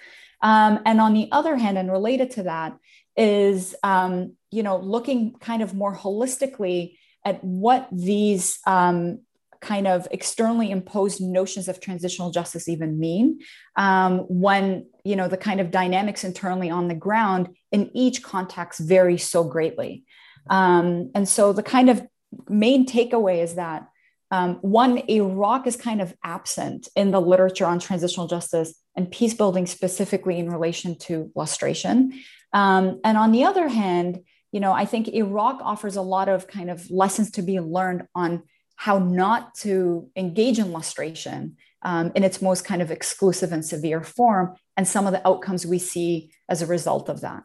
Um, 0.42 0.80
and 0.84 1.00
on 1.00 1.14
the 1.14 1.28
other 1.32 1.56
hand, 1.56 1.78
and 1.78 1.90
related 1.90 2.30
to 2.32 2.42
that, 2.44 2.76
is 3.16 3.74
um, 3.82 4.34
you 4.50 4.62
know 4.62 4.76
looking 4.76 5.34
kind 5.40 5.62
of 5.62 5.74
more 5.74 5.94
holistically 5.94 6.96
at 7.24 7.42
what 7.42 7.88
these 7.92 8.58
um, 8.66 9.20
kind 9.60 9.86
of 9.86 10.06
externally 10.10 10.70
imposed 10.70 11.20
notions 11.20 11.68
of 11.68 11.80
transitional 11.80 12.30
justice 12.30 12.68
even 12.68 12.98
mean 12.98 13.40
um, 13.76 14.18
when 14.28 14.86
you 15.04 15.16
know 15.16 15.28
the 15.28 15.36
kind 15.36 15.60
of 15.60 15.70
dynamics 15.70 16.24
internally 16.24 16.70
on 16.70 16.88
the 16.88 16.94
ground 16.94 17.48
in 17.72 17.90
each 17.94 18.22
context 18.22 18.80
vary 18.80 19.16
so 19.16 19.44
greatly 19.44 20.04
um, 20.50 21.10
and 21.14 21.28
so 21.28 21.52
the 21.52 21.62
kind 21.62 21.88
of 21.88 22.06
main 22.48 22.86
takeaway 22.86 23.42
is 23.42 23.54
that 23.54 23.88
um, 24.34 24.56
one, 24.62 24.98
Iraq 25.08 25.64
is 25.68 25.76
kind 25.76 26.00
of 26.00 26.12
absent 26.24 26.88
in 26.96 27.12
the 27.12 27.20
literature 27.20 27.66
on 27.66 27.78
transitional 27.78 28.26
justice 28.26 28.74
and 28.96 29.08
peace 29.08 29.32
building, 29.32 29.64
specifically 29.64 30.40
in 30.40 30.50
relation 30.50 30.98
to 31.06 31.30
lustration. 31.36 32.12
Um, 32.52 33.00
and 33.04 33.16
on 33.16 33.30
the 33.30 33.44
other 33.44 33.68
hand, 33.68 34.24
you 34.50 34.58
know, 34.58 34.72
I 34.72 34.86
think 34.86 35.06
Iraq 35.06 35.60
offers 35.62 35.94
a 35.94 36.02
lot 36.02 36.28
of 36.28 36.48
kind 36.48 36.68
of 36.68 36.90
lessons 36.90 37.30
to 37.32 37.42
be 37.42 37.60
learned 37.60 38.08
on 38.12 38.42
how 38.74 38.98
not 38.98 39.54
to 39.66 40.10
engage 40.16 40.58
in 40.58 40.72
lustration 40.72 41.56
um, 41.82 42.10
in 42.16 42.24
its 42.24 42.42
most 42.42 42.64
kind 42.64 42.82
of 42.82 42.90
exclusive 42.90 43.52
and 43.52 43.64
severe 43.64 44.02
form, 44.02 44.56
and 44.76 44.88
some 44.88 45.06
of 45.06 45.12
the 45.12 45.24
outcomes 45.24 45.64
we 45.64 45.78
see 45.78 46.32
as 46.48 46.60
a 46.60 46.66
result 46.66 47.08
of 47.08 47.20
that. 47.20 47.44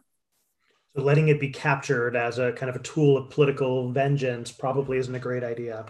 So 0.96 1.02
letting 1.02 1.28
it 1.28 1.38
be 1.38 1.50
captured 1.50 2.16
as 2.16 2.40
a 2.40 2.50
kind 2.50 2.68
of 2.68 2.74
a 2.74 2.82
tool 2.82 3.16
of 3.16 3.30
political 3.30 3.92
vengeance 3.92 4.50
probably 4.50 4.98
isn't 4.98 5.14
a 5.14 5.20
great 5.20 5.44
idea. 5.44 5.86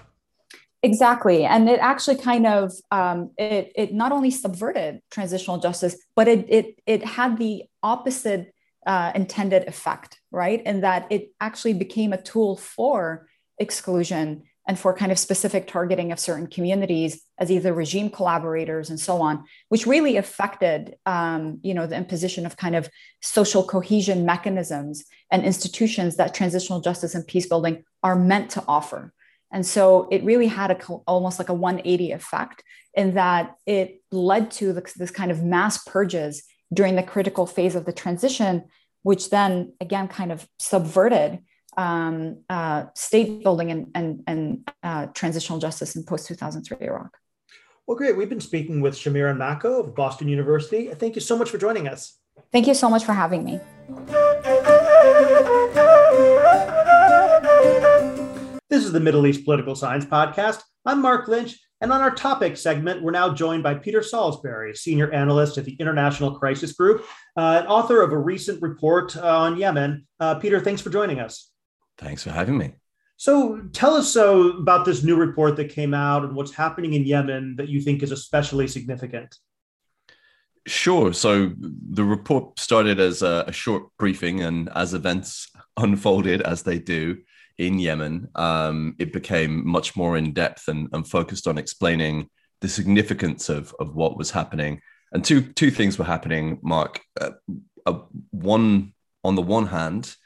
Exactly, 0.82 1.44
and 1.44 1.68
it 1.68 1.78
actually 1.80 2.16
kind 2.16 2.46
of 2.46 2.72
um, 2.90 3.32
it 3.36 3.70
it 3.76 3.92
not 3.92 4.12
only 4.12 4.30
subverted 4.30 5.02
transitional 5.10 5.58
justice, 5.58 5.94
but 6.16 6.26
it 6.26 6.46
it 6.48 6.80
it 6.86 7.04
had 7.04 7.36
the 7.36 7.64
opposite 7.82 8.54
uh, 8.86 9.12
intended 9.14 9.68
effect, 9.68 10.18
right? 10.30 10.62
And 10.64 10.82
that 10.82 11.06
it 11.10 11.32
actually 11.38 11.74
became 11.74 12.14
a 12.14 12.22
tool 12.22 12.56
for 12.56 13.28
exclusion 13.58 14.44
and 14.66 14.78
for 14.78 14.94
kind 14.94 15.12
of 15.12 15.18
specific 15.18 15.66
targeting 15.66 16.12
of 16.12 16.18
certain 16.20 16.46
communities 16.46 17.20
as 17.38 17.50
either 17.50 17.74
regime 17.74 18.08
collaborators 18.08 18.88
and 18.88 18.98
so 18.98 19.20
on, 19.20 19.44
which 19.68 19.86
really 19.86 20.16
affected, 20.16 20.94
um, 21.04 21.58
you 21.62 21.74
know, 21.74 21.86
the 21.86 21.96
imposition 21.96 22.46
of 22.46 22.56
kind 22.56 22.74
of 22.74 22.88
social 23.20 23.62
cohesion 23.62 24.24
mechanisms 24.24 25.04
and 25.30 25.44
institutions 25.44 26.16
that 26.16 26.32
transitional 26.32 26.80
justice 26.80 27.14
and 27.14 27.26
peace 27.26 27.46
building 27.46 27.84
are 28.02 28.16
meant 28.16 28.50
to 28.52 28.64
offer. 28.66 29.12
And 29.52 29.66
so 29.66 30.08
it 30.10 30.22
really 30.22 30.46
had 30.46 30.70
a 30.70 30.84
almost 31.06 31.38
like 31.38 31.48
a 31.48 31.54
180 31.54 32.12
effect 32.12 32.62
in 32.94 33.14
that 33.14 33.56
it 33.66 34.02
led 34.10 34.50
to 34.52 34.72
this 34.72 35.10
kind 35.10 35.30
of 35.30 35.42
mass 35.42 35.82
purges 35.84 36.42
during 36.72 36.96
the 36.96 37.02
critical 37.02 37.46
phase 37.46 37.74
of 37.74 37.84
the 37.84 37.92
transition 37.92 38.64
which 39.02 39.30
then 39.30 39.72
again 39.80 40.08
kind 40.08 40.32
of 40.32 40.46
subverted 40.58 41.40
um, 41.76 42.38
uh, 42.48 42.86
state 42.94 43.42
building 43.42 43.70
and, 43.70 43.86
and, 43.94 44.22
and 44.26 44.70
uh, 44.82 45.06
transitional 45.06 45.58
justice 45.58 45.96
in 45.96 46.04
post 46.04 46.26
2003 46.26 46.86
Iraq. 46.86 47.16
Well, 47.86 47.96
great. 47.96 48.16
We've 48.16 48.28
been 48.28 48.40
speaking 48.40 48.80
with 48.80 48.94
Shamiran 48.94 49.38
Mako 49.38 49.80
of 49.80 49.94
Boston 49.94 50.28
University. 50.28 50.88
Thank 50.88 51.14
you 51.14 51.20
so 51.20 51.36
much 51.36 51.50
for 51.50 51.58
joining 51.58 51.88
us. 51.88 52.18
Thank 52.52 52.66
you 52.66 52.74
so 52.74 52.88
much 52.88 53.04
for 53.04 53.12
having 53.12 53.44
me. 53.44 53.60
This 58.70 58.84
is 58.84 58.92
the 58.92 59.00
Middle 59.00 59.26
East 59.26 59.44
Political 59.44 59.74
Science 59.74 60.04
Podcast. 60.04 60.62
I'm 60.86 61.02
Mark 61.02 61.26
Lynch, 61.26 61.58
and 61.80 61.92
on 61.92 62.02
our 62.02 62.14
topic 62.14 62.56
segment, 62.56 63.02
we're 63.02 63.10
now 63.10 63.34
joined 63.34 63.64
by 63.64 63.74
Peter 63.74 64.00
Salisbury, 64.00 64.76
senior 64.76 65.10
analyst 65.10 65.58
at 65.58 65.64
the 65.64 65.74
International 65.80 66.38
Crisis 66.38 66.72
Group, 66.74 67.04
uh, 67.36 67.64
author 67.66 68.00
of 68.00 68.12
a 68.12 68.16
recent 68.16 68.62
report 68.62 69.16
uh, 69.16 69.38
on 69.40 69.56
Yemen. 69.56 70.06
Uh, 70.20 70.36
Peter, 70.36 70.60
thanks 70.60 70.80
for 70.80 70.88
joining 70.88 71.18
us. 71.18 71.50
Thanks 71.98 72.22
for 72.22 72.30
having 72.30 72.56
me. 72.56 72.74
So, 73.16 73.60
tell 73.72 73.94
us 73.94 74.12
so 74.12 74.50
about 74.58 74.84
this 74.84 75.02
new 75.02 75.16
report 75.16 75.56
that 75.56 75.70
came 75.70 75.92
out 75.92 76.22
and 76.22 76.36
what's 76.36 76.54
happening 76.54 76.94
in 76.94 77.02
Yemen 77.02 77.56
that 77.56 77.68
you 77.68 77.80
think 77.80 78.04
is 78.04 78.12
especially 78.12 78.68
significant. 78.68 79.34
Sure. 80.68 81.12
So, 81.12 81.54
the 81.58 82.04
report 82.04 82.60
started 82.60 83.00
as 83.00 83.22
a, 83.22 83.46
a 83.48 83.52
short 83.52 83.88
briefing, 83.98 84.42
and 84.42 84.68
as 84.76 84.94
events 84.94 85.50
unfolded, 85.76 86.40
as 86.42 86.62
they 86.62 86.78
do, 86.78 87.18
in 87.60 87.78
Yemen, 87.78 88.26
um, 88.36 88.96
it 88.98 89.12
became 89.12 89.68
much 89.68 89.94
more 89.94 90.16
in 90.16 90.32
depth 90.32 90.66
and, 90.68 90.88
and, 90.94 91.06
focused 91.06 91.46
on 91.46 91.58
explaining 91.58 92.30
the 92.62 92.68
significance 92.68 93.50
of, 93.50 93.74
of 93.78 93.94
what 93.94 94.16
was 94.16 94.30
happening. 94.30 94.80
And 95.12 95.22
two 95.22 95.42
two 95.42 95.70
things 95.70 95.98
were 95.98 96.06
happening, 96.06 96.58
Mark. 96.62 97.00
Uh, 97.20 97.32
uh, 97.84 97.98
one 98.30 98.94
on 99.24 99.34
the 99.34 99.42
one 99.42 99.66
hand, 99.66 100.16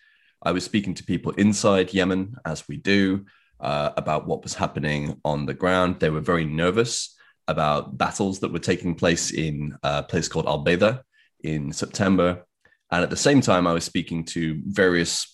I 0.42 0.52
was 0.52 0.64
speaking 0.64 0.94
to 0.94 1.04
people 1.04 1.32
inside 1.32 1.92
Yemen, 1.92 2.36
as 2.46 2.68
we 2.68 2.76
do, 2.76 3.24
uh, 3.58 3.90
about 3.96 4.28
what 4.28 4.44
was 4.44 4.54
happening 4.54 5.20
on 5.24 5.44
the 5.44 5.54
ground. 5.54 5.98
They 5.98 6.10
were 6.10 6.20
very 6.20 6.44
nervous 6.44 7.16
about 7.48 7.98
battles 7.98 8.38
that 8.40 8.52
were 8.52 8.70
taking 8.70 8.94
place 8.94 9.32
in 9.32 9.76
a 9.82 10.04
place 10.04 10.28
called 10.28 10.46
Al 10.46 10.64
Bayda 10.64 11.02
in 11.42 11.72
September. 11.72 12.46
And 12.92 13.02
at 13.02 13.10
the 13.10 13.16
same 13.16 13.40
time, 13.40 13.66
I 13.66 13.72
was 13.72 13.84
speaking 13.84 14.24
to 14.26 14.62
various 14.66 15.33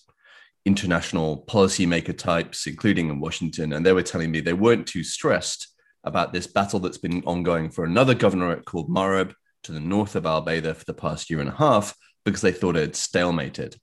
international 0.65 1.43
policymaker 1.47 2.17
types, 2.17 2.67
including 2.67 3.09
in 3.09 3.19
Washington, 3.19 3.73
and 3.73 3.85
they 3.85 3.93
were 3.93 4.03
telling 4.03 4.31
me 4.31 4.39
they 4.39 4.53
weren't 4.53 4.87
too 4.87 5.03
stressed 5.03 5.67
about 6.03 6.33
this 6.33 6.47
battle 6.47 6.79
that's 6.79 6.97
been 6.97 7.23
ongoing 7.23 7.69
for 7.69 7.83
another 7.83 8.15
governorate 8.15 8.65
called 8.65 8.89
Marib 8.89 9.33
to 9.63 9.71
the 9.71 9.79
north 9.79 10.15
of 10.15 10.25
Al 10.25 10.45
Bayda 10.45 10.75
for 10.75 10.85
the 10.85 10.93
past 10.93 11.29
year 11.29 11.39
and 11.39 11.49
a 11.49 11.55
half 11.55 11.95
because 12.25 12.41
they 12.41 12.51
thought 12.51 12.75
it 12.75 12.81
had 12.81 12.93
stalemated. 12.93 13.77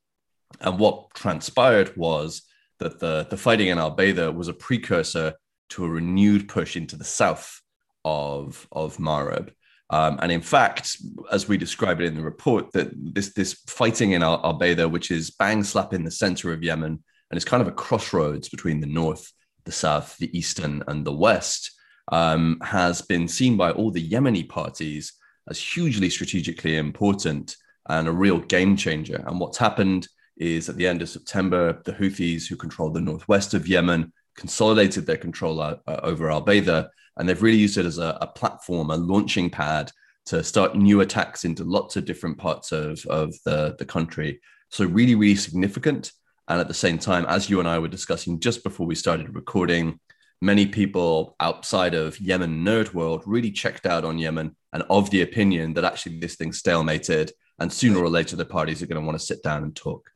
And 0.61 0.79
what 0.79 1.15
transpired 1.15 1.97
was 1.97 2.43
that 2.79 2.99
the, 2.99 3.27
the 3.29 3.37
fighting 3.37 3.69
in 3.69 3.79
Al 3.79 3.97
Bayda 3.97 4.35
was 4.35 4.49
a 4.49 4.55
precursor 4.55 5.35
to 5.71 5.85
a 5.85 5.89
renewed 5.89 6.49
push 6.49 6.77
into 6.77 6.97
the 6.97 7.05
south 7.05 7.61
of, 8.05 8.67
of 8.73 8.97
Marib. 8.97 9.53
Um, 9.91 10.19
and 10.21 10.31
in 10.31 10.43
fact, 10.43 10.99
as 11.33 11.49
we 11.49 11.57
describe 11.57 12.01
it 12.01 12.07
in 12.07 12.15
the 12.15 12.23
report, 12.23 12.73
that 12.73 12.91
this 12.95 13.33
this 13.33 13.55
fighting 13.67 14.13
in 14.13 14.23
Al, 14.23 14.59
Bayda, 14.59 14.91
which 14.91 15.11
is 15.11 15.31
bang 15.31 15.65
slap 15.65 15.95
in 15.95 16.05
the 16.05 16.11
center 16.11 16.53
of 16.53 16.63
Yemen, 16.63 17.03
and 17.31 17.37
it's 17.37 17.45
kind 17.45 17.63
of 17.63 17.69
a 17.69 17.73
crossroads 17.73 18.49
between 18.49 18.81
the 18.81 18.87
north, 18.87 19.33
the 19.65 19.73
south, 19.73 20.17
the 20.19 20.37
eastern, 20.37 20.83
and 20.89 21.07
the 21.07 21.13
west, 21.13 21.71
um, 22.13 22.59
has 22.63 23.03
been 23.03 23.29
seen 23.29 23.57
by 23.57 23.71
all 23.71 23.91
the 23.91 24.07
Yemeni 24.07 24.47
parties 24.49 25.15
as 25.49 25.59
hugely 25.59 26.11
strategically 26.11 26.77
important 26.77 27.57
and 27.89 28.09
a 28.09 28.13
real 28.13 28.39
game 28.41 28.77
changer. 28.77 29.25
And 29.27 29.41
what's 29.41 29.59
happened 29.59 30.07
is 30.37 30.69
at 30.69 30.77
the 30.77 30.87
end 30.87 31.03
of 31.03 31.09
September, 31.09 31.81
the 31.85 31.93
Houthis, 31.93 32.47
who 32.47 32.57
control 32.57 32.91
the 32.91 33.01
northwest 33.01 33.55
of 33.55 33.67
Yemen, 33.67 34.13
consolidated 34.39 35.05
their 35.05 35.17
control 35.17 35.61
uh, 35.61 35.77
over 35.87 36.31
Al 36.31 36.45
Bayda 36.45 36.89
and 37.19 37.29
they've 37.29 37.43
really 37.43 37.59
used 37.59 37.77
it 37.77 37.85
as 37.85 37.99
a, 37.99 38.17
a, 38.21 38.27
platform, 38.29 38.91
a 38.91 38.97
launching 38.97 39.51
pad 39.51 39.91
to 40.27 40.43
start 40.45 40.77
new 40.77 41.01
attacks 41.01 41.45
into 41.45 41.65
lots 41.65 41.97
of 41.97 42.05
different 42.05 42.39
parts 42.39 42.71
of, 42.71 43.05
of 43.07 43.35
the, 43.45 43.75
the 43.79 43.85
country. 43.85 44.41
So, 44.71 44.85
really, 44.85 45.17
really 45.17 45.35
significant. 45.35 46.13
And 46.47 46.61
at 46.61 46.69
the 46.69 46.75
same 46.75 46.99
time, 46.99 47.27
as 47.27 47.51
you 47.51 47.59
and 47.59 47.69
I 47.69 47.79
were 47.79 47.89
discussing 47.89 48.39
just 48.39 48.63
before 48.63 48.87
we 48.87 48.95
started 48.95 49.35
recording, 49.35 49.99
many 50.41 50.67
people 50.67 51.35
outside 51.41 51.95
of 51.95 52.21
Yemen 52.21 52.65
nerd 52.65 52.95
world 52.95 53.25
really 53.27 53.51
checked 53.51 53.85
out 53.85 54.05
on 54.05 54.19
Yemen 54.19 54.55
and 54.73 54.85
of 54.89 55.11
the 55.11 55.23
opinion 55.23 55.75
that 55.75 55.85
actually 55.85 56.19
this 56.21 56.37
thing 56.37 56.53
stalemated 56.53 57.33
and 57.59 57.73
sooner 57.73 57.99
or 57.99 58.09
later 58.09 58.37
the 58.37 58.45
parties 58.45 58.83
are 58.83 58.87
going 58.87 59.01
to 59.01 59.07
want 59.07 59.19
to 59.19 59.27
sit 59.27 59.43
down 59.43 59.65
and 59.65 59.75
talk. 59.75 60.09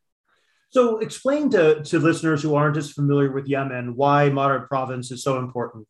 So 0.73 0.99
explain 0.99 1.51
to, 1.51 1.83
to 1.85 1.99
listeners 1.99 2.43
who 2.43 2.55
aren't 2.55 2.79
as 2.79 2.93
familiar 2.93 3.31
with 3.31 3.47
Yemen 3.47 3.95
why 3.95 4.31
Marib 4.31 4.69
province 4.69 5.11
is 5.11 5.23
so 5.23 5.39
important. 5.39 5.87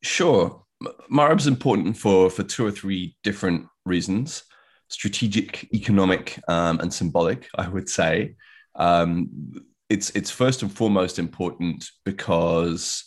Sure. 0.00 0.62
Marib's 1.10 1.48
important 1.48 1.96
for, 1.96 2.30
for 2.30 2.44
two 2.44 2.64
or 2.64 2.70
three 2.70 3.16
different 3.22 3.66
reasons 3.84 4.44
strategic, 4.88 5.72
economic, 5.74 6.38
um, 6.48 6.78
and 6.80 6.92
symbolic, 6.92 7.48
I 7.56 7.66
would 7.66 7.88
say. 7.88 8.34
Um, 8.74 9.64
it's, 9.88 10.10
it's 10.10 10.30
first 10.30 10.62
and 10.62 10.70
foremost 10.70 11.18
important 11.18 11.88
because 12.04 13.04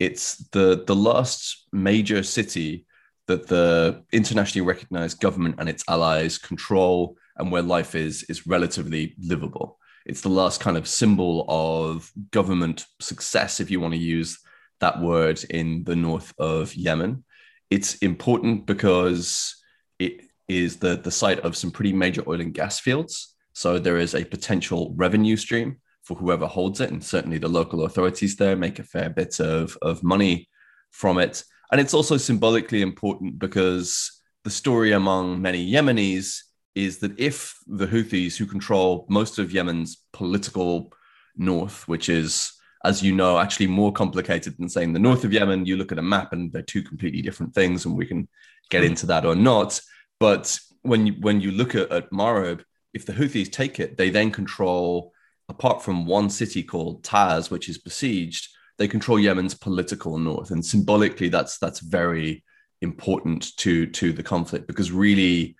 it's 0.00 0.48
the, 0.48 0.82
the 0.84 0.96
last 0.96 1.68
major 1.72 2.24
city 2.24 2.86
that 3.28 3.46
the 3.46 4.02
internationally 4.12 4.66
recognized 4.66 5.20
government 5.20 5.54
and 5.58 5.68
its 5.68 5.84
allies 5.88 6.38
control 6.38 7.16
and 7.36 7.52
where 7.52 7.62
life 7.62 7.94
is, 7.94 8.24
is 8.24 8.46
relatively 8.46 9.14
livable. 9.20 9.77
It's 10.08 10.22
the 10.22 10.30
last 10.30 10.60
kind 10.60 10.76
of 10.76 10.88
symbol 10.88 11.44
of 11.48 12.10
government 12.30 12.86
success, 13.00 13.60
if 13.60 13.70
you 13.70 13.78
want 13.78 13.92
to 13.94 14.00
use 14.00 14.38
that 14.80 15.00
word 15.00 15.42
in 15.50 15.84
the 15.84 15.96
north 15.96 16.32
of 16.38 16.74
Yemen. 16.74 17.24
It's 17.70 17.96
important 17.96 18.66
because 18.66 19.54
it 19.98 20.22
is 20.48 20.78
the, 20.78 20.96
the 20.96 21.10
site 21.10 21.40
of 21.40 21.56
some 21.56 21.70
pretty 21.70 21.92
major 21.92 22.24
oil 22.26 22.40
and 22.40 22.54
gas 22.54 22.80
fields. 22.80 23.34
So 23.52 23.78
there 23.78 23.98
is 23.98 24.14
a 24.14 24.24
potential 24.24 24.94
revenue 24.96 25.36
stream 25.36 25.76
for 26.04 26.16
whoever 26.16 26.46
holds 26.46 26.80
it. 26.80 26.90
And 26.90 27.04
certainly 27.04 27.36
the 27.38 27.48
local 27.48 27.84
authorities 27.84 28.36
there 28.36 28.56
make 28.56 28.78
a 28.78 28.84
fair 28.84 29.10
bit 29.10 29.40
of, 29.40 29.76
of 29.82 30.02
money 30.02 30.48
from 30.90 31.18
it. 31.18 31.44
And 31.70 31.80
it's 31.80 31.92
also 31.92 32.16
symbolically 32.16 32.80
important 32.80 33.38
because 33.38 34.22
the 34.44 34.50
story 34.50 34.92
among 34.92 35.42
many 35.42 35.70
Yemenis 35.70 36.40
is 36.78 36.98
that 36.98 37.18
if 37.18 37.58
the 37.66 37.86
Houthis, 37.86 38.36
who 38.36 38.46
control 38.46 39.06
most 39.08 39.38
of 39.38 39.52
Yemen's 39.52 40.04
political 40.12 40.92
north, 41.36 41.86
which 41.88 42.08
is 42.08 42.52
as 42.84 43.02
you 43.02 43.12
know, 43.12 43.38
actually 43.38 43.66
more 43.66 43.92
complicated 43.92 44.56
than 44.56 44.68
saying 44.68 44.92
the 44.92 44.98
north 44.98 45.24
of 45.24 45.32
Yemen. 45.32 45.66
You 45.66 45.76
look 45.76 45.90
at 45.90 45.98
a 45.98 46.02
map 46.02 46.32
and 46.32 46.52
they're 46.52 46.62
two 46.62 46.82
completely 46.82 47.22
different 47.22 47.54
things, 47.54 47.84
and 47.84 47.96
we 47.96 48.06
can 48.06 48.28
get 48.70 48.84
into 48.84 49.06
that 49.06 49.26
or 49.26 49.34
not. 49.34 49.80
But 50.20 50.58
when 50.82 51.06
you 51.06 51.14
when 51.20 51.40
you 51.40 51.50
look 51.50 51.74
at, 51.74 51.90
at 51.90 52.10
Marib, 52.10 52.62
if 52.94 53.04
the 53.04 53.12
Houthis 53.12 53.50
take 53.50 53.80
it, 53.80 53.96
they 53.96 54.10
then 54.10 54.30
control, 54.30 55.12
apart 55.48 55.82
from 55.82 56.06
one 56.06 56.30
city 56.30 56.62
called 56.62 57.02
Taiz, 57.02 57.50
which 57.50 57.68
is 57.68 57.78
besieged, 57.78 58.48
they 58.78 58.86
control 58.86 59.18
Yemen's 59.18 59.54
political 59.54 60.16
north, 60.18 60.52
and 60.52 60.64
symbolically, 60.64 61.28
that's 61.28 61.58
that's 61.58 61.80
very 61.80 62.44
important 62.80 63.56
to 63.56 63.86
to 63.86 64.12
the 64.12 64.22
conflict 64.22 64.68
because 64.68 64.92
really 64.92 65.56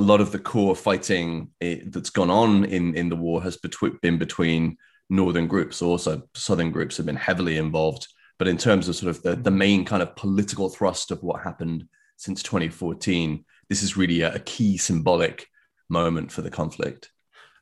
a 0.00 0.08
lot 0.10 0.22
of 0.22 0.32
the 0.32 0.38
core 0.38 0.74
fighting 0.74 1.50
eh, 1.60 1.80
that's 1.86 2.08
gone 2.08 2.30
on 2.30 2.64
in 2.64 2.94
in 2.94 3.10
the 3.10 3.16
war 3.16 3.42
has 3.42 3.58
been 4.00 4.18
between 4.18 4.78
northern 5.10 5.46
groups, 5.46 5.82
also 5.82 6.22
southern 6.34 6.70
groups 6.70 6.96
have 6.96 7.04
been 7.04 7.16
heavily 7.16 7.58
involved. 7.58 8.08
But 8.38 8.48
in 8.48 8.56
terms 8.56 8.88
of 8.88 8.96
sort 8.96 9.10
of 9.14 9.22
the, 9.22 9.36
the 9.36 9.50
main 9.50 9.84
kind 9.84 10.02
of 10.02 10.16
political 10.16 10.70
thrust 10.70 11.10
of 11.10 11.22
what 11.22 11.42
happened 11.42 11.84
since 12.16 12.42
2014, 12.42 13.44
this 13.68 13.82
is 13.82 13.98
really 13.98 14.22
a, 14.22 14.34
a 14.34 14.38
key 14.38 14.78
symbolic 14.78 15.46
moment 15.90 16.32
for 16.32 16.40
the 16.40 16.50
conflict. 16.50 17.10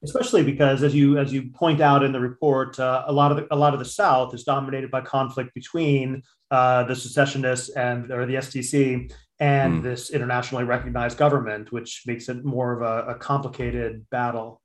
Especially 0.04 0.44
because 0.44 0.84
as 0.84 0.94
you 0.94 1.18
as 1.18 1.32
you 1.32 1.50
point 1.50 1.80
out 1.80 2.04
in 2.04 2.12
the 2.12 2.20
report 2.20 2.78
uh, 2.78 3.02
a 3.08 3.12
lot 3.12 3.32
of 3.32 3.38
the, 3.38 3.52
a 3.52 3.56
lot 3.56 3.72
of 3.72 3.80
the 3.80 3.84
south 3.84 4.32
is 4.32 4.44
dominated 4.44 4.92
by 4.92 5.00
conflict 5.00 5.52
between 5.54 6.22
uh, 6.52 6.84
the 6.84 6.94
secessionists 6.94 7.70
and 7.70 8.12
or 8.12 8.24
the 8.24 8.36
STC 8.36 9.10
and 9.40 9.80
mm. 9.80 9.82
this 9.82 10.10
internationally 10.10 10.64
recognized 10.64 11.16
government 11.16 11.70
which 11.70 12.02
makes 12.06 12.28
it 12.28 12.44
more 12.44 12.72
of 12.72 12.82
a, 12.82 13.12
a 13.12 13.14
complicated 13.14 14.04
battle 14.10 14.60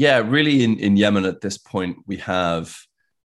yeah, 0.00 0.22
really 0.24 0.64
in, 0.64 0.78
in 0.78 0.96
Yemen 0.96 1.26
at 1.26 1.42
this 1.42 1.58
point, 1.58 1.98
we 2.06 2.16
have 2.16 2.74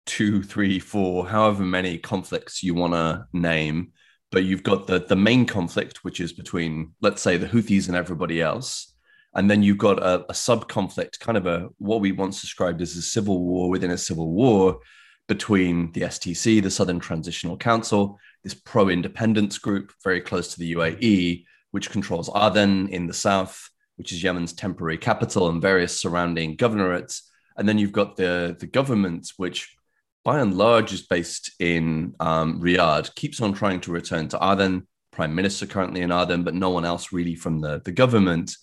two, 0.08 0.42
three, 0.42 0.80
four, 0.80 1.28
however 1.28 1.64
many 1.64 2.00
conflicts 2.00 2.64
you 2.64 2.74
want 2.74 2.94
to 2.94 3.28
name. 3.32 3.92
But 4.32 4.46
you've 4.46 4.64
got 4.64 4.88
the, 4.88 5.00
the 5.00 5.16
main 5.16 5.46
conflict, 5.46 6.04
which 6.04 6.20
is 6.20 6.34
between, 6.34 6.94
let's 7.00 7.22
say, 7.22 7.38
the 7.38 7.48
Houthis 7.48 7.88
and 7.88 7.96
everybody 7.96 8.42
else. 8.42 8.92
And 9.36 9.52
then 9.52 9.62
you've 9.62 9.78
got 9.78 10.02
a, 10.02 10.26
a 10.30 10.34
sub 10.34 10.68
conflict, 10.68 11.20
kind 11.20 11.38
of 11.38 11.46
a 11.46 11.70
what 11.78 12.02
we 12.02 12.12
once 12.12 12.42
described 12.42 12.82
as 12.82 12.96
a 12.96 13.02
civil 13.02 13.44
war 13.44 13.70
within 13.70 13.92
a 13.92 13.98
civil 13.98 14.32
war 14.32 14.80
between 15.28 15.92
the 15.94 16.02
STC, 16.02 16.62
the 16.62 16.70
Southern 16.70 17.00
Transitional 17.00 17.58
Council, 17.58 18.20
this 18.44 18.54
pro 18.54 18.90
independence 18.90 19.58
group 19.58 19.92
very 20.04 20.22
close 20.22 20.54
to 20.54 20.60
the 20.60 20.74
UAE, 20.74 21.46
which 21.72 21.92
controls 21.92 22.30
Aden 22.36 22.90
in 22.90 23.08
the 23.08 23.14
south, 23.14 23.70
which 23.96 24.12
is 24.12 24.22
Yemen's 24.22 24.54
temporary 24.54 24.98
capital, 24.98 25.50
and 25.50 25.62
various 25.62 26.00
surrounding 26.00 26.58
governorates. 26.58 27.22
And 27.58 27.68
then 27.70 27.78
you've 27.78 27.92
got 27.92 28.18
the, 28.18 28.56
the 28.60 28.68
government, 28.68 29.32
which 29.38 29.76
by 30.24 30.40
and 30.40 30.56
large 30.56 30.94
is 30.94 31.04
based 31.04 31.52
in 31.60 32.16
um, 32.20 32.62
Riyadh, 32.62 33.14
keeps 33.16 33.42
on 33.42 33.54
trying 33.54 33.82
to 33.82 33.92
return 33.92 34.28
to 34.30 34.40
Aden, 34.42 34.88
prime 35.12 35.36
minister 35.36 35.66
currently 35.66 36.02
in 36.02 36.12
Aden, 36.12 36.44
but 36.44 36.56
no 36.56 36.70
one 36.70 36.86
else 36.86 37.12
really 37.12 37.36
from 37.36 37.60
the, 37.60 37.82
the 37.86 37.92
government. 37.92 38.56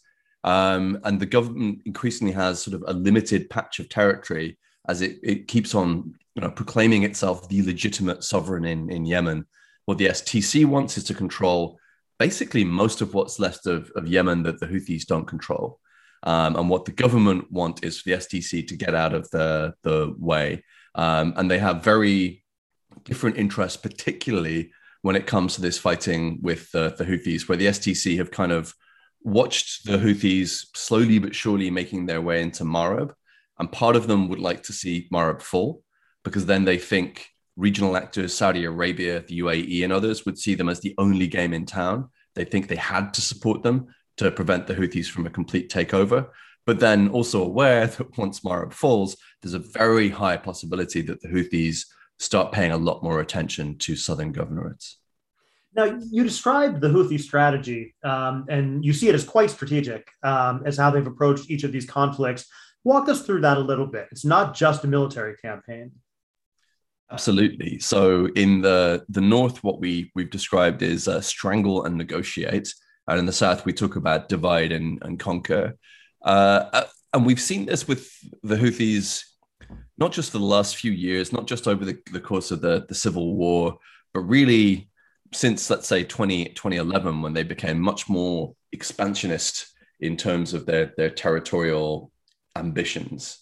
Um, 0.42 0.98
and 1.04 1.20
the 1.20 1.26
government 1.26 1.82
increasingly 1.84 2.32
has 2.32 2.62
sort 2.62 2.74
of 2.74 2.84
a 2.86 2.98
limited 2.98 3.50
patch 3.50 3.78
of 3.78 3.88
territory 3.88 4.58
as 4.90 5.02
it, 5.02 5.20
it 5.22 5.48
keeps 5.48 5.74
on 5.74 6.14
you 6.34 6.42
know, 6.42 6.50
proclaiming 6.50 7.04
itself 7.04 7.48
the 7.48 7.62
legitimate 7.62 8.24
sovereign 8.24 8.64
in, 8.64 8.90
in 8.90 9.04
Yemen. 9.04 9.46
What 9.86 9.98
the 9.98 10.06
STC 10.06 10.66
wants 10.66 10.98
is 10.98 11.04
to 11.04 11.14
control 11.14 11.78
basically 12.18 12.64
most 12.64 13.00
of 13.00 13.14
what's 13.14 13.38
left 13.38 13.66
of, 13.66 13.90
of 13.96 14.06
Yemen 14.06 14.42
that 14.42 14.58
the 14.60 14.66
Houthis 14.66 15.06
don't 15.06 15.26
control. 15.26 15.78
Um, 16.22 16.56
and 16.56 16.68
what 16.68 16.84
the 16.84 16.92
government 16.92 17.50
want 17.50 17.84
is 17.84 18.00
for 18.00 18.10
the 18.10 18.16
STC 18.16 18.66
to 18.68 18.76
get 18.76 18.94
out 18.94 19.14
of 19.14 19.30
the, 19.30 19.74
the 19.82 20.14
way. 20.18 20.62
Um, 20.94 21.32
and 21.36 21.50
they 21.50 21.58
have 21.58 21.84
very 21.84 22.44
different 23.04 23.38
interests, 23.38 23.78
particularly 23.78 24.72
when 25.02 25.16
it 25.16 25.26
comes 25.26 25.54
to 25.54 25.62
this 25.62 25.78
fighting 25.78 26.40
with 26.42 26.70
the, 26.72 26.94
the 26.98 27.04
Houthis, 27.04 27.48
where 27.48 27.56
the 27.56 27.66
STC 27.66 28.18
have 28.18 28.30
kind 28.30 28.52
of 28.52 28.74
watched 29.22 29.86
the 29.86 29.96
Houthis 29.98 30.66
slowly 30.74 31.18
but 31.18 31.34
surely 31.34 31.70
making 31.70 32.06
their 32.06 32.20
way 32.20 32.42
into 32.42 32.64
Marib. 32.64 33.14
And 33.60 33.70
part 33.70 33.94
of 33.94 34.08
them 34.08 34.28
would 34.28 34.40
like 34.40 34.64
to 34.64 34.72
see 34.72 35.08
Marib 35.12 35.40
fall 35.40 35.82
because 36.24 36.46
then 36.46 36.64
they 36.64 36.78
think 36.78 37.28
regional 37.56 37.96
actors, 37.96 38.34
Saudi 38.34 38.64
Arabia, 38.64 39.20
the 39.20 39.38
UAE, 39.38 39.84
and 39.84 39.92
others 39.92 40.24
would 40.24 40.38
see 40.38 40.56
them 40.56 40.68
as 40.68 40.80
the 40.80 40.94
only 40.98 41.28
game 41.28 41.52
in 41.52 41.66
town. 41.66 42.08
They 42.34 42.44
think 42.44 42.66
they 42.66 42.76
had 42.76 43.14
to 43.14 43.20
support 43.20 43.62
them 43.62 43.86
to 44.16 44.32
prevent 44.32 44.66
the 44.66 44.74
Houthis 44.74 45.08
from 45.08 45.26
a 45.26 45.30
complete 45.30 45.70
takeover 45.70 46.30
but 46.66 46.78
then 46.78 47.08
also 47.08 47.42
aware 47.42 47.86
that 47.86 48.16
once 48.18 48.40
Marib 48.40 48.72
falls, 48.72 49.16
there's 49.42 49.54
a 49.54 49.58
very 49.58 50.08
high 50.08 50.36
possibility 50.36 51.02
that 51.02 51.20
the 51.20 51.28
Houthis 51.28 51.84
start 52.18 52.52
paying 52.52 52.72
a 52.72 52.76
lot 52.76 53.02
more 53.02 53.20
attention 53.20 53.78
to 53.78 53.96
southern 53.96 54.32
governorates. 54.32 54.96
Now, 55.74 55.98
you 56.10 56.24
described 56.24 56.80
the 56.80 56.88
Houthi 56.88 57.18
strategy, 57.18 57.94
um, 58.04 58.44
and 58.48 58.84
you 58.84 58.92
see 58.92 59.08
it 59.08 59.14
as 59.14 59.24
quite 59.24 59.50
strategic 59.50 60.08
um, 60.22 60.62
as 60.66 60.76
how 60.76 60.90
they've 60.90 61.06
approached 61.06 61.48
each 61.48 61.64
of 61.64 61.72
these 61.72 61.86
conflicts. 61.86 62.46
Walk 62.84 63.08
us 63.08 63.22
through 63.22 63.42
that 63.42 63.58
a 63.58 63.60
little 63.60 63.86
bit. 63.86 64.08
It's 64.10 64.24
not 64.24 64.54
just 64.54 64.84
a 64.84 64.88
military 64.88 65.36
campaign. 65.36 65.92
Absolutely. 67.10 67.78
So, 67.80 68.26
in 68.36 68.60
the 68.60 69.04
the 69.08 69.20
north, 69.20 69.64
what 69.64 69.80
we 69.80 70.12
we've 70.14 70.30
described 70.30 70.82
is 70.82 71.08
uh, 71.08 71.20
strangle 71.20 71.84
and 71.84 71.96
negotiate, 71.96 72.72
and 73.08 73.18
in 73.18 73.26
the 73.26 73.32
south, 73.32 73.64
we 73.64 73.72
talk 73.72 73.96
about 73.96 74.28
divide 74.28 74.72
and, 74.72 74.98
and 75.02 75.18
conquer. 75.18 75.76
Uh, 76.24 76.64
uh, 76.72 76.84
and 77.12 77.26
we've 77.26 77.40
seen 77.40 77.66
this 77.66 77.88
with 77.88 78.12
the 78.42 78.56
Houthis, 78.56 79.24
not 79.98 80.12
just 80.12 80.30
for 80.30 80.38
the 80.38 80.44
last 80.44 80.76
few 80.76 80.92
years, 80.92 81.32
not 81.32 81.46
just 81.46 81.66
over 81.66 81.84
the, 81.84 81.98
the 82.12 82.20
course 82.20 82.52
of 82.52 82.60
the, 82.60 82.86
the 82.88 82.94
civil 82.94 83.34
war, 83.34 83.78
but 84.14 84.20
really 84.20 84.90
since, 85.32 85.70
let's 85.70 85.86
say, 85.86 86.04
20, 86.04 86.46
2011, 86.46 87.22
when 87.22 87.32
they 87.32 87.42
became 87.42 87.80
much 87.80 88.08
more 88.08 88.54
expansionist 88.72 89.66
in 90.00 90.16
terms 90.16 90.54
of 90.54 90.66
their, 90.66 90.92
their 90.96 91.10
territorial 91.10 92.10
ambitions. 92.56 93.38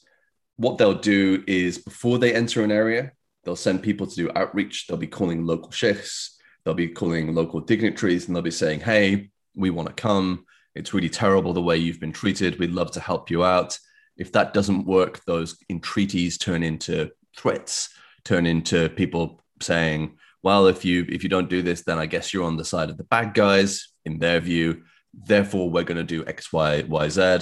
What 0.57 0.79
they'll 0.79 0.95
do 0.95 1.45
is 1.47 1.79
before 1.79 2.19
they 2.19 2.35
enter 2.35 2.63
an 2.63 2.73
area, 2.73 3.13
they'll 3.45 3.57
send 3.57 3.83
people 3.83 4.07
to 4.07 4.15
do 4.15 4.31
outreach. 4.35 4.87
They'll 4.87 4.97
be 4.97 5.07
calling 5.07 5.45
local 5.45 5.71
sheikhs, 5.71 6.39
they'll 6.65 6.75
be 6.75 6.89
calling 6.89 7.35
local 7.35 7.61
dignitaries, 7.61 8.27
and 8.27 8.35
they'll 8.35 8.43
be 8.43 8.51
saying, 8.51 8.81
hey, 8.81 9.31
we 9.55 9.71
want 9.71 9.89
to 9.89 9.95
come 9.95 10.45
it's 10.79 10.95
really 10.95 11.09
terrible 11.09 11.53
the 11.53 11.61
way 11.61 11.77
you've 11.77 11.99
been 11.99 12.13
treated. 12.13 12.59
We'd 12.59 12.71
love 12.71 12.93
to 12.93 13.01
help 13.01 13.31
you 13.31 13.45
out. 13.45 13.77
If 14.17 14.31
that 14.33 14.55
doesn't 14.55 14.87
work, 14.87 15.25
those 15.25 15.57
entreaties 15.69 16.39
turn 16.39 16.63
into 16.63 17.11
threats, 17.37 17.91
turn 18.25 18.47
into 18.47 18.89
people 18.91 19.43
saying, 19.61 20.19
well, 20.45 20.69
if 20.69 20.85
you 20.85 21.05
if 21.09 21.25
you 21.25 21.29
don't 21.29 21.51
do 21.51 21.63
this, 21.63 21.83
then 21.83 21.99
I 21.99 22.07
guess 22.07 22.33
you're 22.33 22.45
on 22.45 22.57
the 22.57 22.65
side 22.65 22.91
of 22.91 22.97
the 22.97 23.05
bad 23.05 23.35
guys 23.35 23.89
in 24.05 24.21
their 24.21 24.39
view. 24.39 24.85
Therefore, 25.13 25.69
we're 25.69 25.83
going 25.83 25.97
to 25.99 26.05
do 26.05 26.25
X, 26.27 26.53
Y, 26.53 26.85
Y, 26.87 27.09
Z. 27.09 27.39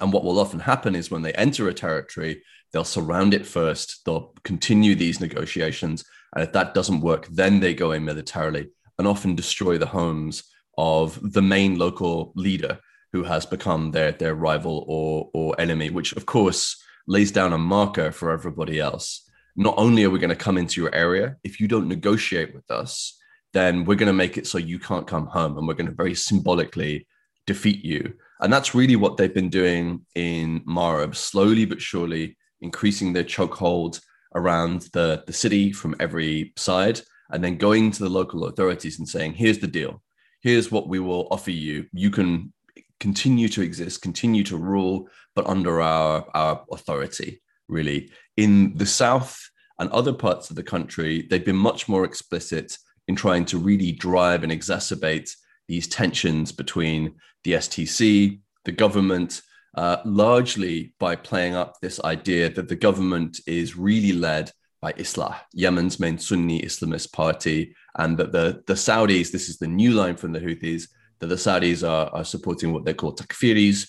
And 0.00 0.12
what 0.12 0.24
will 0.24 0.38
often 0.38 0.60
happen 0.60 0.94
is 0.94 1.10
when 1.10 1.22
they 1.22 1.32
enter 1.32 1.68
a 1.68 1.74
territory, 1.74 2.42
they'll 2.72 2.84
surround 2.84 3.34
it 3.34 3.46
first. 3.46 4.04
They'll 4.04 4.34
continue 4.44 4.94
these 4.94 5.20
negotiations, 5.20 6.04
and 6.34 6.44
if 6.44 6.52
that 6.52 6.74
doesn't 6.74 7.00
work, 7.00 7.26
then 7.28 7.60
they 7.60 7.74
go 7.74 7.92
in 7.92 8.04
militarily 8.04 8.68
and 8.98 9.08
often 9.08 9.34
destroy 9.34 9.78
the 9.78 9.86
homes 9.86 10.44
of 10.76 11.18
the 11.32 11.42
main 11.42 11.78
local 11.78 12.32
leader 12.36 12.78
who 13.12 13.22
has 13.24 13.46
become 13.46 13.90
their 13.92 14.12
their 14.12 14.34
rival 14.34 14.84
or 14.86 15.30
or 15.32 15.58
enemy, 15.58 15.90
which 15.90 16.12
of 16.12 16.26
course 16.26 16.76
lays 17.06 17.32
down 17.32 17.52
a 17.52 17.58
marker 17.58 18.10
for 18.12 18.30
everybody 18.30 18.80
else. 18.80 19.22
Not 19.56 19.74
only 19.78 20.04
are 20.04 20.10
we 20.10 20.18
going 20.18 20.28
to 20.28 20.36
come 20.36 20.58
into 20.58 20.80
your 20.80 20.94
area, 20.94 21.36
if 21.42 21.60
you 21.60 21.68
don't 21.68 21.88
negotiate 21.88 22.54
with 22.54 22.70
us, 22.70 23.16
then 23.54 23.84
we're 23.86 23.94
going 23.94 24.08
to 24.08 24.12
make 24.12 24.36
it 24.36 24.46
so 24.46 24.58
you 24.58 24.78
can't 24.78 25.06
come 25.06 25.26
home, 25.26 25.56
and 25.56 25.66
we're 25.66 25.74
going 25.74 25.88
to 25.88 25.94
very 25.94 26.14
symbolically 26.14 27.06
defeat 27.46 27.82
you. 27.82 28.14
And 28.40 28.52
that's 28.52 28.74
really 28.74 28.96
what 28.96 29.16
they've 29.16 29.32
been 29.32 29.48
doing 29.48 30.04
in 30.14 30.60
Marib, 30.60 31.14
slowly 31.14 31.64
but 31.64 31.80
surely 31.80 32.36
increasing 32.60 33.12
their 33.12 33.24
chokehold 33.24 34.00
around 34.34 34.82
the, 34.92 35.24
the 35.26 35.32
city 35.32 35.72
from 35.72 35.94
every 36.00 36.52
side, 36.56 37.00
and 37.30 37.42
then 37.42 37.56
going 37.56 37.90
to 37.90 38.02
the 38.02 38.08
local 38.08 38.44
authorities 38.44 38.98
and 38.98 39.08
saying, 39.08 39.34
here's 39.34 39.58
the 39.58 39.66
deal 39.66 40.02
here's 40.46 40.70
what 40.70 40.88
we 40.88 41.00
will 41.00 41.26
offer 41.32 41.50
you. 41.50 41.86
You 41.92 42.10
can 42.10 42.52
continue 43.00 43.48
to 43.48 43.62
exist, 43.62 44.00
continue 44.00 44.44
to 44.44 44.56
rule, 44.56 45.08
but 45.34 45.44
under 45.46 45.80
our, 45.80 46.24
our 46.34 46.64
authority, 46.70 47.42
really. 47.66 48.12
In 48.36 48.76
the 48.76 48.86
South 48.86 49.50
and 49.80 49.90
other 49.90 50.12
parts 50.12 50.48
of 50.48 50.54
the 50.54 50.62
country, 50.62 51.26
they've 51.28 51.44
been 51.44 51.56
much 51.56 51.88
more 51.88 52.04
explicit 52.04 52.78
in 53.08 53.16
trying 53.16 53.44
to 53.46 53.58
really 53.58 53.90
drive 53.90 54.44
and 54.44 54.52
exacerbate 54.52 55.30
these 55.68 55.88
tensions 55.88 56.52
between 56.52 57.14
the 57.44 57.52
STC, 57.52 58.40
the 58.64 58.72
government, 58.72 59.42
uh, 59.76 59.98
largely 60.04 60.94
by 60.98 61.16
playing 61.16 61.54
up 61.54 61.74
this 61.80 62.00
idea 62.02 62.48
that 62.50 62.68
the 62.68 62.76
government 62.76 63.40
is 63.46 63.76
really 63.76 64.12
led 64.12 64.50
by 64.80 64.92
Islah, 64.92 65.36
Yemen's 65.52 65.98
main 65.98 66.18
Sunni 66.18 66.62
Islamist 66.62 67.12
party, 67.12 67.74
and 67.98 68.16
that 68.18 68.32
the, 68.32 68.62
the 68.66 68.74
Saudis, 68.74 69.30
this 69.30 69.48
is 69.48 69.58
the 69.58 69.66
new 69.66 69.92
line 69.92 70.16
from 70.16 70.32
the 70.32 70.40
Houthis, 70.40 70.88
that 71.18 71.26
the 71.26 71.34
Saudis 71.34 71.86
are, 71.88 72.08
are 72.14 72.24
supporting 72.24 72.72
what 72.72 72.84
they 72.84 72.94
call 72.94 73.14
takfiris. 73.14 73.88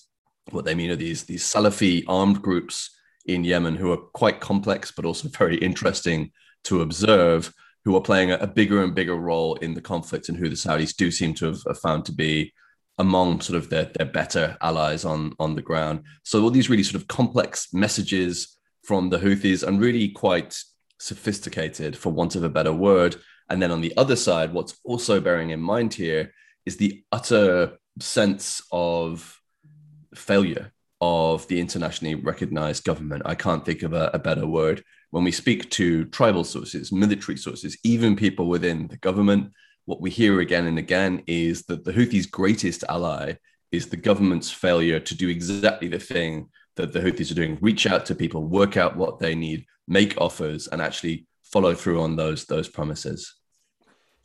What 0.52 0.66
they 0.66 0.76
mean 0.76 0.92
are 0.92 0.96
these, 0.96 1.24
these 1.24 1.44
Salafi 1.44 2.04
armed 2.08 2.42
groups 2.42 2.98
in 3.26 3.44
Yemen 3.44 3.76
who 3.76 3.92
are 3.92 3.98
quite 3.98 4.40
complex, 4.40 4.92
but 4.92 5.06
also 5.06 5.28
very 5.38 5.58
interesting 5.58 6.32
to 6.66 6.82
observe, 6.82 7.54
who 7.88 7.96
are 7.96 8.02
playing 8.02 8.32
a, 8.32 8.36
a 8.40 8.48
bigger 8.48 8.84
and 8.84 8.94
bigger 8.94 9.16
role 9.16 9.56
in 9.56 9.74
the 9.74 9.80
conflict 9.80 10.28
and 10.28 10.38
who 10.38 10.50
the 10.50 10.56
Saudis 10.56 10.94
do 10.94 11.10
seem 11.10 11.34
to 11.36 11.46
have, 11.46 11.62
have 11.66 11.80
found 11.80 12.04
to 12.04 12.12
be 12.12 12.54
among 12.98 13.40
sort 13.40 13.56
of 13.56 13.70
their, 13.70 13.86
their 13.96 14.06
better 14.06 14.58
allies 14.62 15.06
on, 15.06 15.34
on 15.40 15.56
the 15.56 15.62
ground. 15.62 16.04
So 16.24 16.44
all 16.44 16.50
these 16.50 16.70
really 16.70 16.84
sort 16.84 17.02
of 17.02 17.08
complex 17.08 17.74
messages 17.74 18.58
from 18.84 19.10
the 19.10 19.18
Houthis 19.18 19.66
and 19.66 19.80
really 19.80 20.10
quite 20.10 20.54
sophisticated, 21.00 21.96
for 21.96 22.12
want 22.12 22.36
of 22.36 22.44
a 22.44 22.50
better 22.50 22.74
word, 22.74 23.16
and 23.50 23.62
then 23.62 23.72
on 23.72 23.80
the 23.80 23.96
other 23.96 24.18
side, 24.18 24.52
what's 24.52 24.78
also 24.84 25.22
bearing 25.22 25.52
in 25.52 25.62
mind 25.62 25.94
here 25.94 26.34
is 26.66 26.76
the 26.76 27.06
utter 27.14 27.78
sense 28.02 28.62
of 28.70 29.40
failure 30.14 30.74
of 31.00 31.48
the 31.48 31.62
internationally 31.62 32.16
recognized 32.16 32.84
government. 32.84 33.22
I 33.26 33.36
can't 33.36 33.66
think 33.66 33.82
of 33.84 33.94
a, 33.94 34.12
a, 34.14 34.20
better 34.20 34.46
word. 34.46 34.84
When 35.12 35.24
we 35.24 35.32
speak 35.32 35.70
to 35.72 36.06
tribal 36.06 36.44
sources, 36.44 36.92
military 36.92 37.38
sources, 37.38 37.78
even 37.84 38.16
people 38.16 38.48
within 38.48 38.88
the 38.88 38.98
government, 38.98 39.54
what 39.86 40.02
we 40.02 40.10
hear 40.10 40.42
again 40.42 40.68
and 40.68 40.78
again 40.78 41.24
is 41.28 41.64
that 41.64 41.86
the 41.86 41.94
Houthis' 41.94 42.30
greatest 42.30 42.84
ally 42.90 43.36
is 43.72 43.88
the 43.88 43.98
government's 43.98 44.52
failure 44.52 45.00
to 45.00 45.16
do 45.16 45.30
exactly 45.30 45.88
the 45.88 46.00
thing 46.00 46.50
that 46.76 46.94
the 46.94 47.00
Houthis 47.00 47.32
are 47.32 47.36
doing 47.36 47.58
reach 47.62 47.88
out 47.88 48.06
to 48.08 48.16
people, 48.16 48.44
work 48.44 48.78
out 48.78 48.98
what 48.98 49.20
they 49.20 49.34
need, 49.34 49.66
make 49.88 50.20
offers, 50.20 50.68
and 50.68 50.82
actually 50.82 51.26
follow 51.44 51.74
through 51.74 52.02
on 52.02 52.16
those 52.16 52.46
those 52.46 52.68
promises. 52.68 53.36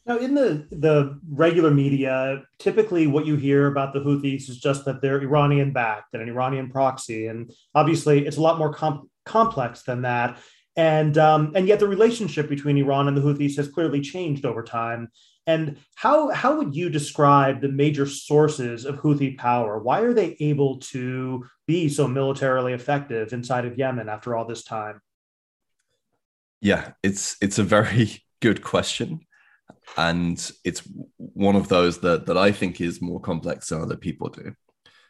Now, 0.05 0.18
in 0.18 0.35
the 0.35 0.66
the 0.70 1.20
regular 1.30 1.70
media, 1.70 2.43
typically 2.59 3.07
what 3.07 3.26
you 3.26 3.37
hear 3.37 3.68
about 3.68 3.93
the 3.93 4.01
Houthis 4.01 4.49
is 4.49 4.59
just 4.59 4.85
that 4.85 5.01
they're 5.01 5.22
Iranian 5.22 5.72
backed 5.72 6.14
and 6.14 6.22
an 6.22 6.28
Iranian 6.28 6.70
proxy, 6.70 7.28
and 7.28 7.53
obviously 7.74 8.26
it's 8.26 8.37
a 8.37 8.43
lot 8.43 8.59
more 8.59 8.72
com- 8.72 9.09
complex 9.24 9.83
than 9.83 10.03
that. 10.03 10.39
And 10.76 11.18
um, 11.18 11.52
and 11.54 11.68
yet 11.68 11.80
the 11.80 11.88
relationship 11.88 12.48
between 12.48 12.78
Iran 12.78 13.08
and 13.08 13.16
the 13.16 13.20
Houthis 13.20 13.56
has 13.56 13.68
clearly 13.68 14.00
changed 14.00 14.46
over 14.46 14.62
time. 14.62 15.10
And 15.46 15.78
how 15.96 16.30
how 16.30 16.56
would 16.56 16.74
you 16.74 16.88
describe 16.88 17.60
the 17.60 17.68
major 17.68 18.06
sources 18.06 18.84
of 18.84 18.96
Houthi 18.96 19.36
power? 19.36 19.78
Why 19.78 20.00
are 20.00 20.14
they 20.14 20.36
able 20.40 20.78
to 20.78 21.44
be 21.66 21.88
so 21.88 22.08
militarily 22.08 22.72
effective 22.72 23.32
inside 23.32 23.66
of 23.66 23.76
Yemen 23.76 24.08
after 24.08 24.34
all 24.34 24.46
this 24.46 24.64
time? 24.64 25.00
Yeah, 26.60 26.92
it's 27.02 27.36
it's 27.42 27.58
a 27.58 27.64
very 27.64 28.22
good 28.40 28.62
question, 28.62 29.20
and 29.96 30.50
it's 30.64 30.82
one 31.16 31.56
of 31.56 31.68
those 31.68 31.98
that 31.98 32.26
that 32.26 32.38
I 32.38 32.52
think 32.52 32.80
is 32.80 33.02
more 33.02 33.20
complex 33.20 33.68
than 33.68 33.82
other 33.82 33.96
people 33.96 34.30
do. 34.30 34.54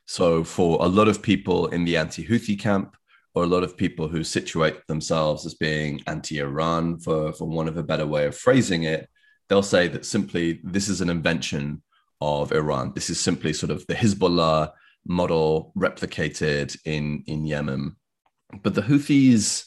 So, 0.07 0.43
for 0.45 0.85
a 0.85 0.89
lot 0.89 1.09
of 1.09 1.23
people 1.23 1.69
in 1.69 1.85
the 1.85 1.97
anti 1.97 2.27
Houthi 2.27 2.59
camp, 2.59 2.97
or 3.35 3.45
a 3.45 3.49
lot 3.49 3.63
of 3.63 3.77
people 3.77 4.09
who 4.09 4.23
situate 4.23 4.87
themselves 4.87 5.47
as 5.47 5.55
being 5.55 6.03
anti 6.07 6.39
Iran, 6.39 6.99
for, 6.99 7.33
for 7.33 7.49
one 7.49 7.69
of 7.69 7.77
a 7.77 7.83
better 7.83 8.07
way 8.07 8.27
of 8.27 8.37
phrasing 8.37 8.83
it, 8.85 9.09
they'll 9.49 9.63
say 9.63 9.89
that 9.89 10.05
simply 10.05 10.61
this 10.63 10.89
is 10.89 11.01
an 11.01 11.11
invention 11.11 11.83
of 12.21 12.53
Iran. 12.53 12.93
This 12.95 13.11
is 13.11 13.19
simply 13.19 13.53
sort 13.53 13.71
of 13.71 13.87
the 13.87 13.95
Hezbollah 13.95 14.73
model 15.07 15.73
replicated 15.77 16.77
in, 16.85 17.25
in 17.27 17.45
Yemen. 17.45 17.97
But 18.63 18.75
the 18.75 18.83
Houthis 18.83 19.65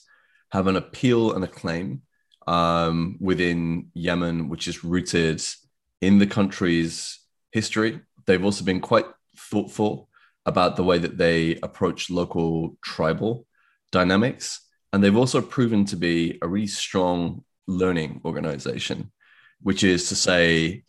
have 0.51 0.67
an 0.67 0.75
appeal 0.75 1.33
and 1.33 1.43
a 1.43 1.47
claim 1.47 2.03
um, 2.47 3.17
within 3.19 3.89
Yemen, 3.93 4.47
which 4.47 4.67
is 4.67 4.83
rooted 4.83 5.43
in 6.01 6.19
the 6.19 6.27
country's 6.27 7.19
history. 7.51 7.99
They've 8.25 8.43
also 8.43 8.63
been 8.63 8.79
quite 8.79 9.05
thoughtful 9.37 10.09
about 10.45 10.75
the 10.75 10.83
way 10.83 10.99
that 10.99 11.17
they 11.17 11.55
approach 11.63 12.11
local 12.11 12.77
tribal 12.83 13.47
dynamics. 13.95 14.59
And 14.91 15.01
they've 15.01 15.15
also 15.23 15.41
proven 15.41 15.85
to 15.85 15.95
be 15.95 16.37
a 16.41 16.47
really 16.47 16.67
strong 16.67 17.43
learning 17.65 18.21
organization, 18.25 19.11
which 19.61 19.83
is 19.83 20.09
to 20.09 20.15
say, 20.15 20.83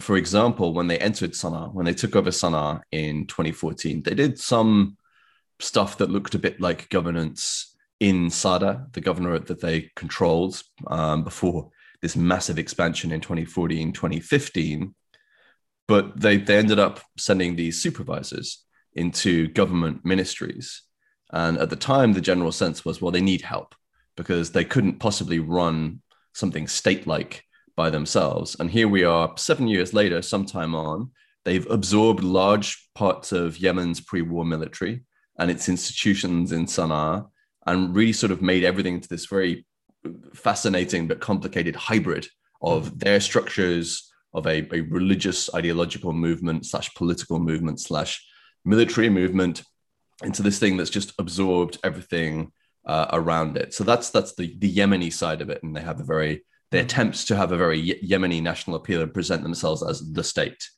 for 0.00 0.16
example, 0.16 0.74
when 0.74 0.88
they 0.88 0.98
entered 0.98 1.32
Sana'a, 1.32 1.72
when 1.72 1.86
they 1.86 1.94
took 1.94 2.16
over 2.16 2.30
Sana'a 2.30 2.80
in 2.90 3.26
2014, 3.26 4.02
they 4.02 4.14
did 4.14 4.38
some 4.38 4.96
stuff 5.60 5.98
that 5.98 6.10
looked 6.10 6.34
a 6.34 6.44
bit 6.46 6.60
like 6.60 6.88
governance 6.88 7.76
in 8.00 8.30
Sada, 8.30 8.86
the 8.92 9.00
governorate 9.00 9.46
that 9.46 9.60
they 9.60 9.90
controlled 9.94 10.62
um, 10.86 11.24
before 11.24 11.70
this 12.00 12.16
massive 12.16 12.58
expansion 12.58 13.12
in 13.12 13.20
2014, 13.20 13.92
2015. 13.92 14.94
But 15.86 16.20
they, 16.20 16.38
they 16.38 16.58
ended 16.58 16.78
up 16.78 17.00
sending 17.16 17.56
these 17.56 17.82
supervisors 17.82 18.64
into 18.94 19.48
government 19.48 20.04
ministries. 20.04 20.82
And 21.32 21.58
at 21.58 21.70
the 21.70 21.76
time, 21.76 22.12
the 22.12 22.20
general 22.20 22.52
sense 22.52 22.84
was, 22.84 23.00
well, 23.00 23.10
they 23.10 23.20
need 23.20 23.42
help 23.42 23.74
because 24.16 24.52
they 24.52 24.64
couldn't 24.64 24.98
possibly 24.98 25.38
run 25.38 26.00
something 26.32 26.66
state 26.66 27.06
like 27.06 27.44
by 27.76 27.90
themselves. 27.90 28.56
And 28.58 28.70
here 28.70 28.88
we 28.88 29.04
are, 29.04 29.32
seven 29.36 29.68
years 29.68 29.94
later, 29.94 30.22
sometime 30.22 30.74
on, 30.74 31.10
they've 31.44 31.70
absorbed 31.70 32.24
large 32.24 32.88
parts 32.94 33.32
of 33.32 33.58
Yemen's 33.58 34.00
pre 34.00 34.22
war 34.22 34.44
military 34.44 35.04
and 35.38 35.50
its 35.50 35.68
institutions 35.68 36.52
in 36.52 36.66
Sana'a 36.66 37.28
and 37.66 37.94
really 37.94 38.12
sort 38.12 38.32
of 38.32 38.42
made 38.42 38.64
everything 38.64 38.94
into 38.94 39.08
this 39.08 39.26
very 39.26 39.66
fascinating 40.34 41.06
but 41.06 41.20
complicated 41.20 41.76
hybrid 41.76 42.26
of 42.62 42.86
mm-hmm. 42.86 42.98
their 42.98 43.20
structures 43.20 44.10
of 44.34 44.46
a, 44.46 44.68
a 44.74 44.80
religious 44.82 45.52
ideological 45.54 46.12
movement 46.12 46.66
slash 46.66 46.92
political 46.94 47.38
movement 47.38 47.80
slash 47.80 48.24
military 48.64 49.08
movement 49.08 49.62
into 50.22 50.42
this 50.42 50.58
thing 50.58 50.76
that's 50.76 50.90
just 50.90 51.12
absorbed 51.18 51.78
everything 51.84 52.52
uh, 52.86 53.06
around 53.12 53.56
it. 53.56 53.74
So 53.74 53.84
that's 53.84 54.10
that's 54.10 54.34
the 54.34 54.56
the 54.58 54.74
Yemeni 54.74 55.12
side 55.12 55.40
of 55.40 55.50
it, 55.50 55.62
and 55.62 55.76
they 55.76 55.80
have 55.80 56.00
a 56.00 56.04
very 56.04 56.44
they 56.70 56.80
attempt 56.80 57.26
to 57.28 57.36
have 57.36 57.52
a 57.52 57.56
very 57.56 57.82
Yemeni 58.02 58.42
national 58.42 58.76
appeal 58.76 59.02
and 59.02 59.14
present 59.14 59.42
themselves 59.42 59.82
as 59.82 60.12
the 60.12 60.24
state. 60.24 60.68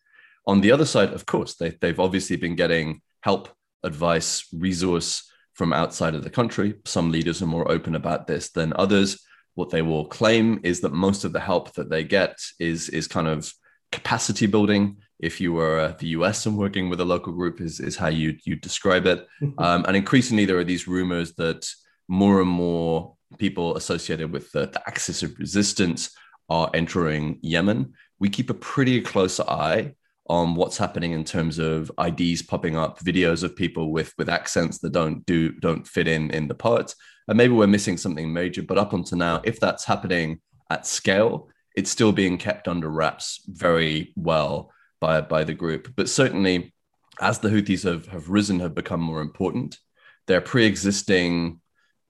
On 0.47 0.61
the 0.61 0.73
other 0.73 0.85
side, 0.85 1.13
of 1.13 1.27
course, 1.27 1.55
they, 1.55 1.71
they've 1.81 2.01
obviously 2.01 2.37
been 2.37 2.55
getting 2.57 3.03
help, 3.23 3.49
advice, 3.83 4.47
resource 4.53 5.31
from 5.55 5.73
outside 5.73 6.15
of 6.15 6.25
the 6.25 6.31
country. 6.31 6.75
Some 6.85 7.11
leaders 7.11 7.43
are 7.43 7.47
more 7.47 7.71
open 7.71 7.95
about 7.95 8.27
this 8.27 8.51
than 8.51 8.73
others. 8.77 9.23
What 9.55 9.71
they 9.71 9.83
will 9.83 10.07
claim 10.07 10.61
is 10.63 10.81
that 10.81 10.93
most 10.93 11.25
of 11.25 11.33
the 11.33 11.41
help 11.41 11.75
that 11.75 11.91
they 11.91 12.05
get 12.05 12.39
is 12.59 12.89
is 12.89 13.07
kind 13.07 13.29
of 13.29 13.53
capacity 13.93 14.47
building 14.47 14.97
if 15.23 15.41
you 15.41 15.53
were 15.53 15.79
uh, 15.79 15.95
the 15.99 16.09
US 16.09 16.47
and 16.47 16.57
working 16.57 16.89
with 16.89 17.01
a 17.01 17.05
local 17.05 17.33
group 17.33 17.61
is, 17.61 17.79
is 17.79 17.97
how 17.97 18.09
you 18.09 18.37
you 18.45 18.57
describe 18.57 19.07
it. 19.07 19.27
Um, 19.59 19.85
and 19.87 19.97
increasingly, 19.97 20.45
there 20.47 20.59
are 20.59 20.65
these 20.65 20.89
rumors 20.89 21.35
that 21.35 21.69
more 22.09 22.41
and 22.41 22.49
more 22.49 23.15
people 23.39 23.77
associated 23.77 24.33
with 24.33 24.51
the, 24.53 24.67
the 24.67 24.83
axis 24.87 25.23
of 25.23 25.39
resistance 25.39 26.11
are 26.49 26.71
entering 26.73 27.39
Yemen. 27.43 27.93
We 28.19 28.29
keep 28.29 28.51
a 28.51 28.55
pretty 28.55 29.01
close 29.01 29.39
eye 29.41 29.95
on 30.29 30.55
what's 30.55 30.79
happening 30.79 31.13
in 31.13 31.25
terms 31.25 31.59
of 31.59 31.91
IDs 31.99 32.43
popping 32.43 32.77
up, 32.77 33.01
videos 33.01 33.43
of 33.43 33.57
people 33.57 33.93
with 33.93 34.15
with 34.17 34.29
accents 34.29 34.79
that 34.79 34.93
don't 34.93 35.27
do 35.27 35.53
don't 35.53 35.87
fit 35.87 36.09
in 36.09 36.31
in 36.31 36.49
the 36.49 36.55
part, 36.55 36.95
and 37.29 37.37
maybe 37.37 37.53
we're 37.53 37.67
missing 37.67 37.97
something 37.97 38.33
major. 38.33 38.63
But 38.63 38.79
up 38.79 38.93
until 38.93 39.19
now, 39.19 39.43
if 39.45 39.61
that's 39.61 39.85
happening 39.85 40.41
at 40.71 40.87
scale, 40.87 41.51
it's 41.77 41.91
still 41.91 42.13
being 42.13 42.39
kept 42.39 42.69
under 42.69 42.89
wraps 42.89 43.43
very 43.47 44.13
well 44.17 44.71
by 45.01 45.21
by 45.21 45.45
the 45.45 45.55
group. 45.55 45.93
But 45.97 46.09
certainly, 46.09 46.75
as 47.21 47.39
the 47.39 47.49
Houthis 47.49 47.85
have, 47.85 48.07
have 48.07 48.29
risen, 48.29 48.61
have 48.61 48.75
become 48.75 49.01
more 49.01 49.21
important, 49.21 49.79
their 50.27 50.41
pre-existing 50.41 51.61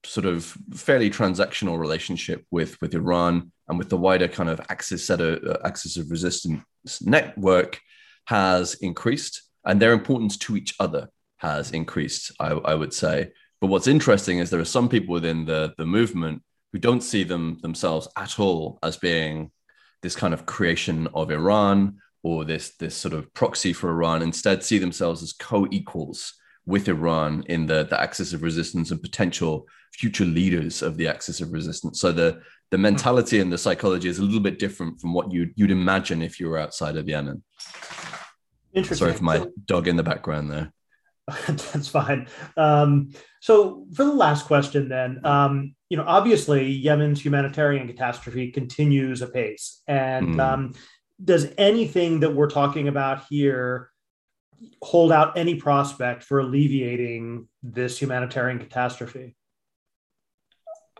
sort 0.05 0.27
of 0.27 0.57
fairly 0.75 1.11
transactional 1.11 1.79
relationship 1.79 2.45
with 2.51 2.81
with 2.81 2.95
Iran 2.95 3.53
and 3.69 3.79
with 3.79 3.89
the 3.89 3.97
wider 3.97 4.29
kind 4.29 4.49
of 4.49 4.61
axis 4.69 5.07
set 5.07 5.21
of 5.21 5.43
uh, 5.45 5.59
axis 5.65 5.97
of 5.97 6.11
resistance 6.11 6.63
network 7.03 7.81
has 8.27 8.75
increased, 8.75 9.43
and 9.65 9.81
their 9.81 9.93
importance 9.93 10.37
to 10.39 10.57
each 10.57 10.75
other 10.81 11.09
has 11.39 11.71
increased. 11.73 12.33
I, 12.41 12.51
I 12.53 12.75
would 12.75 12.95
say. 12.95 13.33
But 13.61 13.67
what's 13.67 13.87
interesting 13.87 14.39
is 14.39 14.49
there 14.49 14.61
are 14.61 14.65
some 14.65 14.89
people 14.89 15.13
within 15.13 15.45
the 15.45 15.75
the 15.77 15.87
movement 15.87 16.43
who 16.73 16.79
don't 16.79 17.03
see 17.03 17.25
them 17.25 17.59
themselves 17.63 18.09
at 18.17 18.39
all 18.39 18.79
as 18.83 18.97
being 18.97 19.51
this 20.03 20.17
kind 20.17 20.33
of 20.33 20.47
creation 20.47 21.09
of 21.15 21.31
Iran 21.31 21.99
or 22.23 22.45
this 22.45 22.77
this 22.77 22.95
sort 22.95 23.15
of 23.15 23.33
proxy 23.35 23.73
for 23.73 23.91
Iran, 23.91 24.23
instead 24.23 24.63
see 24.63 24.79
themselves 24.79 25.23
as 25.23 25.33
co-equals 25.33 26.35
with 26.67 26.89
Iran 26.89 27.45
in 27.49 27.67
the, 27.67 27.85
the 27.85 28.01
axis 28.01 28.33
of 28.33 28.43
resistance 28.43 28.91
and 28.91 29.03
potential 29.03 29.67
future 29.93 30.25
leaders 30.25 30.83
of 30.83 30.97
the 30.97 31.09
axis 31.09 31.41
of 31.41 31.53
resistance. 31.53 32.01
So 32.01 32.13
the 32.13 32.41
the 32.71 32.79
mentality 32.79 33.41
and 33.41 33.53
the 33.53 33.59
psychology 33.59 34.09
is 34.09 34.19
a 34.19 34.23
little 34.23 34.41
bit 34.41 34.59
different 34.59 35.01
from 35.01 35.13
what 35.13 35.33
you'd 35.33 35.53
you'd 35.57 35.71
imagine 35.71 36.23
if 36.23 36.39
you 36.39 36.49
were 36.49 36.59
outside 36.59 36.97
of 36.97 37.09
Yemen. 37.09 37.43
Interesting. 38.73 39.07
Sorry 39.07 39.17
for 39.17 39.25
my 39.25 39.47
dog 39.67 39.89
in 39.89 39.97
the 39.97 40.03
background 40.03 40.51
there. 40.51 40.73
That's 41.47 41.89
fine. 41.89 42.29
Um, 42.57 43.13
so 43.41 43.87
for 43.95 44.05
the 44.05 44.13
last 44.13 44.47
question, 44.47 44.89
then, 44.89 45.25
um, 45.25 45.75
you 45.89 45.97
know, 45.97 46.05
obviously 46.07 46.69
Yemen's 46.71 47.25
humanitarian 47.25 47.87
catastrophe 47.87 48.51
continues 48.53 49.23
apace, 49.23 49.83
and 49.87 50.37
mm. 50.37 50.41
um, 50.41 50.73
does 51.23 51.53
anything 51.59 52.21
that 52.21 52.35
we're 52.35 52.51
talking 52.51 52.89
about 52.89 53.25
here 53.29 53.91
hold 54.83 55.13
out 55.13 55.37
any 55.37 55.55
prospect 55.55 56.23
for 56.23 56.41
alleviating 56.41 57.49
this 57.63 57.99
humanitarian 57.99 58.59
catastrophe? 58.59 59.37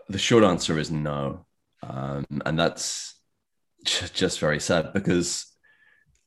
The 0.09 0.17
short 0.17 0.43
answer 0.43 0.77
is 0.77 0.91
no. 0.91 1.45
Um, 1.83 2.25
and 2.45 2.59
that's 2.59 3.15
just 3.85 4.39
very 4.39 4.59
sad 4.59 4.93
because 4.93 5.47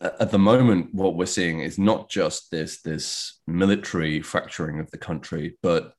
at 0.01 0.31
the 0.31 0.39
moment, 0.39 0.95
what 0.95 1.17
we're 1.17 1.27
seeing 1.27 1.61
is 1.61 1.79
not 1.79 2.11
just 2.11 2.51
this, 2.51 2.83
this 2.83 3.41
military 3.47 4.21
fracturing 4.21 4.81
of 4.81 4.91
the 4.91 4.99
country, 4.99 5.57
but 5.63 5.95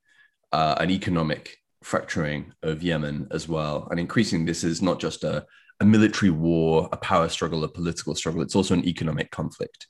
uh, 0.52 0.76
an 0.80 0.92
economic 0.92 1.58
fracturing 1.82 2.54
of 2.62 2.84
Yemen 2.84 3.28
as 3.32 3.48
well. 3.48 3.88
And 3.90 4.00
increasing 4.00 4.46
this 4.46 4.64
is 4.64 4.82
not 4.82 5.00
just 5.00 5.24
a, 5.24 5.46
a 5.80 5.86
military 5.86 6.32
war, 6.32 6.90
a 6.92 6.98
power 6.98 7.30
struggle, 7.30 7.64
a 7.64 7.68
political 7.68 8.16
struggle. 8.16 8.42
It's 8.42 8.56
also 8.56 8.74
an 8.74 8.88
economic 8.88 9.32
conflict 9.32 9.88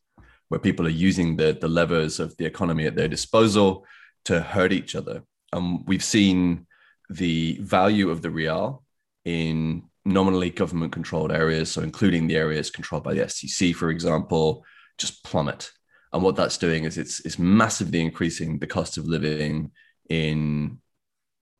where 0.49 0.59
people 0.59 0.85
are 0.85 0.89
using 0.89 1.35
the, 1.35 1.57
the 1.59 1.67
levers 1.67 2.19
of 2.19 2.35
the 2.37 2.45
economy 2.45 2.85
at 2.85 2.95
their 2.95 3.07
disposal 3.07 3.85
to 4.25 4.41
hurt 4.41 4.71
each 4.71 4.95
other. 4.95 5.23
And 5.53 5.83
we've 5.87 6.03
seen 6.03 6.67
the 7.09 7.57
value 7.61 8.09
of 8.09 8.21
the 8.21 8.31
real 8.31 8.83
in 9.25 9.83
nominally 10.05 10.51
government 10.51 10.91
controlled 10.91 11.31
areas, 11.31 11.71
so 11.71 11.81
including 11.81 12.27
the 12.27 12.35
areas 12.35 12.69
controlled 12.69 13.03
by 13.03 13.13
the 13.13 13.21
STC, 13.21 13.75
for 13.75 13.89
example, 13.89 14.63
just 14.97 15.23
plummet. 15.23 15.71
And 16.13 16.23
what 16.23 16.35
that's 16.35 16.57
doing 16.57 16.85
is 16.85 16.97
it's, 16.97 17.19
it's 17.21 17.39
massively 17.39 18.01
increasing 18.01 18.59
the 18.59 18.67
cost 18.67 18.97
of 18.97 19.05
living 19.05 19.71
in 20.09 20.79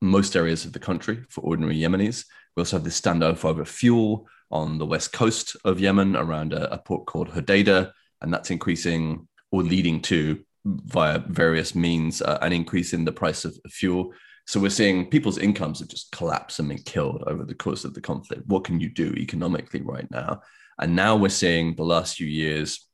most 0.02 0.36
areas 0.36 0.66
of 0.66 0.74
the 0.74 0.80
country 0.80 1.24
for 1.30 1.42
ordinary 1.42 1.78
Yemenis. 1.78 2.26
We 2.56 2.62
also 2.62 2.78
have 2.78 2.84
this 2.84 3.00
standoff 3.00 3.46
over 3.46 3.66
fuel 3.66 4.28
on 4.52 4.78
the 4.78 4.86
west 4.86 5.12
coast 5.12 5.56
of 5.66 5.80
Yemen 5.80 6.16
around 6.16 6.54
a, 6.54 6.74
a 6.74 6.78
port 6.78 7.06
called 7.06 7.30
Hodeida, 7.30 7.92
and 8.22 8.34
that's 8.34 8.52
increasing 8.52 9.28
or 9.52 9.64
leading 9.64 10.02
to 10.02 10.44
via 10.66 11.20
various 11.20 11.76
means 11.76 12.22
uh, 12.22 12.40
an 12.42 12.54
increase 12.54 12.94
in 12.94 13.06
the 13.06 13.12
price 13.12 13.46
of 13.46 13.58
fuel. 13.70 14.14
So 14.48 14.60
we're 14.60 14.70
seeing 14.70 15.10
people's 15.10 15.38
incomes 15.38 15.80
have 15.80 15.90
just 15.90 16.12
collapsed 16.12 16.60
and 16.60 16.70
been 16.70 16.84
killed 16.84 17.24
over 17.28 17.44
the 17.44 17.56
course 17.56 17.84
of 17.84 17.94
the 17.94 18.02
conflict. 18.02 18.44
What 18.48 18.64
can 18.64 18.80
you 18.80 18.90
do 18.90 19.14
economically 19.14 19.82
right 19.82 20.10
now? 20.12 20.42
And 20.80 20.96
now 20.96 21.16
we're 21.16 21.30
seeing 21.30 21.76
the 21.76 21.84
last 21.84 22.18
few 22.18 22.28
years 22.28 22.88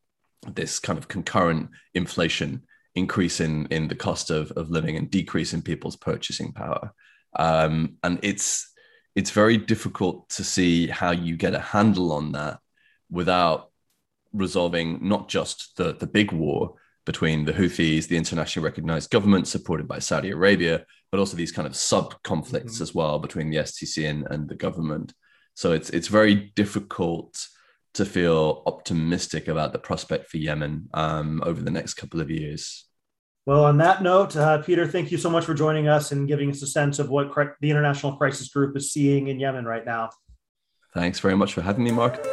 this 0.54 0.80
kind 0.80 0.97
of 0.97 1.08
concurrent 1.08 1.70
inflation 1.93 2.64
increase 2.95 3.39
in, 3.39 3.67
in 3.67 3.87
the 3.87 3.95
cost 3.95 4.31
of, 4.31 4.51
of 4.51 4.69
living 4.69 4.97
and 4.97 5.09
decrease 5.09 5.53
in 5.53 5.61
people's 5.61 5.95
purchasing 5.95 6.51
power. 6.51 6.93
Um, 7.37 7.97
and 8.03 8.19
it's 8.23 8.67
it's 9.15 9.31
very 9.31 9.57
difficult 9.57 10.29
to 10.29 10.43
see 10.43 10.87
how 10.87 11.11
you 11.11 11.35
get 11.35 11.53
a 11.53 11.59
handle 11.59 12.13
on 12.13 12.31
that 12.31 12.59
without 13.09 13.69
resolving 14.31 14.99
not 15.01 15.27
just 15.27 15.75
the, 15.75 15.93
the 15.93 16.07
big 16.07 16.31
war, 16.31 16.75
between 17.05 17.45
the 17.45 17.53
Houthis, 17.53 18.07
the 18.07 18.17
internationally 18.17 18.63
recognized 18.63 19.09
government 19.09 19.47
supported 19.47 19.87
by 19.87 19.99
Saudi 19.99 20.31
Arabia, 20.31 20.85
but 21.11 21.19
also 21.19 21.35
these 21.35 21.51
kind 21.51 21.67
of 21.67 21.75
sub 21.75 22.21
conflicts 22.23 22.75
mm-hmm. 22.75 22.83
as 22.83 22.95
well 22.95 23.19
between 23.19 23.49
the 23.49 23.57
STC 23.57 24.09
and, 24.09 24.27
and 24.29 24.47
the 24.47 24.55
government. 24.55 25.13
So 25.55 25.73
it's 25.73 25.89
it's 25.89 26.07
very 26.07 26.35
difficult 26.55 27.47
to 27.93 28.05
feel 28.05 28.63
optimistic 28.65 29.47
about 29.47 29.73
the 29.73 29.79
prospect 29.79 30.29
for 30.29 30.37
Yemen 30.37 30.89
um, 30.93 31.41
over 31.45 31.61
the 31.61 31.71
next 31.71 31.95
couple 31.95 32.21
of 32.21 32.29
years. 32.29 32.85
Well, 33.45 33.65
on 33.65 33.77
that 33.77 34.03
note, 34.03 34.35
uh, 34.37 34.61
Peter, 34.61 34.87
thank 34.87 35.11
you 35.11 35.17
so 35.17 35.29
much 35.29 35.45
for 35.45 35.53
joining 35.53 35.87
us 35.87 36.11
and 36.11 36.27
giving 36.27 36.51
us 36.51 36.61
a 36.61 36.67
sense 36.67 36.99
of 36.99 37.09
what 37.09 37.33
the 37.59 37.71
International 37.71 38.15
Crisis 38.15 38.49
Group 38.49 38.77
is 38.77 38.91
seeing 38.91 39.27
in 39.27 39.39
Yemen 39.39 39.65
right 39.65 39.85
now. 39.85 40.11
Thanks 40.93 41.19
very 41.19 41.35
much 41.35 41.53
for 41.53 41.61
having 41.61 41.83
me, 41.83 41.91
Mark. 41.91 42.23